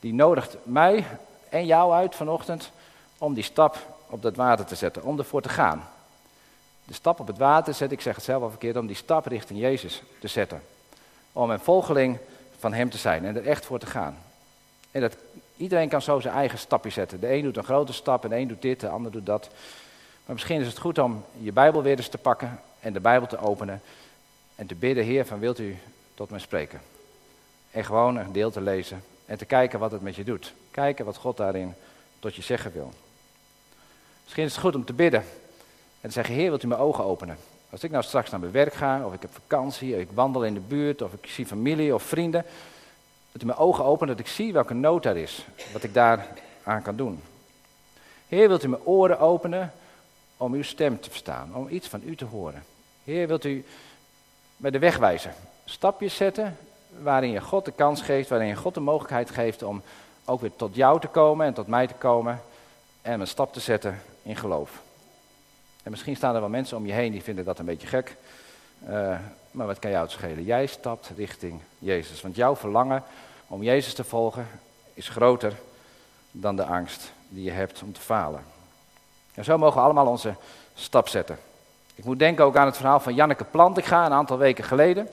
die 0.00 0.14
nodigt 0.14 0.56
mij 0.62 1.04
en 1.48 1.66
jou 1.66 1.92
uit 1.92 2.14
vanochtend 2.14 2.70
om 3.18 3.34
die 3.34 3.44
stap 3.44 3.96
op 4.06 4.22
dat 4.22 4.36
water 4.36 4.64
te 4.64 4.74
zetten, 4.74 5.02
om 5.02 5.18
ervoor 5.18 5.42
te 5.42 5.48
gaan. 5.48 5.88
De 6.84 6.94
stap 6.94 7.20
op 7.20 7.26
het 7.26 7.38
water 7.38 7.74
zet, 7.74 7.92
ik 7.92 8.00
zeg 8.00 8.14
het 8.14 8.24
zelf 8.24 8.42
al 8.42 8.50
verkeerd, 8.50 8.76
om 8.76 8.86
die 8.86 8.96
stap 8.96 9.26
richting 9.26 9.60
Jezus 9.60 10.02
te 10.20 10.28
zetten. 10.28 10.62
Om 11.32 11.50
een 11.50 11.60
volgeling 11.60 12.18
van 12.58 12.72
Hem 12.72 12.90
te 12.90 12.98
zijn 12.98 13.24
en 13.24 13.36
er 13.36 13.46
echt 13.46 13.66
voor 13.66 13.78
te 13.78 13.86
gaan. 13.86 14.18
En 14.90 15.00
dat, 15.00 15.16
iedereen 15.58 15.88
kan 15.88 16.02
zo 16.02 16.20
zijn 16.20 16.34
eigen 16.34 16.58
stapje 16.58 16.90
zetten. 16.90 17.20
De 17.20 17.32
een 17.32 17.42
doet 17.42 17.56
een 17.56 17.64
grote 17.64 17.92
stap 17.92 18.24
en 18.24 18.30
de 18.30 18.36
een 18.36 18.48
doet 18.48 18.62
dit, 18.62 18.80
de 18.80 18.88
ander 18.88 19.12
doet 19.12 19.26
dat. 19.26 19.48
Maar 20.24 20.34
misschien 20.34 20.60
is 20.60 20.66
het 20.66 20.78
goed 20.78 20.98
om 20.98 21.24
je 21.40 21.52
Bijbel 21.52 21.82
weer 21.82 21.96
eens 21.96 22.08
te 22.08 22.18
pakken 22.18 22.60
en 22.80 22.92
de 22.92 23.00
Bijbel 23.00 23.28
te 23.28 23.38
openen 23.38 23.82
en 24.54 24.66
te 24.66 24.74
bidden, 24.74 25.04
Heer, 25.04 25.26
van 25.26 25.38
wilt 25.38 25.58
u 25.58 25.76
tot 26.14 26.30
mij 26.30 26.40
spreken? 26.40 26.80
En 27.70 27.84
gewoon 27.84 28.16
een 28.16 28.32
deel 28.32 28.50
te 28.50 28.60
lezen 28.60 29.02
en 29.26 29.38
te 29.38 29.44
kijken 29.44 29.78
wat 29.78 29.90
het 29.90 30.02
met 30.02 30.16
je 30.16 30.24
doet. 30.24 30.52
Kijken 30.70 31.04
wat 31.04 31.16
God 31.16 31.36
daarin 31.36 31.74
tot 32.18 32.34
je 32.34 32.42
zeggen 32.42 32.72
wil. 32.72 32.92
Misschien 34.22 34.44
is 34.44 34.52
het 34.52 34.60
goed 34.60 34.74
om 34.74 34.84
te 34.84 34.92
bidden 34.92 35.24
en 36.00 36.08
te 36.08 36.10
zeggen, 36.10 36.34
Heer, 36.34 36.48
wilt 36.48 36.62
u 36.62 36.66
mijn 36.66 36.80
ogen 36.80 37.04
openen? 37.04 37.36
Als 37.70 37.82
ik 37.82 37.90
nou 37.90 38.04
straks 38.04 38.30
naar 38.30 38.40
mijn 38.40 38.52
werk 38.52 38.74
ga, 38.74 39.06
of 39.06 39.14
ik 39.14 39.22
heb 39.22 39.32
vakantie, 39.32 39.94
of 39.94 40.00
ik 40.00 40.08
wandel 40.14 40.44
in 40.44 40.54
de 40.54 40.60
buurt, 40.60 41.02
of 41.02 41.12
ik 41.12 41.26
zie 41.26 41.46
familie 41.46 41.94
of 41.94 42.02
vrienden, 42.02 42.44
dat 43.32 43.42
u 43.42 43.46
mijn 43.46 43.58
ogen 43.58 43.84
opent, 43.84 44.10
dat 44.10 44.18
ik 44.18 44.26
zie 44.26 44.52
welke 44.52 44.74
nood 44.74 45.02
daar 45.02 45.16
is, 45.16 45.46
wat 45.72 45.82
ik 45.82 45.94
daar 45.94 46.26
aan 46.62 46.82
kan 46.82 46.96
doen. 46.96 47.22
Heer, 48.28 48.48
wilt 48.48 48.64
u 48.64 48.68
mijn 48.68 48.82
oren 48.84 49.18
openen 49.18 49.72
om 50.36 50.54
uw 50.54 50.62
stem 50.62 51.00
te 51.00 51.10
verstaan, 51.10 51.54
om 51.54 51.68
iets 51.68 51.88
van 51.88 52.02
u 52.04 52.16
te 52.16 52.24
horen. 52.24 52.64
Heer, 53.04 53.26
wilt 53.26 53.44
u 53.44 53.64
mij 54.56 54.70
de 54.70 54.78
weg 54.78 54.96
wijzen, 54.96 55.34
stapjes 55.64 56.16
zetten 56.16 56.56
waarin 57.02 57.30
je 57.30 57.40
God 57.40 57.64
de 57.64 57.72
kans 57.72 58.02
geeft, 58.02 58.28
waarin 58.28 58.48
je 58.48 58.56
God 58.56 58.74
de 58.74 58.80
mogelijkheid 58.80 59.30
geeft 59.30 59.62
om 59.62 59.82
ook 60.24 60.40
weer 60.40 60.56
tot 60.56 60.74
jou 60.74 61.00
te 61.00 61.06
komen 61.06 61.46
en 61.46 61.54
tot 61.54 61.66
mij 61.66 61.86
te 61.86 61.94
komen 61.94 62.40
en 63.02 63.20
een 63.20 63.26
stap 63.26 63.52
te 63.52 63.60
zetten 63.60 64.02
in 64.22 64.36
geloof. 64.36 64.82
En 65.82 65.90
misschien 65.90 66.16
staan 66.16 66.34
er 66.34 66.40
wel 66.40 66.48
mensen 66.48 66.76
om 66.76 66.86
je 66.86 66.92
heen 66.92 67.12
die 67.12 67.22
vinden 67.22 67.44
dat 67.44 67.58
een 67.58 67.64
beetje 67.64 67.86
gek. 67.86 68.16
Uh, 68.88 69.18
maar 69.58 69.66
wat 69.66 69.78
kan 69.78 69.90
jou 69.90 70.02
het 70.02 70.12
schelen? 70.12 70.44
Jij 70.44 70.66
stapt 70.66 71.10
richting 71.16 71.60
Jezus. 71.78 72.20
Want 72.20 72.36
jouw 72.36 72.56
verlangen 72.56 73.02
om 73.46 73.62
Jezus 73.62 73.94
te 73.94 74.04
volgen 74.04 74.48
is 74.94 75.08
groter 75.08 75.52
dan 76.30 76.56
de 76.56 76.64
angst 76.64 77.12
die 77.28 77.44
je 77.44 77.50
hebt 77.50 77.82
om 77.82 77.92
te 77.92 78.00
falen. 78.00 78.44
En 79.34 79.44
zo 79.44 79.58
mogen 79.58 79.76
we 79.76 79.84
allemaal 79.84 80.06
onze 80.06 80.34
stap 80.74 81.08
zetten. 81.08 81.38
Ik 81.94 82.04
moet 82.04 82.18
denken 82.18 82.44
ook 82.44 82.56
aan 82.56 82.66
het 82.66 82.76
verhaal 82.76 83.00
van 83.00 83.14
Janneke 83.14 83.44
Plantinga 83.44 84.06
een 84.06 84.12
aantal 84.12 84.38
weken 84.38 84.64
geleden. 84.64 85.08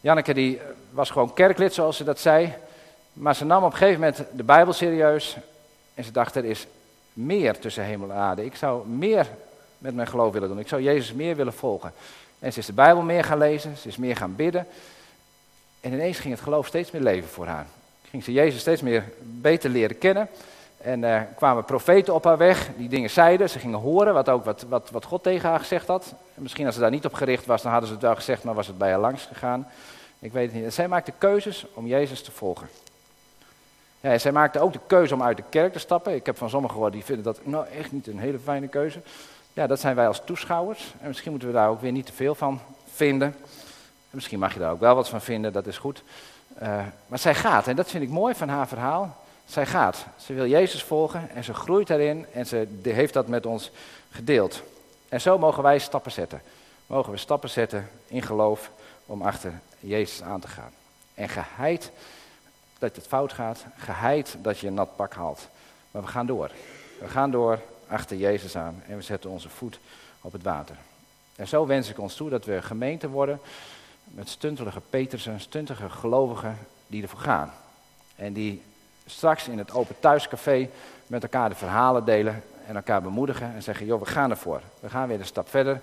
Janneke 0.00 0.34
die 0.34 0.60
was 0.90 1.10
gewoon 1.10 1.34
kerklid, 1.34 1.74
zoals 1.74 1.96
ze 1.96 2.04
dat 2.04 2.18
zei. 2.18 2.54
Maar 3.12 3.34
ze 3.34 3.44
nam 3.44 3.64
op 3.64 3.72
een 3.72 3.78
gegeven 3.78 4.00
moment 4.00 4.24
de 4.32 4.44
Bijbel 4.44 4.72
serieus. 4.72 5.36
En 5.94 6.04
ze 6.04 6.10
dacht, 6.10 6.34
er 6.34 6.44
is 6.44 6.66
meer 7.12 7.58
tussen 7.58 7.84
hemel 7.84 8.10
en 8.10 8.16
aarde. 8.16 8.44
Ik 8.44 8.56
zou 8.56 8.86
meer 8.88 9.28
met 9.78 9.94
mijn 9.94 10.08
geloof 10.08 10.32
willen 10.32 10.48
doen. 10.48 10.58
Ik 10.58 10.68
zou 10.68 10.82
Jezus 10.82 11.12
meer 11.12 11.36
willen 11.36 11.52
volgen. 11.52 11.92
En 12.38 12.52
ze 12.52 12.58
is 12.58 12.66
de 12.66 12.72
Bijbel 12.72 13.02
meer 13.02 13.24
gaan 13.24 13.38
lezen, 13.38 13.76
ze 13.76 13.88
is 13.88 13.96
meer 13.96 14.16
gaan 14.16 14.36
bidden. 14.36 14.66
En 15.80 15.92
ineens 15.92 16.18
ging 16.18 16.34
het 16.34 16.42
geloof 16.42 16.66
steeds 16.66 16.90
meer 16.90 17.02
leven 17.02 17.28
voor 17.28 17.46
haar. 17.46 17.66
Ging 18.10 18.24
ze 18.24 18.32
Jezus 18.32 18.60
steeds 18.60 18.82
meer 18.82 19.04
beter 19.20 19.70
leren 19.70 19.98
kennen. 19.98 20.28
En 20.76 21.02
uh, 21.02 21.20
kwamen 21.36 21.64
profeten 21.64 22.14
op 22.14 22.24
haar 22.24 22.36
weg, 22.36 22.70
die 22.76 22.88
dingen 22.88 23.10
zeiden. 23.10 23.50
Ze 23.50 23.58
gingen 23.58 23.78
horen 23.78 24.14
wat, 24.14 24.28
ook 24.28 24.44
wat, 24.44 24.64
wat, 24.68 24.90
wat 24.90 25.04
God 25.04 25.22
tegen 25.22 25.48
haar 25.48 25.58
gezegd 25.58 25.86
had. 25.86 26.14
En 26.34 26.42
misschien 26.42 26.66
als 26.66 26.74
ze 26.74 26.80
daar 26.80 26.90
niet 26.90 27.04
op 27.04 27.14
gericht 27.14 27.46
was, 27.46 27.62
dan 27.62 27.70
hadden 27.70 27.88
ze 27.88 27.94
het 27.94 28.04
wel 28.04 28.14
gezegd, 28.14 28.44
maar 28.44 28.54
was 28.54 28.66
het 28.66 28.78
bij 28.78 28.90
haar 28.90 29.00
langs 29.00 29.24
gegaan. 29.24 29.66
Ik 30.18 30.32
weet 30.32 30.46
het 30.46 30.54
niet. 30.54 30.64
En 30.64 30.72
zij 30.72 30.88
maakte 30.88 31.12
keuzes 31.18 31.66
om 31.74 31.86
Jezus 31.86 32.22
te 32.22 32.30
volgen. 32.30 32.68
Ja, 34.00 34.18
zij 34.18 34.32
maakte 34.32 34.60
ook 34.60 34.72
de 34.72 34.80
keuze 34.86 35.14
om 35.14 35.22
uit 35.22 35.36
de 35.36 35.42
kerk 35.48 35.72
te 35.72 35.78
stappen. 35.78 36.14
Ik 36.14 36.26
heb 36.26 36.36
van 36.36 36.50
sommigen 36.50 36.74
gehoord 36.74 36.92
die 36.92 37.04
vinden 37.04 37.24
dat 37.24 37.46
nou 37.46 37.66
echt 37.78 37.92
niet 37.92 38.06
een 38.06 38.18
hele 38.18 38.38
fijne 38.38 38.68
keuze. 38.68 39.00
Ja, 39.54 39.66
dat 39.66 39.80
zijn 39.80 39.96
wij 39.96 40.06
als 40.06 40.22
toeschouwers. 40.24 40.94
En 41.00 41.08
misschien 41.08 41.30
moeten 41.30 41.48
we 41.48 41.54
daar 41.54 41.68
ook 41.68 41.80
weer 41.80 41.92
niet 41.92 42.06
te 42.06 42.12
veel 42.12 42.34
van 42.34 42.60
vinden. 42.92 43.34
En 44.10 44.10
misschien 44.10 44.38
mag 44.38 44.52
je 44.52 44.58
daar 44.58 44.72
ook 44.72 44.80
wel 44.80 44.94
wat 44.94 45.08
van 45.08 45.20
vinden, 45.20 45.52
dat 45.52 45.66
is 45.66 45.78
goed. 45.78 46.02
Eh, 46.54 46.82
maar 47.06 47.18
zij 47.18 47.34
gaat, 47.34 47.66
en 47.66 47.76
dat 47.76 47.90
vind 47.90 48.02
ik 48.04 48.08
mooi 48.08 48.34
van 48.34 48.48
haar 48.48 48.68
verhaal. 48.68 49.16
Zij 49.46 49.66
gaat. 49.66 50.06
Ze 50.16 50.32
wil 50.32 50.46
Jezus 50.46 50.82
volgen 50.82 51.30
en 51.30 51.44
ze 51.44 51.54
groeit 51.54 51.86
daarin 51.86 52.26
en 52.32 52.46
ze 52.46 52.68
heeft 52.82 53.12
dat 53.12 53.28
met 53.28 53.46
ons 53.46 53.70
gedeeld. 54.10 54.62
En 55.08 55.20
zo 55.20 55.38
mogen 55.38 55.62
wij 55.62 55.78
stappen 55.78 56.12
zetten. 56.12 56.42
Mogen 56.86 57.12
we 57.12 57.18
stappen 57.18 57.50
zetten 57.50 57.90
in 58.06 58.22
geloof 58.22 58.70
om 59.06 59.22
achter 59.22 59.60
Jezus 59.80 60.22
aan 60.22 60.40
te 60.40 60.48
gaan. 60.48 60.70
En 61.14 61.28
geheid 61.28 61.90
dat 62.78 62.96
het 62.96 63.06
fout 63.06 63.32
gaat, 63.32 63.64
geheid 63.76 64.36
dat 64.42 64.58
je 64.58 64.66
een 64.66 64.74
nat 64.74 64.96
pak 64.96 65.14
haalt. 65.14 65.48
Maar 65.90 66.02
we 66.02 66.08
gaan 66.08 66.26
door. 66.26 66.50
We 67.00 67.08
gaan 67.08 67.30
door 67.30 67.58
achter 67.86 68.16
Jezus 68.16 68.56
aan 68.56 68.82
en 68.88 68.96
we 68.96 69.02
zetten 69.02 69.30
onze 69.30 69.48
voet 69.48 69.78
op 70.20 70.32
het 70.32 70.42
water. 70.42 70.76
En 71.36 71.48
zo 71.48 71.66
wens 71.66 71.88
ik 71.88 71.98
ons 71.98 72.14
toe 72.14 72.30
dat 72.30 72.44
we 72.44 72.62
gemeente 72.62 73.08
worden 73.08 73.40
met 74.04 74.28
stuntelige 74.28 74.80
Petersen, 74.90 75.40
stuntige 75.40 75.90
gelovigen 75.90 76.58
die 76.86 77.02
ervoor 77.02 77.20
gaan. 77.20 77.52
En 78.16 78.32
die 78.32 78.62
straks 79.06 79.48
in 79.48 79.58
het 79.58 79.72
open 79.72 79.94
thuiscafé 80.00 80.68
met 81.06 81.22
elkaar 81.22 81.48
de 81.48 81.54
verhalen 81.54 82.04
delen 82.04 82.42
en 82.66 82.76
elkaar 82.76 83.02
bemoedigen 83.02 83.54
en 83.54 83.62
zeggen, 83.62 83.86
joh, 83.86 84.00
we 84.00 84.06
gaan 84.06 84.30
ervoor. 84.30 84.60
We 84.80 84.90
gaan 84.90 85.08
weer 85.08 85.18
een 85.18 85.26
stap 85.26 85.48
verder. 85.48 85.80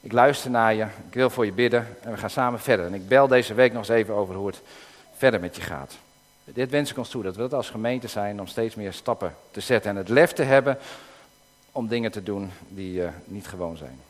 Ik 0.00 0.12
luister 0.12 0.50
naar 0.50 0.74
je, 0.74 0.82
ik 1.08 1.14
wil 1.14 1.30
voor 1.30 1.44
je 1.44 1.52
bidden 1.52 1.96
en 2.00 2.10
we 2.10 2.16
gaan 2.16 2.30
samen 2.30 2.60
verder. 2.60 2.86
En 2.86 2.94
ik 2.94 3.08
bel 3.08 3.28
deze 3.28 3.54
week 3.54 3.72
nog 3.72 3.80
eens 3.80 3.98
even 3.98 4.14
over 4.14 4.34
hoe 4.34 4.46
het 4.46 4.60
verder 5.16 5.40
met 5.40 5.56
je 5.56 5.62
gaat. 5.62 5.96
Dit 6.44 6.70
wens 6.70 6.90
ik 6.90 6.98
ons 6.98 7.08
toe, 7.08 7.22
dat 7.22 7.36
we 7.36 7.40
dat 7.40 7.54
als 7.54 7.70
gemeente 7.70 8.08
zijn 8.08 8.40
om 8.40 8.46
steeds 8.46 8.74
meer 8.74 8.92
stappen 8.92 9.34
te 9.50 9.60
zetten 9.60 9.90
en 9.90 9.96
het 9.96 10.08
lef 10.08 10.32
te 10.32 10.42
hebben 10.42 10.78
om 11.72 11.88
dingen 11.88 12.12
te 12.12 12.22
doen 12.22 12.50
die 12.68 13.04
eh, 13.04 13.12
niet 13.24 13.46
gewoon 13.46 13.76
zijn. 13.76 14.00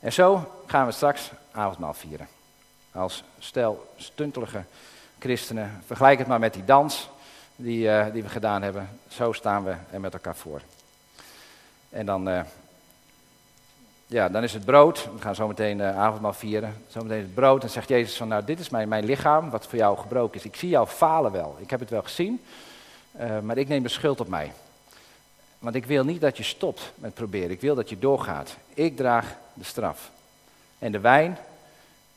En 0.00 0.12
zo 0.12 0.52
gaan 0.66 0.86
we 0.86 0.92
straks 0.92 1.30
avondmaal 1.52 1.94
vieren. 1.94 2.28
Als 2.92 3.24
stel 3.38 3.92
stuntelige 3.96 4.64
christenen. 5.18 5.82
Vergelijk 5.86 6.18
het 6.18 6.28
maar 6.28 6.38
met 6.38 6.54
die 6.54 6.64
dans 6.64 7.08
die, 7.56 7.90
eh, 7.90 8.12
die 8.12 8.22
we 8.22 8.28
gedaan 8.28 8.62
hebben. 8.62 8.88
Zo 9.08 9.32
staan 9.32 9.64
we 9.64 9.74
er 9.90 10.00
met 10.00 10.12
elkaar 10.12 10.36
voor. 10.36 10.60
En 11.90 12.06
dan, 12.06 12.28
eh, 12.28 12.40
ja, 14.06 14.28
dan 14.28 14.42
is 14.42 14.52
het 14.52 14.64
brood. 14.64 15.08
We 15.14 15.20
gaan 15.20 15.34
zo 15.34 15.48
meteen 15.48 15.82
avondmaal 15.82 16.32
vieren. 16.32 16.82
Zometeen 16.88 17.20
het 17.20 17.34
brood. 17.34 17.62
En 17.62 17.70
zegt 17.70 17.88
Jezus 17.88 18.16
van, 18.16 18.28
nou 18.28 18.44
dit 18.44 18.60
is 18.60 18.68
mijn, 18.68 18.88
mijn 18.88 19.04
lichaam 19.04 19.50
wat 19.50 19.66
voor 19.66 19.78
jou 19.78 19.98
gebroken 19.98 20.38
is. 20.38 20.44
Ik 20.44 20.56
zie 20.56 20.68
jou 20.68 20.86
falen 20.86 21.32
wel. 21.32 21.56
Ik 21.60 21.70
heb 21.70 21.80
het 21.80 21.90
wel 21.90 22.02
gezien. 22.02 22.40
maar 23.42 23.58
ik 23.58 23.68
neem 23.68 23.82
de 23.82 23.88
schuld 23.88 24.20
op 24.20 24.28
mij. 24.28 24.52
Want 25.62 25.74
ik 25.74 25.86
wil 25.86 26.04
niet 26.04 26.20
dat 26.20 26.36
je 26.36 26.42
stopt 26.42 26.92
met 26.94 27.14
proberen. 27.14 27.50
Ik 27.50 27.60
wil 27.60 27.74
dat 27.74 27.88
je 27.88 27.98
doorgaat. 27.98 28.56
Ik 28.74 28.96
draag 28.96 29.36
de 29.54 29.64
straf. 29.64 30.10
En 30.78 30.92
de 30.92 31.00
wijn, 31.00 31.38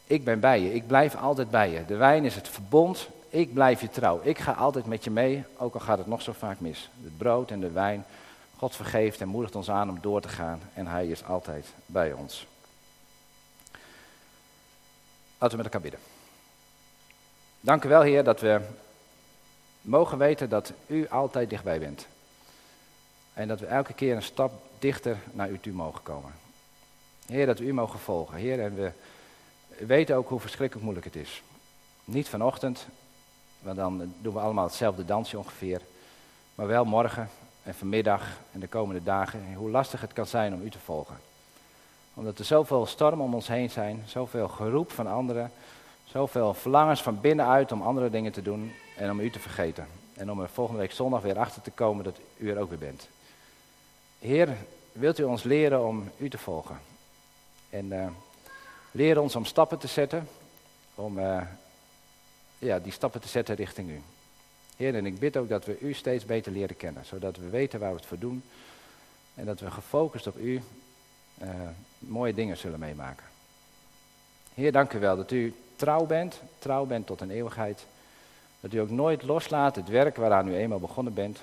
ik 0.08 0.24
ben 0.24 0.40
bij 0.40 0.62
je. 0.62 0.74
Ik 0.74 0.88
blijf 0.88 1.16
altijd 1.16 1.50
bij 1.50 1.72
je. 1.72 1.86
De 1.86 1.96
wijn 1.96 2.26
is 2.26 2.36
het 2.36 2.48
verbond. 2.48 3.10
Ik 3.30 3.54
blijf 3.54 3.82
je 3.82 3.90
trouw. 3.90 4.20
Ik 4.24 4.40
ga 4.40 4.52
altijd 4.52 4.86
met 4.86 5.04
je 5.04 5.12
mee, 5.12 5.44
ook 5.58 5.74
al 5.74 5.80
gaat 5.80 5.98
het 5.98 6.08
nog 6.08 6.22
zo 6.22 6.32
vaak 6.32 6.60
mis. 6.60 6.90
Het 7.04 7.18
brood 7.18 7.52
en 7.52 7.60
de 7.60 7.72
wijn. 7.72 8.06
God 8.58 8.76
vergeeft 8.76 9.22
en 9.22 9.28
moedigt 9.28 9.56
ons 9.56 9.70
aan 9.70 9.90
om 9.90 9.98
door 10.02 10.22
te 10.22 10.28
gaan. 10.28 10.60
En 10.74 10.88
hij 10.88 11.08
is 11.08 11.24
altijd 11.24 11.66
bij 11.86 12.14
ons. 12.14 12.48
Laten 15.38 15.58
we 15.58 15.64
met 15.64 15.66
elkaar 15.66 15.82
bidden. 15.82 16.00
Dank 17.60 17.84
u 17.84 17.90
wel, 17.90 18.02
Heer, 18.02 18.24
dat 18.24 18.40
we 18.40 18.62
mogen 19.82 20.18
weten 20.18 20.50
dat 20.50 20.72
u 20.88 21.08
altijd 21.10 21.50
dichtbij 21.50 21.80
bent. 21.80 22.08
En 23.36 23.48
dat 23.48 23.60
we 23.60 23.66
elke 23.66 23.94
keer 23.94 24.16
een 24.16 24.24
stap 24.24 24.52
dichter 24.80 25.18
naar 25.32 25.50
u 25.50 25.60
toe 25.60 25.74
mogen 25.74 26.04
komen. 26.04 26.32
Heer, 27.26 27.46
dat 27.46 27.60
we 27.60 27.66
u 27.66 27.74
mogen 27.74 28.00
volgen. 28.00 28.38
Heer, 28.38 28.62
en 28.62 28.76
we 28.76 28.92
weten 29.86 30.16
ook 30.16 30.30
hoe 30.30 30.40
verschrikkelijk 30.40 30.86
moeilijk 30.86 31.06
het 31.14 31.24
is. 31.24 31.44
Niet 32.04 32.30
vanochtend, 32.30 32.88
want 33.60 33.78
dan 33.78 34.14
doen 34.22 34.34
we 34.34 34.40
allemaal 34.40 34.66
hetzelfde 34.66 35.06
dansje 35.06 35.38
ongeveer. 35.38 35.82
Maar 36.56 36.68
wel 36.68 36.86
morgen 36.86 37.30
en 37.64 37.76
vanmiddag 37.76 38.28
en 38.52 38.60
de 38.60 38.68
komende 38.68 39.04
dagen. 39.04 39.40
En 39.40 39.54
hoe 39.54 39.70
lastig 39.70 40.02
het 40.02 40.14
kan 40.14 40.26
zijn 40.26 40.54
om 40.54 40.62
u 40.62 40.70
te 40.70 40.80
volgen. 40.80 41.18
Omdat 42.14 42.40
er 42.40 42.46
zoveel 42.46 42.86
stormen 42.86 43.26
om 43.26 43.34
ons 43.34 43.48
heen 43.48 43.70
zijn, 43.70 44.04
zoveel 44.06 44.48
geroep 44.48 44.92
van 44.92 45.08
anderen. 45.08 45.52
Zoveel 46.06 46.54
verlangens 46.54 47.04
van 47.04 47.22
binnenuit 47.22 47.72
om 47.72 47.82
andere 47.82 48.10
dingen 48.10 48.32
te 48.32 48.42
doen 48.42 48.72
en 48.98 49.12
om 49.12 49.20
u 49.20 49.30
te 49.30 49.40
vergeten. 49.40 49.88
En 50.14 50.32
om 50.32 50.42
er 50.42 50.50
volgende 50.50 50.82
week 50.82 50.92
zondag 50.92 51.22
weer 51.22 51.40
achter 51.40 51.62
te 51.62 51.72
komen 51.72 52.04
dat 52.04 52.20
u 52.38 52.50
er 52.50 52.60
ook 52.60 52.70
weer 52.70 52.78
bent. 52.78 53.08
Heer, 54.26 54.58
wilt 54.92 55.20
u 55.20 55.24
ons 55.24 55.44
leren 55.44 55.86
om 55.86 56.12
u 56.18 56.30
te 56.30 56.38
volgen? 56.38 56.80
En 57.70 57.86
uh, 57.86 58.08
leer 58.92 59.20
ons 59.20 59.36
om 59.36 59.46
stappen 59.46 59.78
te 59.78 59.88
zetten, 59.88 60.28
om 60.96 61.20
uh, 61.20 61.42
ja, 62.58 62.80
die 62.80 62.92
stappen 62.92 63.22
te 63.22 63.28
zetten 63.28 63.56
richting 63.56 63.90
u. 63.90 64.02
Heer, 64.78 64.96
en 64.96 65.06
ik 65.06 65.20
bid 65.20 65.38
ook 65.38 65.50
dat 65.50 65.66
we 65.66 65.80
u 65.80 65.94
steeds 65.94 66.26
beter 66.26 66.52
leren 66.52 66.78
kennen, 66.78 67.06
zodat 67.06 67.38
we 67.38 67.50
weten 67.50 67.80
waar 67.80 67.90
we 67.90 67.96
het 67.96 68.06
voor 68.06 68.20
doen. 68.20 68.44
En 69.34 69.46
dat 69.46 69.60
we 69.60 69.72
gefocust 69.72 70.28
op 70.28 70.38
u 70.38 70.62
uh, 71.42 71.50
mooie 72.00 72.34
dingen 72.34 72.58
zullen 72.58 72.80
meemaken. 72.80 73.26
Heer, 74.54 74.72
dank 74.72 74.94
u 74.94 75.00
wel 75.00 75.16
dat 75.16 75.32
u 75.32 75.54
trouw 75.76 76.06
bent, 76.06 76.42
trouw 76.60 76.86
bent 76.86 77.06
tot 77.06 77.22
een 77.22 77.32
eeuwigheid. 77.32 77.86
Dat 78.60 78.74
u 78.74 78.78
ook 78.78 78.90
nooit 78.90 79.24
loslaat 79.24 79.76
het 79.76 79.88
werk 79.88 80.16
waaraan 80.16 80.48
u 80.48 80.56
eenmaal 80.56 80.80
begonnen 80.80 81.14
bent. 81.14 81.40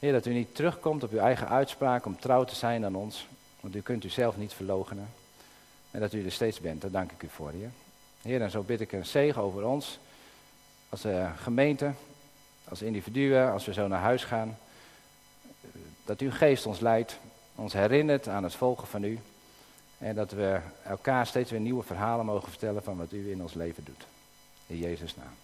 Heer, 0.00 0.12
dat 0.12 0.26
u 0.26 0.32
niet 0.32 0.54
terugkomt 0.54 1.02
op 1.02 1.12
uw 1.12 1.18
eigen 1.18 1.48
uitspraak 1.48 2.06
om 2.06 2.20
trouw 2.20 2.44
te 2.44 2.54
zijn 2.54 2.84
aan 2.84 2.94
ons. 2.94 3.26
Want 3.60 3.76
u 3.76 3.80
kunt 3.80 4.04
u 4.04 4.08
zelf 4.08 4.36
niet 4.36 4.52
verloochenen. 4.52 5.08
En 5.90 6.00
dat 6.00 6.12
u 6.12 6.24
er 6.24 6.32
steeds 6.32 6.60
bent, 6.60 6.80
daar 6.80 6.90
dank 6.90 7.12
ik 7.12 7.22
u 7.22 7.28
voor, 7.28 7.50
Heer. 7.50 7.70
Heer, 8.22 8.42
en 8.42 8.50
zo 8.50 8.62
bid 8.62 8.80
ik 8.80 8.92
een 8.92 9.06
zegen 9.06 9.42
over 9.42 9.64
ons. 9.64 9.98
Als 10.88 11.04
uh, 11.04 11.30
gemeente, 11.36 11.92
als 12.68 12.82
individuen, 12.82 13.52
als 13.52 13.64
we 13.64 13.72
zo 13.72 13.88
naar 13.88 14.00
huis 14.00 14.24
gaan. 14.24 14.58
Dat 16.04 16.20
uw 16.20 16.30
geest 16.30 16.66
ons 16.66 16.80
leidt, 16.80 17.18
ons 17.54 17.72
herinnert 17.72 18.28
aan 18.28 18.44
het 18.44 18.54
volgen 18.54 18.88
van 18.88 19.04
u. 19.04 19.18
En 19.98 20.14
dat 20.14 20.30
we 20.30 20.60
elkaar 20.84 21.26
steeds 21.26 21.50
weer 21.50 21.60
nieuwe 21.60 21.82
verhalen 21.82 22.26
mogen 22.26 22.48
vertellen 22.48 22.82
van 22.82 22.96
wat 22.96 23.12
u 23.12 23.30
in 23.30 23.42
ons 23.42 23.54
leven 23.54 23.84
doet. 23.84 24.06
In 24.66 24.78
Jezus' 24.78 25.16
naam. 25.16 25.34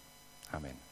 Amen. 0.49 0.86